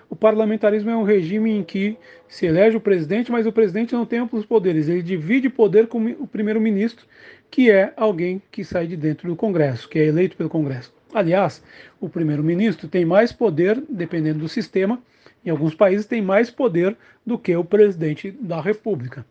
o 0.09 0.15
parlamentarismo 0.15 0.91
é 0.91 0.95
um 0.95 1.03
regime 1.03 1.49
em 1.49 1.63
que 1.63 1.97
se 2.27 2.45
elege 2.45 2.77
o 2.77 2.81
presidente, 2.81 3.31
mas 3.31 3.47
o 3.47 3.51
presidente 3.51 3.93
não 3.93 4.05
tem 4.05 4.19
amplos 4.19 4.45
poderes. 4.45 4.87
Ele 4.87 5.01
divide 5.01 5.49
poder 5.49 5.87
com 5.87 6.05
o 6.05 6.27
primeiro-ministro, 6.27 7.05
que 7.49 7.71
é 7.71 7.93
alguém 7.95 8.41
que 8.51 8.63
sai 8.63 8.85
de 8.85 8.97
dentro 8.97 9.29
do 9.29 9.35
Congresso, 9.35 9.89
que 9.89 9.97
é 9.97 10.05
eleito 10.05 10.35
pelo 10.35 10.49
Congresso. 10.49 10.93
Aliás, 11.13 11.63
o 11.99 12.09
primeiro-ministro 12.09 12.89
tem 12.89 13.05
mais 13.05 13.31
poder, 13.31 13.81
dependendo 13.89 14.39
do 14.39 14.49
sistema, 14.49 15.01
em 15.45 15.49
alguns 15.49 15.73
países 15.73 16.05
tem 16.05 16.21
mais 16.21 16.51
poder 16.51 16.95
do 17.25 17.39
que 17.39 17.55
o 17.55 17.63
presidente 17.63 18.31
da 18.31 18.59
República. 18.59 19.25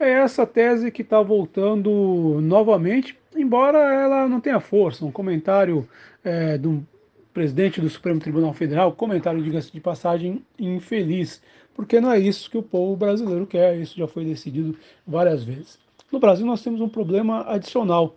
É 0.00 0.10
essa 0.10 0.46
tese 0.46 0.90
que 0.90 1.02
está 1.02 1.20
voltando 1.20 2.40
novamente, 2.40 3.16
embora 3.36 3.78
ela 3.78 4.28
não 4.28 4.40
tenha 4.40 4.60
força. 4.60 5.04
Um 5.04 5.12
comentário 5.12 5.88
é, 6.24 6.56
do 6.58 6.86
presidente 7.32 7.80
do 7.80 7.88
Supremo 7.88 8.20
Tribunal 8.20 8.52
Federal, 8.52 8.92
comentário, 8.92 9.42
diga-se 9.42 9.72
de 9.72 9.80
passagem, 9.80 10.44
infeliz, 10.58 11.42
porque 11.74 12.00
não 12.00 12.12
é 12.12 12.18
isso 12.18 12.50
que 12.50 12.58
o 12.58 12.62
povo 12.62 12.96
brasileiro 12.96 13.46
quer, 13.46 13.76
isso 13.78 13.96
já 13.96 14.06
foi 14.06 14.24
decidido 14.24 14.76
várias 15.06 15.42
vezes. 15.42 15.78
No 16.10 16.20
Brasil, 16.20 16.44
nós 16.44 16.62
temos 16.62 16.80
um 16.80 16.88
problema 16.88 17.42
adicional. 17.48 18.16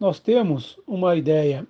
Nós 0.00 0.18
temos 0.18 0.78
uma 0.86 1.14
ideia 1.16 1.66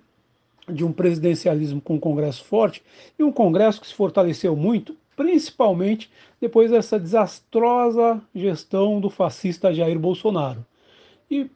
de 0.69 0.83
um 0.83 0.91
presidencialismo 0.91 1.81
com 1.81 1.95
um 1.95 1.99
Congresso 1.99 2.43
forte 2.43 2.83
e 3.17 3.23
um 3.23 3.31
Congresso 3.31 3.81
que 3.81 3.87
se 3.87 3.93
fortaleceu 3.93 4.55
muito, 4.55 4.95
principalmente 5.15 6.09
depois 6.39 6.71
dessa 6.71 6.99
desastrosa 6.99 8.21
gestão 8.33 8.99
do 8.99 9.09
fascista 9.09 9.73
Jair 9.73 9.99
Bolsonaro. 9.99 10.65
E 11.29 11.49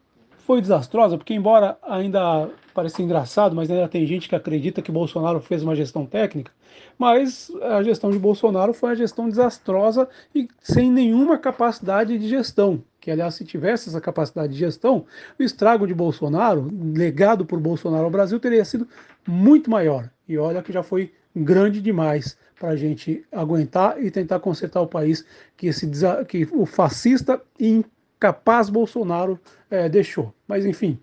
foi 0.51 0.59
desastrosa 0.59 1.17
porque, 1.17 1.33
embora 1.33 1.77
ainda 1.81 2.49
pareça 2.73 3.01
engraçado, 3.01 3.55
mas 3.55 3.71
ainda 3.71 3.87
tem 3.87 4.05
gente 4.05 4.27
que 4.27 4.35
acredita 4.35 4.81
que 4.81 4.91
Bolsonaro 4.91 5.39
fez 5.39 5.63
uma 5.63 5.73
gestão 5.73 6.05
técnica, 6.05 6.51
mas 6.99 7.49
a 7.61 7.81
gestão 7.81 8.11
de 8.11 8.19
Bolsonaro 8.19 8.73
foi 8.73 8.89
uma 8.89 8.95
gestão 8.97 9.29
desastrosa 9.29 10.09
e 10.35 10.49
sem 10.59 10.91
nenhuma 10.91 11.37
capacidade 11.37 12.19
de 12.19 12.27
gestão. 12.27 12.83
Que, 12.99 13.09
aliás, 13.09 13.35
se 13.35 13.45
tivesse 13.45 13.87
essa 13.87 14.01
capacidade 14.01 14.51
de 14.51 14.59
gestão, 14.59 15.05
o 15.39 15.41
estrago 15.41 15.87
de 15.87 15.93
Bolsonaro, 15.93 16.67
legado 16.93 17.45
por 17.45 17.57
Bolsonaro 17.61 18.03
ao 18.03 18.11
Brasil, 18.11 18.37
teria 18.37 18.65
sido 18.65 18.85
muito 19.25 19.71
maior. 19.71 20.09
E 20.27 20.37
olha 20.37 20.61
que 20.61 20.73
já 20.73 20.83
foi 20.83 21.13
grande 21.33 21.79
demais 21.79 22.37
para 22.59 22.71
a 22.71 22.75
gente 22.75 23.25
aguentar 23.31 24.03
e 24.03 24.11
tentar 24.11 24.41
consertar 24.41 24.81
o 24.81 24.87
país 24.87 25.25
que, 25.55 25.67
esse, 25.67 25.89
que 26.27 26.45
o 26.51 26.65
fascista 26.65 27.41
e 27.57 27.85
incapaz 28.21 28.69
Bolsonaro 28.69 29.39
é, 29.69 29.89
deixou. 29.89 30.31
Mas, 30.47 30.63
enfim, 30.63 30.99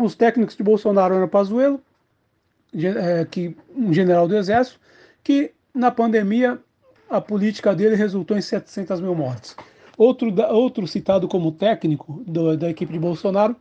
os 0.00 0.14
técnicos 0.14 0.56
de 0.56 0.62
Bolsonaro 0.62 1.16
eram 1.16 1.28
Pazuello, 1.28 1.80
é, 2.72 3.24
que, 3.24 3.56
um 3.76 3.92
general 3.92 4.28
do 4.28 4.36
Exército, 4.36 4.78
que 5.22 5.50
na 5.74 5.90
pandemia 5.90 6.60
a 7.10 7.20
política 7.20 7.74
dele 7.74 7.96
resultou 7.96 8.36
em 8.36 8.40
700 8.40 9.00
mil 9.00 9.14
mortes. 9.14 9.56
Outro, 9.98 10.32
outro 10.52 10.86
citado 10.86 11.26
como 11.26 11.52
técnico 11.52 12.22
do, 12.26 12.56
da 12.56 12.70
equipe 12.70 12.92
de 12.92 12.98
Bolsonaro 12.98 13.56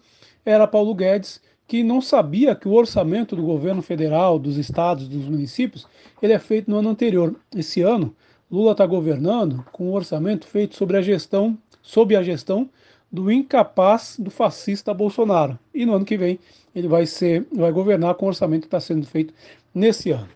era 0.45 0.67
Paulo 0.67 0.93
Guedes, 0.93 1.41
que 1.67 1.81
não 1.83 2.01
sabia 2.01 2.55
que 2.55 2.67
o 2.67 2.73
orçamento 2.73 3.35
do 3.35 3.43
governo 3.43 3.81
federal, 3.81 4.37
dos 4.37 4.57
estados, 4.57 5.07
dos 5.07 5.25
municípios, 5.25 5.87
ele 6.21 6.33
é 6.33 6.39
feito 6.39 6.69
no 6.69 6.77
ano 6.77 6.89
anterior. 6.89 7.35
Esse 7.55 7.81
ano, 7.81 8.15
Lula 8.53 8.73
está 8.73 8.85
governando 8.85 9.65
com 9.71 9.89
um 9.89 9.93
orçamento 9.93 10.45
feito 10.45 10.75
sobre 10.75 10.95
a 10.95 11.01
gestão, 11.01 11.57
sob 11.81 12.15
a 12.15 12.21
gestão 12.21 12.69
do 13.11 13.31
incapaz 13.31 14.15
do 14.19 14.29
fascista 14.29 14.93
Bolsonaro. 14.93 15.57
E 15.73 15.87
no 15.87 15.95
ano 15.95 16.05
que 16.05 16.15
vem 16.15 16.37
ele 16.75 16.87
vai 16.87 17.07
ser, 17.07 17.47
vai 17.51 17.71
governar 17.71 18.13
com 18.13 18.27
o 18.27 18.29
orçamento 18.29 18.61
que 18.61 18.67
está 18.67 18.79
sendo 18.79 19.07
feito 19.07 19.33
nesse 19.73 20.11
ano. 20.11 20.29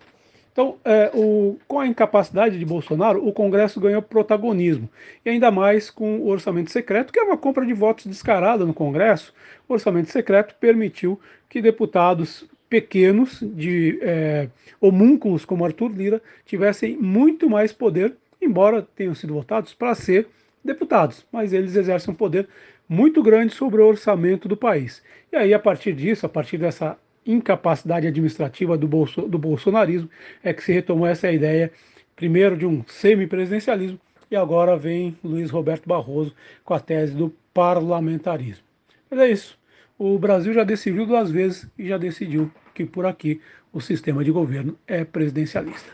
Então, 0.52 0.78
é, 0.84 1.12
o, 1.14 1.60
com 1.68 1.80
a 1.80 1.86
incapacidade 1.86 2.58
de 2.58 2.66
Bolsonaro, 2.66 3.24
o 3.24 3.32
Congresso 3.32 3.80
ganhou 3.80 4.02
protagonismo. 4.02 4.90
E 5.24 5.30
ainda 5.30 5.52
mais 5.52 5.92
com 5.92 6.18
o 6.18 6.30
orçamento 6.30 6.72
secreto, 6.72 7.14
que 7.14 7.20
é 7.20 7.24
uma 7.24 7.38
compra 7.38 7.64
de 7.64 7.74
votos 7.74 8.08
descarada 8.08 8.66
no 8.66 8.74
Congresso. 8.74 9.32
O 9.70 9.74
orçamento 9.74 10.10
secreto 10.10 10.56
permitiu 10.60 11.20
que 11.48 11.62
deputados 11.62 12.48
pequenos, 12.70 13.40
de 13.42 14.00
é, 14.02 14.50
homúnculos 14.80 15.46
como 15.46 15.66
Arthur 15.66 15.92
Lira, 15.92 16.22
tivessem 16.46 16.98
muito 16.98 17.50
mais 17.50 17.72
poder, 17.72 18.16
embora 18.42 18.88
tenham 18.96 19.16
sido 19.16 19.34
votados 19.34 19.74
para 19.74 19.96
ser 19.96 20.28
deputados, 20.64 21.26
mas 21.32 21.54
eles 21.54 21.76
exercem 21.76 22.14
um 22.14 22.18
poder 22.18 22.48
muito 22.88 23.22
grande 23.22 23.54
sobre 23.54 23.82
o 23.82 23.88
orçamento 23.88 24.48
do 24.48 24.56
país. 24.56 25.04
E 25.32 25.36
aí, 25.36 25.54
a 25.54 25.60
partir 25.60 25.94
disso, 25.94 26.26
a 26.26 26.30
partir 26.30 26.58
dessa 26.58 26.98
incapacidade 27.26 28.08
administrativa 28.08 28.78
do, 28.78 28.88
bolso, 28.88 29.24
do 29.24 29.38
bolsonarismo, 29.38 30.10
é 30.44 30.54
que 30.54 30.64
se 30.64 30.72
retomou 30.72 31.08
essa 31.08 31.32
ideia, 31.32 31.72
primeiro 32.16 32.56
de 32.58 32.66
um 32.66 32.84
semipresidencialismo, 32.88 34.00
e 34.30 34.36
agora 34.36 34.78
vem 34.78 35.18
Luiz 35.24 35.50
Roberto 35.50 35.88
Barroso 35.88 36.34
com 36.64 36.74
a 36.74 36.80
tese 36.80 37.14
do 37.14 37.34
parlamentarismo. 37.54 38.64
Mas 39.10 39.20
é 39.20 39.30
isso. 39.30 39.58
O 39.98 40.18
Brasil 40.20 40.54
já 40.54 40.64
decidiu 40.64 41.06
duas 41.06 41.32
vezes 41.32 41.68
e 41.78 41.88
já 41.88 41.98
decidiu 41.98 42.52
que 42.74 42.86
por 42.86 43.06
aqui 43.06 43.42
o 43.74 43.82
sistema 43.82 44.24
de 44.24 44.32
governo 44.32 44.78
é 44.88 45.04
presidencialista. 45.04 45.92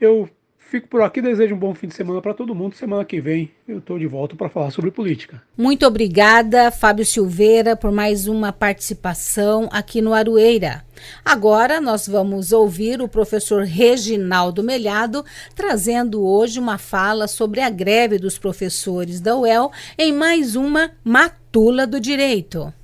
Eu 0.00 0.28
Fico 0.68 0.86
por 0.86 1.00
aqui, 1.00 1.22
desejo 1.22 1.54
um 1.54 1.58
bom 1.58 1.74
fim 1.74 1.86
de 1.86 1.94
semana 1.94 2.20
para 2.20 2.34
todo 2.34 2.54
mundo. 2.54 2.76
Semana 2.76 3.02
que 3.02 3.22
vem 3.22 3.50
eu 3.66 3.78
estou 3.78 3.98
de 3.98 4.06
volta 4.06 4.36
para 4.36 4.50
falar 4.50 4.70
sobre 4.70 4.90
política. 4.90 5.42
Muito 5.56 5.86
obrigada, 5.86 6.70
Fábio 6.70 7.06
Silveira, 7.06 7.74
por 7.74 7.90
mais 7.90 8.28
uma 8.28 8.52
participação 8.52 9.66
aqui 9.72 10.02
no 10.02 10.12
Arueira. 10.12 10.84
Agora 11.24 11.80
nós 11.80 12.06
vamos 12.06 12.52
ouvir 12.52 13.00
o 13.00 13.08
professor 13.08 13.62
Reginaldo 13.62 14.62
Melhado 14.62 15.24
trazendo 15.54 16.22
hoje 16.22 16.60
uma 16.60 16.76
fala 16.76 17.26
sobre 17.26 17.62
a 17.62 17.70
greve 17.70 18.18
dos 18.18 18.38
professores 18.38 19.22
da 19.22 19.34
UEL 19.34 19.72
em 19.96 20.12
mais 20.12 20.54
uma 20.54 20.90
Matula 21.02 21.86
do 21.86 21.98
Direito. 21.98 22.74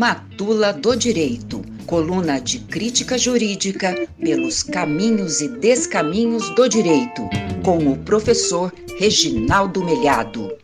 Matula 0.00 0.72
do 0.72 0.96
Direito 0.96 1.60
coluna 1.86 2.40
de 2.40 2.60
crítica 2.60 3.18
jurídica 3.18 4.08
pelos 4.18 4.62
caminhos 4.62 5.42
e 5.42 5.48
descaminhos 5.58 6.48
do 6.54 6.66
direito, 6.66 7.20
com 7.62 7.76
o 7.86 7.98
professor 7.98 8.72
Reginaldo 8.98 9.84
Melhado. 9.84 10.56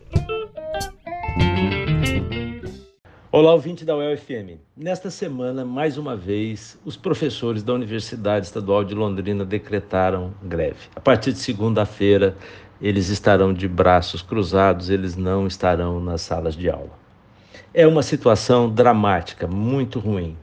Olá, 3.31 3.53
ouvinte 3.53 3.85
da 3.85 3.95
UEL-FM. 3.95 4.57
Nesta 4.75 5.11
semana, 5.11 5.63
mais 5.63 5.99
uma 5.99 6.17
vez, 6.17 6.75
os 6.83 6.97
professores 6.97 7.61
da 7.61 7.73
Universidade 7.75 8.47
Estadual 8.47 8.83
de 8.83 8.95
Londrina 8.95 9.45
decretaram 9.45 10.33
greve. 10.41 10.89
A 10.95 10.99
partir 10.99 11.31
de 11.31 11.37
segunda-feira, 11.37 12.35
eles 12.81 13.09
estarão 13.09 13.53
de 13.53 13.67
braços 13.67 14.23
cruzados, 14.23 14.89
eles 14.89 15.15
não 15.15 15.45
estarão 15.45 15.99
nas 15.99 16.21
salas 16.23 16.55
de 16.55 16.71
aula. 16.71 17.05
É 17.73 17.85
uma 17.85 18.01
situação 18.01 18.69
dramática, 18.69 19.47
muito 19.47 19.99
ruim. 19.99 20.35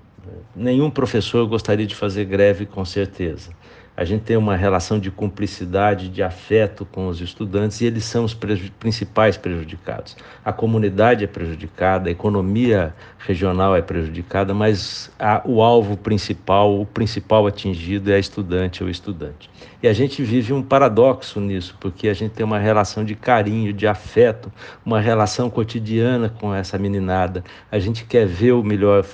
Nenhum 0.54 0.90
professor 0.90 1.46
gostaria 1.46 1.86
de 1.86 1.94
fazer 1.94 2.24
greve, 2.24 2.64
com 2.66 2.84
certeza. 2.84 3.50
A 3.96 4.04
gente 4.04 4.22
tem 4.22 4.36
uma 4.36 4.56
relação 4.56 4.98
de 4.98 5.08
cumplicidade, 5.08 6.08
de 6.08 6.20
afeto 6.20 6.84
com 6.84 7.06
os 7.06 7.20
estudantes 7.20 7.80
e 7.80 7.86
eles 7.86 8.04
são 8.04 8.24
os 8.24 8.34
preju 8.34 8.72
principais 8.72 9.36
prejudicados. 9.36 10.16
A 10.44 10.52
comunidade 10.52 11.22
é 11.22 11.28
prejudicada, 11.28 12.08
a 12.08 12.12
economia 12.12 12.92
regional 13.18 13.76
é 13.76 13.80
prejudicada, 13.80 14.52
mas 14.52 15.12
a, 15.16 15.42
o 15.44 15.62
alvo 15.62 15.96
principal, 15.96 16.80
o 16.80 16.84
principal 16.84 17.46
atingido 17.46 18.10
é 18.10 18.16
a 18.16 18.18
estudante 18.18 18.82
ou 18.82 18.90
estudante. 18.90 19.48
E 19.80 19.86
a 19.86 19.92
gente 19.92 20.22
vive 20.24 20.52
um 20.52 20.62
paradoxo 20.62 21.38
nisso, 21.38 21.76
porque 21.78 22.08
a 22.08 22.14
gente 22.14 22.32
tem 22.32 22.44
uma 22.44 22.58
relação 22.58 23.04
de 23.04 23.14
carinho, 23.14 23.72
de 23.72 23.86
afeto, 23.86 24.52
uma 24.84 25.00
relação 25.00 25.48
cotidiana 25.48 26.28
com 26.28 26.52
essa 26.52 26.76
meninada. 26.78 27.44
A 27.70 27.78
gente 27.78 28.04
quer 28.04 28.26
ver 28.26 28.52
o 28.52 28.64
melhor 28.64 29.04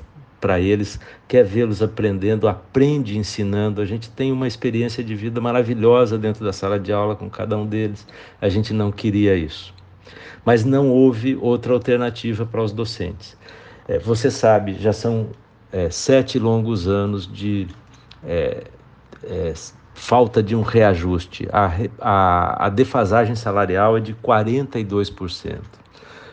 para 0.41 0.59
eles, 0.59 0.99
quer 1.29 1.45
vê-los 1.45 1.83
aprendendo, 1.83 2.49
aprende 2.49 3.19
ensinando. 3.19 3.81
A 3.81 3.85
gente 3.85 4.11
tem 4.11 4.33
uma 4.33 4.49
experiência 4.49 5.05
de 5.05 5.15
vida 5.15 5.41
maravilhosa 5.41 6.17
dentro 6.19 6.45
da 6.45 6.53
sala 6.53 6.79
de 6.81 6.93
aula 6.93 7.15
com 7.15 7.29
cada 7.29 7.57
um 7.57 7.67
deles. 7.67 8.07
A 8.41 8.49
gente 8.49 8.73
não 8.73 8.91
queria 8.91 9.37
isso. 9.37 9.75
Mas 10.45 10.65
não 10.65 10.89
houve 10.89 11.37
outra 11.37 11.75
alternativa 11.75 12.47
para 12.47 12.63
os 12.63 12.73
docentes. 12.73 13.37
É, 13.87 13.99
você 13.99 14.31
sabe, 14.31 14.75
já 14.75 14.93
são 14.93 15.29
é, 15.71 15.91
sete 15.91 16.39
longos 16.39 16.89
anos 16.89 17.31
de 17.31 17.69
é, 18.25 18.65
é 19.23 19.53
falta 19.95 20.43
de 20.43 20.57
um 20.57 20.63
reajuste. 20.63 21.47
A, 21.53 21.71
a, 22.01 22.67
a 22.67 22.69
defasagem 22.71 23.35
salarial 23.35 23.99
é 23.99 24.01
de 24.01 24.15
42%. 24.15 25.59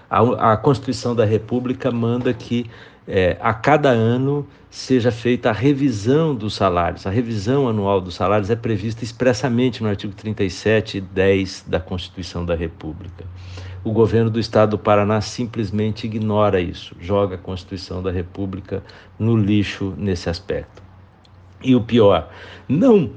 A, 0.10 0.54
a 0.54 0.58
Constituição 0.58 1.14
da 1.14 1.26
República 1.26 1.92
manda 1.92 2.34
que 2.34 2.70
é, 3.08 3.38
a 3.40 3.54
cada 3.54 3.90
ano 3.90 4.46
seja 4.70 5.12
feita 5.12 5.50
a 5.50 5.54
revisão 5.54 6.36
dos 6.36 6.56
salários. 6.56 7.08
A 7.08 7.10
revisão 7.10 7.68
anual 7.68 8.02
dos 8.02 8.16
salários 8.16 8.50
é 8.50 8.56
prevista 8.56 9.04
expressamente 9.04 9.82
no 9.82 9.90
artigo 9.90 10.14
37 10.14 10.98
e 10.98 11.02
10 11.02 11.66
da 11.68 11.80
Constituição 11.80 12.46
da 12.46 12.54
República. 12.54 13.26
O 13.84 13.92
governo 13.92 14.30
do 14.30 14.40
estado 14.40 14.72
do 14.72 14.78
Paraná 14.78 15.22
simplesmente 15.22 16.06
ignora 16.06 16.60
isso, 16.60 16.96
joga 17.00 17.36
a 17.36 17.38
Constituição 17.38 18.04
da 18.04 18.12
República 18.12 18.84
no 19.18 19.38
lixo 19.38 19.94
nesse 19.98 20.30
aspecto. 20.30 20.84
E 21.64 21.74
o 21.74 21.82
pior, 21.82 22.30
não 22.68 23.12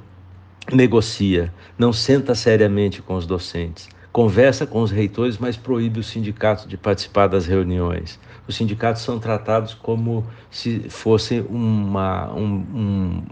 negocia, 0.72 1.52
não 1.76 1.92
senta 1.92 2.34
seriamente 2.34 3.02
com 3.02 3.16
os 3.16 3.26
docentes, 3.26 3.88
conversa 4.12 4.66
com 4.66 4.82
os 4.82 4.90
reitores, 4.90 5.38
mas 5.38 5.56
proíbe 5.56 6.00
os 6.00 6.08
sindicatos 6.08 6.66
de 6.66 6.76
participar 6.76 7.28
das 7.28 7.46
reuniões. 7.46 8.18
Os 8.46 8.56
sindicatos 8.56 9.02
são 9.02 9.18
tratados 9.18 9.74
como 9.74 10.26
se 10.50 10.88
fosse 10.90 11.40
uma, 11.48 12.32
um, 12.34 12.44
um, 12.74 13.22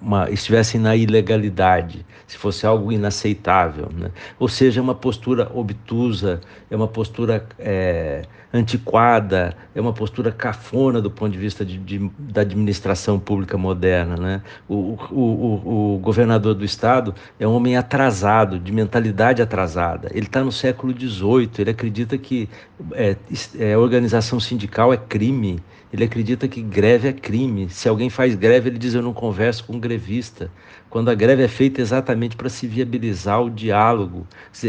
uma, 0.00 0.30
estivessem 0.30 0.80
na 0.80 0.94
ilegalidade, 0.94 2.04
se 2.26 2.36
fosse 2.36 2.66
algo 2.66 2.92
inaceitável. 2.92 3.88
Né? 3.92 4.10
Ou 4.38 4.48
seja, 4.48 4.80
é 4.80 4.82
uma 4.82 4.94
postura 4.94 5.50
obtusa, 5.52 6.40
é 6.70 6.76
uma 6.76 6.88
postura 6.88 7.46
é, 7.58 8.22
antiquada, 8.52 9.56
é 9.74 9.80
uma 9.80 9.92
postura 9.92 10.32
cafona 10.32 11.00
do 11.02 11.10
ponto 11.10 11.32
de 11.32 11.38
vista 11.38 11.64
de, 11.64 11.76
de, 11.78 12.10
da 12.18 12.42
administração 12.42 13.18
pública 13.18 13.58
moderna. 13.58 14.16
Né? 14.16 14.42
O, 14.68 14.74
o, 14.74 14.96
o, 15.10 15.94
o, 15.94 15.98
governador 15.98 16.54
do 16.54 16.64
estado 16.64 17.14
é 17.38 17.46
um 17.46 17.52
homem 17.52 17.76
atrasado, 17.76 18.58
de 18.58 18.72
mentalidade 18.72 19.42
atrasada. 19.42 20.08
Ele 20.12 20.26
está 20.26 20.42
no 20.42 20.52
século 20.52 20.92
XVIII, 20.92 21.50
ele 21.58 21.70
acredita 21.70 22.16
que 22.16 22.48
é, 22.92 23.16
é, 23.58 23.76
organização 23.76 24.40
sindical 24.40 24.92
é 24.92 24.96
crime. 24.96 25.60
Ele 25.92 26.04
acredita 26.04 26.46
que 26.46 26.60
greve 26.60 27.08
é 27.08 27.12
crime. 27.12 27.68
Se 27.70 27.88
alguém 27.88 28.10
faz 28.10 28.34
greve, 28.34 28.68
ele 28.68 28.78
diz: 28.78 28.94
Eu 28.94 29.02
não 29.02 29.12
converso 29.12 29.64
com 29.64 29.74
um 29.74 29.80
grevista. 29.80 30.50
Quando 30.90 31.10
a 31.10 31.14
greve 31.14 31.42
é 31.42 31.48
feita 31.48 31.80
exatamente 31.80 32.36
para 32.36 32.48
se 32.48 32.66
viabilizar 32.66 33.42
o 33.42 33.50
diálogo. 33.50 34.26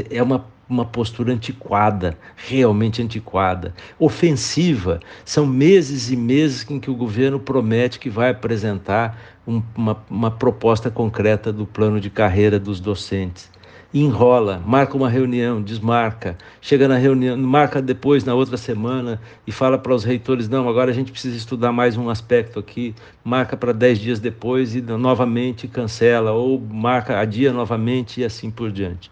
É 0.10 0.24
uma, 0.24 0.46
uma 0.70 0.86
postura 0.86 1.34
antiquada, 1.34 2.18
realmente 2.36 3.02
antiquada, 3.02 3.74
ofensiva. 3.98 5.00
São 5.26 5.46
meses 5.46 6.10
e 6.10 6.16
meses 6.16 6.70
em 6.70 6.80
que 6.80 6.92
o 6.92 6.96
governo 6.96 7.40
promete 7.40 8.00
que 8.00 8.10
vai 8.10 8.30
apresentar 8.32 9.20
um, 9.46 9.62
uma, 9.76 10.04
uma 10.10 10.32
proposta 10.32 10.90
concreta 10.90 11.52
do 11.52 11.66
plano 11.66 12.00
de 12.00 12.10
carreira 12.10 12.60
dos 12.60 12.80
docentes 12.80 13.50
enrola, 13.94 14.62
marca 14.66 14.96
uma 14.96 15.10
reunião, 15.10 15.62
desmarca, 15.62 16.38
chega 16.62 16.88
na 16.88 16.98
reunião, 16.98 17.36
marca 17.38 17.82
depois 17.82 18.24
na 18.24 18.36
outra 18.36 18.56
semana 18.56 19.20
e 19.48 19.52
fala 19.52 19.78
para 19.78 19.94
os 19.94 20.04
reitores: 20.04 20.48
não, 20.48 20.70
agora 20.70 20.92
a 20.92 20.94
gente 20.94 21.12
precisa 21.12 21.36
estudar 21.36 21.72
mais 21.72 21.98
um 21.98 22.10
aspecto 22.10 22.60
aqui, 22.60 22.94
marca 23.24 23.58
para 23.58 23.74
dez 23.74 24.00
dias 24.00 24.20
depois 24.20 24.76
e 24.76 24.82
novamente 24.82 25.68
cancela, 25.68 26.32
ou 26.32 26.60
marca 26.60 27.20
a 27.20 27.26
dia 27.26 27.52
novamente 27.52 28.22
e 28.22 28.24
assim 28.24 28.52
por 28.52 28.72
diante. 28.72 29.12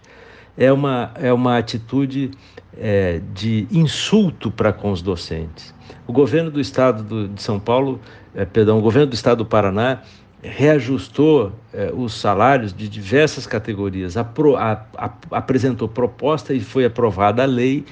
É 0.55 0.71
uma, 0.71 1.11
é 1.15 1.31
uma 1.31 1.57
atitude 1.57 2.31
é, 2.75 3.21
de 3.33 3.67
insulto 3.71 4.49
para 4.49 4.73
com 4.73 4.91
os 4.91 5.01
docentes. 5.01 5.73
O 6.07 6.13
governo 6.13 6.49
do 6.49 6.59
estado 6.59 7.03
do, 7.03 7.27
de 7.27 7.41
São 7.41 7.59
Paulo, 7.59 7.99
é, 8.33 8.45
perdão, 8.45 8.79
o 8.79 8.81
governo 8.81 9.07
do 9.07 9.13
estado 9.13 9.39
do 9.39 9.45
Paraná 9.45 10.01
reajustou 10.47 11.51
eh, 11.73 11.91
os 11.95 12.13
salários 12.13 12.73
de 12.73 12.87
diversas 12.89 13.45
categorias, 13.45 14.17
apro, 14.17 14.55
a, 14.55 14.85
a, 14.97 15.11
apresentou 15.31 15.87
proposta 15.87 16.53
e 16.53 16.59
foi 16.59 16.85
aprovada 16.85 17.43
a 17.43 17.45
lei 17.45 17.85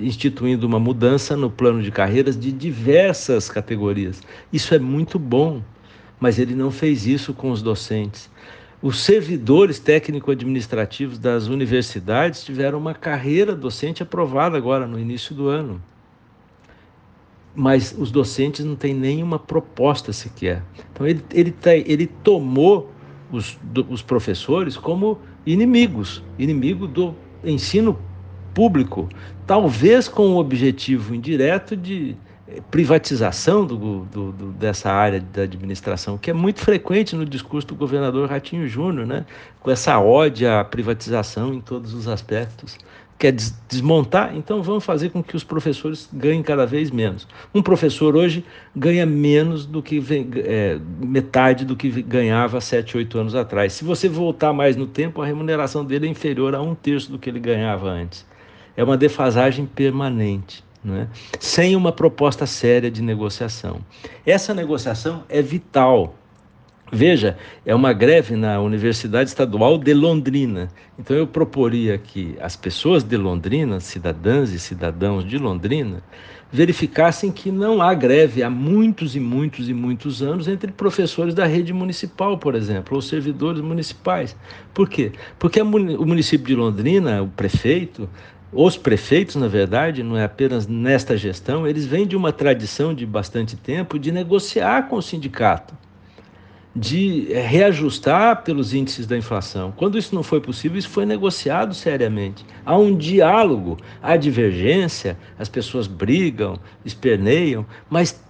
instituindo 0.00 0.66
uma 0.66 0.80
mudança 0.80 1.36
no 1.36 1.50
plano 1.50 1.82
de 1.82 1.90
carreiras 1.90 2.38
de 2.38 2.50
diversas 2.50 3.48
categorias. 3.48 4.22
Isso 4.52 4.74
é 4.74 4.78
muito 4.78 5.18
bom, 5.18 5.62
mas 6.18 6.38
ele 6.38 6.54
não 6.54 6.70
fez 6.70 7.06
isso 7.06 7.32
com 7.32 7.50
os 7.50 7.62
docentes. 7.62 8.30
Os 8.80 9.00
servidores 9.00 9.78
técnico-administrativos 9.78 11.18
das 11.18 11.48
universidades 11.48 12.44
tiveram 12.44 12.78
uma 12.78 12.94
carreira 12.94 13.54
docente 13.54 14.02
aprovada 14.02 14.56
agora 14.56 14.86
no 14.86 14.98
início 14.98 15.34
do 15.34 15.48
ano 15.48 15.82
mas 17.58 17.92
os 17.98 18.12
docentes 18.12 18.64
não 18.64 18.76
têm 18.76 18.94
nenhuma 18.94 19.36
proposta 19.36 20.12
sequer. 20.12 20.62
Então 20.92 21.04
ele, 21.04 21.24
ele, 21.34 21.50
tá, 21.50 21.74
ele 21.74 22.06
tomou 22.06 22.92
os, 23.32 23.58
do, 23.60 23.84
os 23.90 24.00
professores 24.00 24.76
como 24.76 25.18
inimigos, 25.44 26.22
inimigo 26.38 26.86
do 26.86 27.12
ensino 27.42 27.98
público, 28.54 29.08
talvez 29.44 30.06
com 30.06 30.34
o 30.34 30.36
objetivo 30.36 31.12
indireto 31.12 31.76
de 31.76 32.14
eh, 32.46 32.62
privatização 32.70 33.66
do, 33.66 33.76
do, 34.04 34.30
do, 34.30 34.52
dessa 34.52 34.92
área 34.92 35.20
da 35.20 35.42
administração, 35.42 36.16
que 36.16 36.30
é 36.30 36.34
muito 36.34 36.60
frequente 36.60 37.16
no 37.16 37.26
discurso 37.26 37.66
do 37.66 37.74
governador 37.74 38.28
Ratinho 38.30 38.68
Júnior, 38.68 39.04
né? 39.04 39.26
com 39.58 39.68
essa 39.68 39.98
ódia 39.98 40.60
à 40.60 40.64
privatização 40.64 41.52
em 41.52 41.60
todos 41.60 41.92
os 41.92 42.06
aspectos 42.06 42.78
quer 43.18 43.34
desmontar, 43.68 44.34
então 44.36 44.62
vamos 44.62 44.84
fazer 44.84 45.10
com 45.10 45.22
que 45.22 45.34
os 45.34 45.42
professores 45.42 46.08
ganhem 46.12 46.42
cada 46.42 46.64
vez 46.64 46.90
menos. 46.90 47.26
Um 47.52 47.60
professor 47.60 48.14
hoje 48.14 48.44
ganha 48.74 49.04
menos 49.04 49.66
do 49.66 49.82
que 49.82 50.00
é, 50.36 50.78
metade 51.00 51.64
do 51.64 51.74
que 51.74 51.90
ganhava 52.00 52.60
sete, 52.60 52.96
oito 52.96 53.18
anos 53.18 53.34
atrás. 53.34 53.72
Se 53.72 53.84
você 53.84 54.08
voltar 54.08 54.52
mais 54.52 54.76
no 54.76 54.86
tempo, 54.86 55.20
a 55.20 55.26
remuneração 55.26 55.84
dele 55.84 56.06
é 56.06 56.10
inferior 56.10 56.54
a 56.54 56.62
um 56.62 56.74
terço 56.74 57.10
do 57.10 57.18
que 57.18 57.28
ele 57.28 57.40
ganhava 57.40 57.88
antes. 57.88 58.24
É 58.76 58.84
uma 58.84 58.96
defasagem 58.96 59.66
permanente. 59.66 60.66
Né? 60.84 61.08
sem 61.40 61.74
uma 61.74 61.90
proposta 61.90 62.46
séria 62.46 62.88
de 62.88 63.02
negociação. 63.02 63.80
Essa 64.24 64.54
negociação 64.54 65.24
é 65.28 65.42
vital 65.42 66.14
Veja, 66.90 67.36
é 67.66 67.74
uma 67.74 67.92
greve 67.92 68.34
na 68.34 68.58
Universidade 68.60 69.28
Estadual 69.28 69.76
de 69.76 69.92
Londrina. 69.92 70.68
Então 70.98 71.14
eu 71.14 71.26
proporia 71.26 71.98
que 71.98 72.34
as 72.40 72.56
pessoas 72.56 73.04
de 73.04 73.14
Londrina, 73.14 73.78
cidadãs 73.78 74.52
e 74.52 74.58
cidadãos 74.58 75.22
de 75.22 75.36
Londrina, 75.36 76.02
verificassem 76.50 77.30
que 77.30 77.52
não 77.52 77.82
há 77.82 77.92
greve 77.92 78.42
há 78.42 78.48
muitos 78.48 79.14
e 79.14 79.20
muitos 79.20 79.68
e 79.68 79.74
muitos 79.74 80.22
anos 80.22 80.48
entre 80.48 80.72
professores 80.72 81.34
da 81.34 81.44
rede 81.44 81.74
municipal, 81.74 82.38
por 82.38 82.54
exemplo, 82.54 82.96
ou 82.96 83.02
servidores 83.02 83.60
municipais. 83.60 84.34
Por 84.72 84.88
quê? 84.88 85.12
Porque 85.38 85.60
o 85.60 86.06
município 86.06 86.46
de 86.46 86.54
Londrina, 86.54 87.22
o 87.22 87.28
prefeito, 87.28 88.08
os 88.50 88.78
prefeitos, 88.78 89.36
na 89.36 89.46
verdade, 89.46 90.02
não 90.02 90.16
é 90.16 90.24
apenas 90.24 90.66
nesta 90.66 91.18
gestão, 91.18 91.66
eles 91.66 91.84
vêm 91.84 92.06
de 92.06 92.16
uma 92.16 92.32
tradição 92.32 92.94
de 92.94 93.04
bastante 93.04 93.56
tempo 93.56 93.98
de 93.98 94.10
negociar 94.10 94.88
com 94.88 94.96
o 94.96 95.02
sindicato 95.02 95.74
de 96.78 97.32
eh, 97.32 97.40
reajustar 97.40 98.44
pelos 98.44 98.72
índices 98.72 99.06
da 99.06 99.16
inflação. 99.16 99.72
Quando 99.76 99.98
isso 99.98 100.14
não 100.14 100.22
foi 100.22 100.40
possível, 100.40 100.78
isso 100.78 100.88
foi 100.88 101.04
negociado 101.04 101.74
seriamente. 101.74 102.44
Há 102.64 102.76
um 102.78 102.96
diálogo, 102.96 103.76
há 104.00 104.16
divergência, 104.16 105.18
as 105.38 105.48
pessoas 105.48 105.86
brigam, 105.86 106.58
esperneiam, 106.84 107.66
mas 107.90 108.22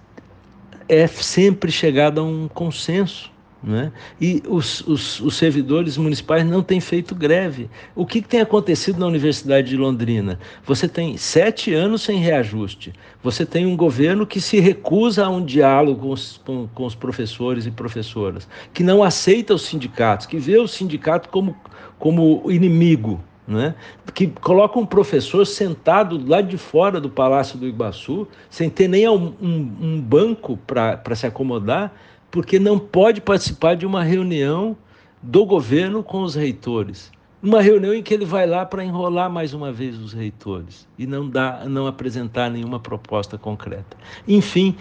é 0.87 1.05
sempre 1.05 1.71
chegado 1.71 2.19
a 2.19 2.23
um 2.23 2.47
consenso. 2.47 3.31
Né? 3.61 3.91
E 4.21 4.41
os, 4.47 4.79
os, 4.87 5.19
os, 5.19 5.35
servidores 5.35 5.97
municipais 5.97 6.45
não 6.45 6.63
têm 6.63 6.79
feito 6.79 7.13
greve. 7.13 7.69
O 7.93 8.05
que, 8.05 8.21
que, 8.21 8.27
tem 8.27 8.39
acontecido 8.39 8.97
na 8.97 9.05
Universidade 9.05 9.67
de 9.69 9.75
Londrina? 9.75 10.39
Você 10.65 10.87
tem 10.87 11.17
sete 11.17 11.73
anos 11.73 12.03
sem 12.03 12.19
reajuste. 12.19 12.93
Você 13.21 13.45
tem 13.45 13.65
um 13.65 13.75
governo 13.75 14.25
que 14.25 14.39
se 14.39 14.61
recusa 14.61 15.25
a 15.25 15.29
um 15.29 15.43
diálogo 15.43 16.01
com 16.01 16.09
os, 16.11 16.37
com, 16.37 16.67
com 16.73 16.85
os 16.85 16.95
professores 16.95 17.65
e 17.65 17.71
professoras, 17.71 18.47
que 18.73 18.81
não 18.81 19.03
aceita 19.03 19.53
os 19.53 19.63
sindicatos, 19.63 20.25
que 20.25 20.37
vê 20.37 20.57
o 20.57 20.67
sindicato 20.67 21.27
como, 21.27 21.53
como 21.97 22.49
inimigo. 22.49 23.21
Né? 23.45 23.73
que 24.13 24.27
coloca 24.27 24.77
um 24.77 24.85
professor 24.85 25.43
sentado 25.43 26.23
lá 26.23 26.39
de 26.39 26.55
fora 26.55 27.01
do 27.01 27.09
Palácio 27.09 27.57
do 27.57 27.67
Iguaçu, 27.67 28.27
sem 28.47 28.69
ter 28.69 28.87
nem 28.87 29.09
um, 29.09 29.33
um, 29.41 29.75
um 29.81 29.99
banco 29.99 30.55
para 30.55 31.15
se 31.15 31.25
acomodar, 31.25 31.91
porque 32.31 32.59
não 32.59 32.77
pode 32.77 33.21
participar 33.21 33.75
de 33.75 33.85
uma 33.85 34.03
reunião 34.03 34.77
do 35.21 35.45
governo 35.45 36.03
com 36.03 36.21
os 36.21 36.35
reitores. 36.35 37.11
Uma 37.41 37.61
reunião 37.61 37.93
em 37.93 38.03
que 38.03 38.13
ele 38.13 38.25
vai 38.25 38.45
lá 38.45 38.65
para 38.65 38.83
enrolar 38.83 39.29
mais 39.29 39.53
uma 39.53 39.71
vez 39.71 39.97
os 39.97 40.11
reitores 40.11 40.87
e 40.97 41.07
não 41.07 41.29
dá, 41.29 41.63
não 41.67 41.87
apresentar 41.87 42.49
nenhuma 42.49 42.79
proposta 42.79 43.37
concreta. 43.37 43.95
Enfim, 44.27 44.75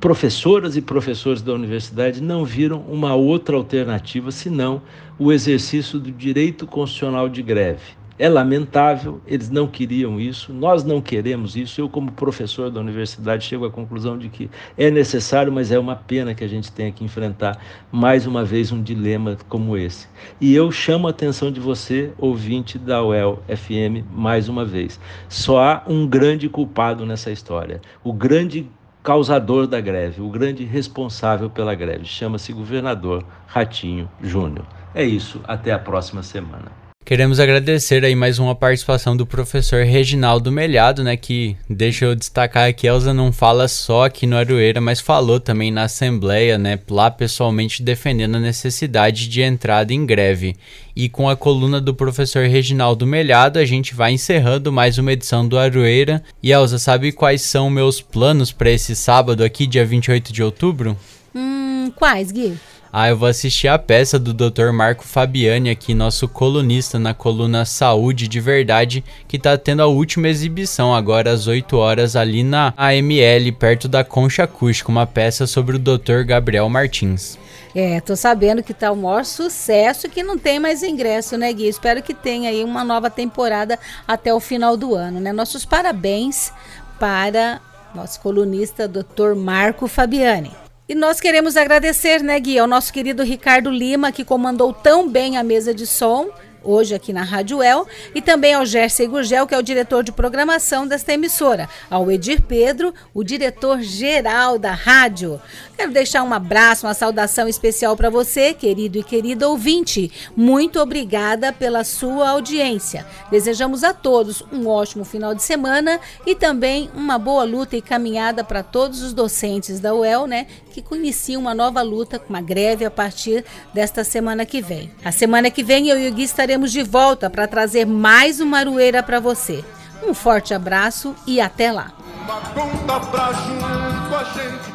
professoras 0.00 0.76
e 0.76 0.82
professores 0.82 1.42
da 1.42 1.52
universidade 1.52 2.22
não 2.22 2.44
viram 2.44 2.80
uma 2.82 3.14
outra 3.14 3.56
alternativa 3.56 4.30
senão 4.30 4.82
o 5.18 5.32
exercício 5.32 5.98
do 5.98 6.12
direito 6.12 6.66
constitucional 6.66 7.28
de 7.28 7.42
greve 7.42 8.03
é 8.18 8.28
lamentável, 8.28 9.20
eles 9.26 9.50
não 9.50 9.66
queriam 9.66 10.20
isso, 10.20 10.52
nós 10.52 10.84
não 10.84 11.00
queremos 11.00 11.56
isso. 11.56 11.80
Eu, 11.80 11.88
como 11.88 12.12
professor 12.12 12.70
da 12.70 12.80
universidade, 12.80 13.44
chego 13.44 13.64
à 13.64 13.70
conclusão 13.70 14.16
de 14.16 14.28
que 14.28 14.50
é 14.76 14.90
necessário, 14.90 15.52
mas 15.52 15.72
é 15.72 15.78
uma 15.78 15.96
pena 15.96 16.34
que 16.34 16.44
a 16.44 16.48
gente 16.48 16.70
tenha 16.70 16.92
que 16.92 17.04
enfrentar 17.04 17.58
mais 17.90 18.26
uma 18.26 18.44
vez 18.44 18.70
um 18.70 18.82
dilema 18.82 19.36
como 19.48 19.76
esse. 19.76 20.06
E 20.40 20.54
eu 20.54 20.70
chamo 20.70 21.06
a 21.06 21.10
atenção 21.10 21.50
de 21.50 21.60
você, 21.60 22.12
ouvinte 22.18 22.78
da 22.78 23.02
UEL 23.02 23.42
FM, 23.48 24.06
mais 24.12 24.48
uma 24.48 24.64
vez. 24.64 25.00
Só 25.28 25.58
há 25.58 25.82
um 25.86 26.06
grande 26.06 26.48
culpado 26.48 27.04
nessa 27.04 27.30
história. 27.30 27.80
O 28.02 28.12
grande 28.12 28.68
causador 29.02 29.66
da 29.66 29.80
greve, 29.80 30.22
o 30.22 30.30
grande 30.30 30.64
responsável 30.64 31.50
pela 31.50 31.74
greve. 31.74 32.06
Chama-se 32.06 32.52
governador 32.52 33.24
Ratinho 33.46 34.08
Júnior. 34.22 34.64
É 34.94 35.04
isso, 35.04 35.40
até 35.46 35.72
a 35.72 35.78
próxima 35.78 36.22
semana. 36.22 36.83
Queremos 37.04 37.38
agradecer 37.38 38.02
aí 38.02 38.14
mais 38.14 38.38
uma 38.38 38.54
participação 38.54 39.14
do 39.14 39.26
professor 39.26 39.84
Reginaldo 39.84 40.50
Melhado, 40.50 41.04
né, 41.04 41.18
que 41.18 41.54
deixa 41.68 42.06
eu 42.06 42.14
destacar 42.14 42.72
que 42.72 42.86
Elza 42.86 43.12
não 43.12 43.30
fala 43.30 43.68
só 43.68 44.06
aqui 44.06 44.26
no 44.26 44.38
Aroeira, 44.38 44.80
mas 44.80 45.02
falou 45.02 45.38
também 45.38 45.70
na 45.70 45.82
Assembleia, 45.82 46.56
né, 46.56 46.80
lá 46.88 47.10
pessoalmente 47.10 47.82
defendendo 47.82 48.36
a 48.36 48.40
necessidade 48.40 49.28
de 49.28 49.42
entrada 49.42 49.92
em 49.92 50.06
greve. 50.06 50.56
E 50.96 51.06
com 51.06 51.28
a 51.28 51.36
coluna 51.36 51.78
do 51.78 51.92
professor 51.92 52.46
Reginaldo 52.46 53.06
Melhado, 53.06 53.58
a 53.58 53.66
gente 53.66 53.94
vai 53.94 54.12
encerrando 54.12 54.72
mais 54.72 54.96
uma 54.96 55.12
edição 55.12 55.46
do 55.46 55.58
Aroeira. 55.58 56.24
E 56.42 56.52
Elza, 56.52 56.78
sabe 56.78 57.12
quais 57.12 57.42
são 57.42 57.68
meus 57.68 58.00
planos 58.00 58.50
para 58.50 58.70
esse 58.70 58.96
sábado 58.96 59.44
aqui, 59.44 59.66
dia 59.66 59.84
28 59.84 60.32
de 60.32 60.42
outubro? 60.42 60.96
Hum, 61.34 61.92
quais, 61.94 62.32
Gui? 62.32 62.54
Ah, 62.96 63.08
eu 63.08 63.16
vou 63.16 63.28
assistir 63.28 63.66
a 63.66 63.76
peça 63.76 64.20
do 64.20 64.32
Dr. 64.32 64.70
Marco 64.70 65.02
Fabiani 65.02 65.68
aqui, 65.68 65.92
nosso 65.92 66.28
colunista 66.28 66.96
na 66.96 67.12
coluna 67.12 67.64
Saúde 67.64 68.28
de 68.28 68.38
Verdade, 68.38 69.02
que 69.26 69.36
tá 69.36 69.58
tendo 69.58 69.82
a 69.82 69.86
última 69.86 70.28
exibição 70.28 70.94
agora 70.94 71.32
às 71.32 71.48
8 71.48 71.76
horas 71.76 72.14
ali 72.14 72.44
na 72.44 72.72
AML, 72.76 73.52
perto 73.58 73.88
da 73.88 74.04
Concha 74.04 74.44
Acústica, 74.44 74.92
uma 74.92 75.08
peça 75.08 75.44
sobre 75.44 75.74
o 75.74 75.78
Dr. 75.80 76.22
Gabriel 76.24 76.68
Martins. 76.68 77.36
É, 77.74 78.00
tô 78.00 78.14
sabendo 78.14 78.62
que 78.62 78.72
tá 78.72 78.92
o 78.92 78.96
maior 78.96 79.24
sucesso 79.24 80.08
que 80.08 80.22
não 80.22 80.38
tem 80.38 80.60
mais 80.60 80.84
ingresso, 80.84 81.36
né, 81.36 81.52
Gui? 81.52 81.66
Espero 81.66 82.00
que 82.00 82.14
tenha 82.14 82.48
aí 82.48 82.62
uma 82.62 82.84
nova 82.84 83.10
temporada 83.10 83.76
até 84.06 84.32
o 84.32 84.38
final 84.38 84.76
do 84.76 84.94
ano, 84.94 85.18
né? 85.18 85.32
Nossos 85.32 85.64
parabéns 85.64 86.52
para 87.00 87.60
nosso 87.92 88.20
colunista 88.20 88.86
Dr. 88.86 89.34
Marco 89.34 89.88
Fabiani. 89.88 90.63
E 90.86 90.94
nós 90.94 91.18
queremos 91.18 91.56
agradecer, 91.56 92.22
né, 92.22 92.38
Gui, 92.38 92.58
ao 92.58 92.66
nosso 92.66 92.92
querido 92.92 93.22
Ricardo 93.22 93.70
Lima, 93.70 94.12
que 94.12 94.22
comandou 94.22 94.70
tão 94.70 95.08
bem 95.08 95.38
a 95.38 95.42
mesa 95.42 95.72
de 95.72 95.86
som 95.86 96.30
hoje 96.64 96.94
aqui 96.94 97.12
na 97.12 97.22
Rádio 97.22 97.62
El, 97.62 97.86
e 98.14 98.22
também 98.22 98.54
ao 98.54 98.64
Jersey 98.64 99.06
Gurgel, 99.06 99.46
que 99.46 99.54
é 99.54 99.58
o 99.58 99.62
diretor 99.62 100.02
de 100.02 100.10
programação 100.10 100.86
desta 100.86 101.12
emissora, 101.12 101.68
ao 101.90 102.10
Edir 102.10 102.42
Pedro, 102.42 102.92
o 103.12 103.22
diretor-geral 103.22 104.58
da 104.58 104.72
rádio. 104.72 105.40
Quero 105.76 105.92
deixar 105.92 106.22
um 106.22 106.32
abraço, 106.32 106.86
uma 106.86 106.94
saudação 106.94 107.48
especial 107.48 107.96
para 107.96 108.08
você, 108.08 108.54
querido 108.54 108.98
e 108.98 109.02
querida 109.02 109.48
ouvinte. 109.48 110.10
Muito 110.36 110.80
obrigada 110.80 111.52
pela 111.52 111.84
sua 111.84 112.30
audiência. 112.30 113.04
Desejamos 113.30 113.84
a 113.84 113.92
todos 113.92 114.42
um 114.52 114.68
ótimo 114.68 115.04
final 115.04 115.34
de 115.34 115.42
semana 115.42 116.00
e 116.24 116.34
também 116.34 116.88
uma 116.94 117.18
boa 117.18 117.44
luta 117.44 117.76
e 117.76 117.82
caminhada 117.82 118.44
para 118.44 118.62
todos 118.62 119.02
os 119.02 119.12
docentes 119.12 119.80
da 119.80 119.94
UEL, 119.94 120.26
né, 120.26 120.46
que 120.74 120.82
conheciam 120.82 121.40
uma 121.40 121.54
nova 121.54 121.80
luta, 121.82 122.20
uma 122.28 122.40
greve 122.40 122.84
a 122.84 122.90
partir 122.90 123.44
desta 123.72 124.02
semana 124.02 124.44
que 124.44 124.60
vem. 124.60 124.90
A 125.04 125.12
semana 125.12 125.48
que 125.48 125.62
vem 125.62 125.88
eu 125.88 125.96
e 125.96 126.08
o 126.08 126.12
Gui 126.12 126.24
estaremos 126.24 126.72
de 126.72 126.82
volta 126.82 127.30
para 127.30 127.46
trazer 127.46 127.86
mais 127.86 128.40
uma 128.40 128.58
arueira 128.58 129.00
para 129.00 129.20
você. 129.20 129.64
Um 130.04 130.12
forte 130.12 130.52
abraço 130.52 131.14
e 131.28 131.40
até 131.40 131.70
lá. 131.70 131.92
Uma 132.24 132.40
conta 132.50 133.00
pra 133.06 133.32
junto 133.32 134.16
a 134.16 134.24
gente 134.34 134.74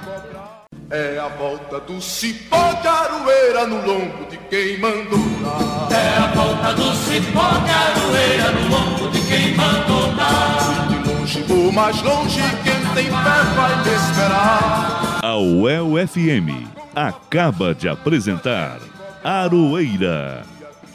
é 0.92 1.20
a 1.20 1.28
volta 1.28 1.80
do 1.82 2.02
cipó 2.02 2.74
de 2.82 2.88
aroeira 2.88 3.68
no 3.68 3.86
lombo 3.86 4.26
de 4.28 4.38
quem 4.50 4.80
mandou 4.80 5.20
dar. 5.44 5.96
É 5.96 6.18
a 6.18 6.28
volta 6.34 6.74
do 6.74 6.96
cipó 6.96 7.48
de 7.60 7.72
aroeira 7.72 8.52
no 8.54 8.70
lombo 8.70 9.12
de 9.12 9.22
quem 9.28 9.54
mandou 9.56 10.12
dar. 10.16 10.88
De 10.88 11.10
longe 11.10 11.46
ou 11.48 11.72
mais 11.72 12.02
longe, 12.02 12.42
quem 12.64 12.94
tem 12.96 13.06
fé 13.06 13.44
vai 13.56 13.84
me 13.84 13.94
esperar. 13.94 15.09
A 15.22 15.36
UEL 15.38 16.08
FM 16.08 16.66
acaba 16.96 17.76
de 17.76 17.90
apresentar 17.90 18.80
Aroeira, 19.22 20.46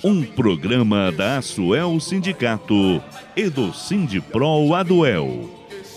um 0.02 0.22
programa 0.22 1.12
da 1.12 1.42
Suel 1.42 2.00
Sindicato 2.00 3.02
e 3.36 3.50
do 3.50 3.74
Sindipro 3.74 4.74
Aduel. 4.74 5.50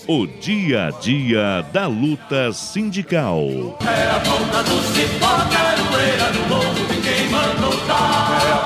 O 0.05 0.27
dia 0.27 0.87
a 0.87 0.91
dia 0.91 1.65
da 1.71 1.87
luta 1.87 2.51
sindical. 2.51 3.77
É 3.81 4.11
a 4.11 4.19
ponta 4.19 4.61
do 4.63 4.81
cipó, 4.93 5.27
caroeira 5.49 6.23
é 6.23 6.47
morro 6.49 7.01
quem 7.01 7.29
mandou 7.29 7.87
dar. 7.87 8.56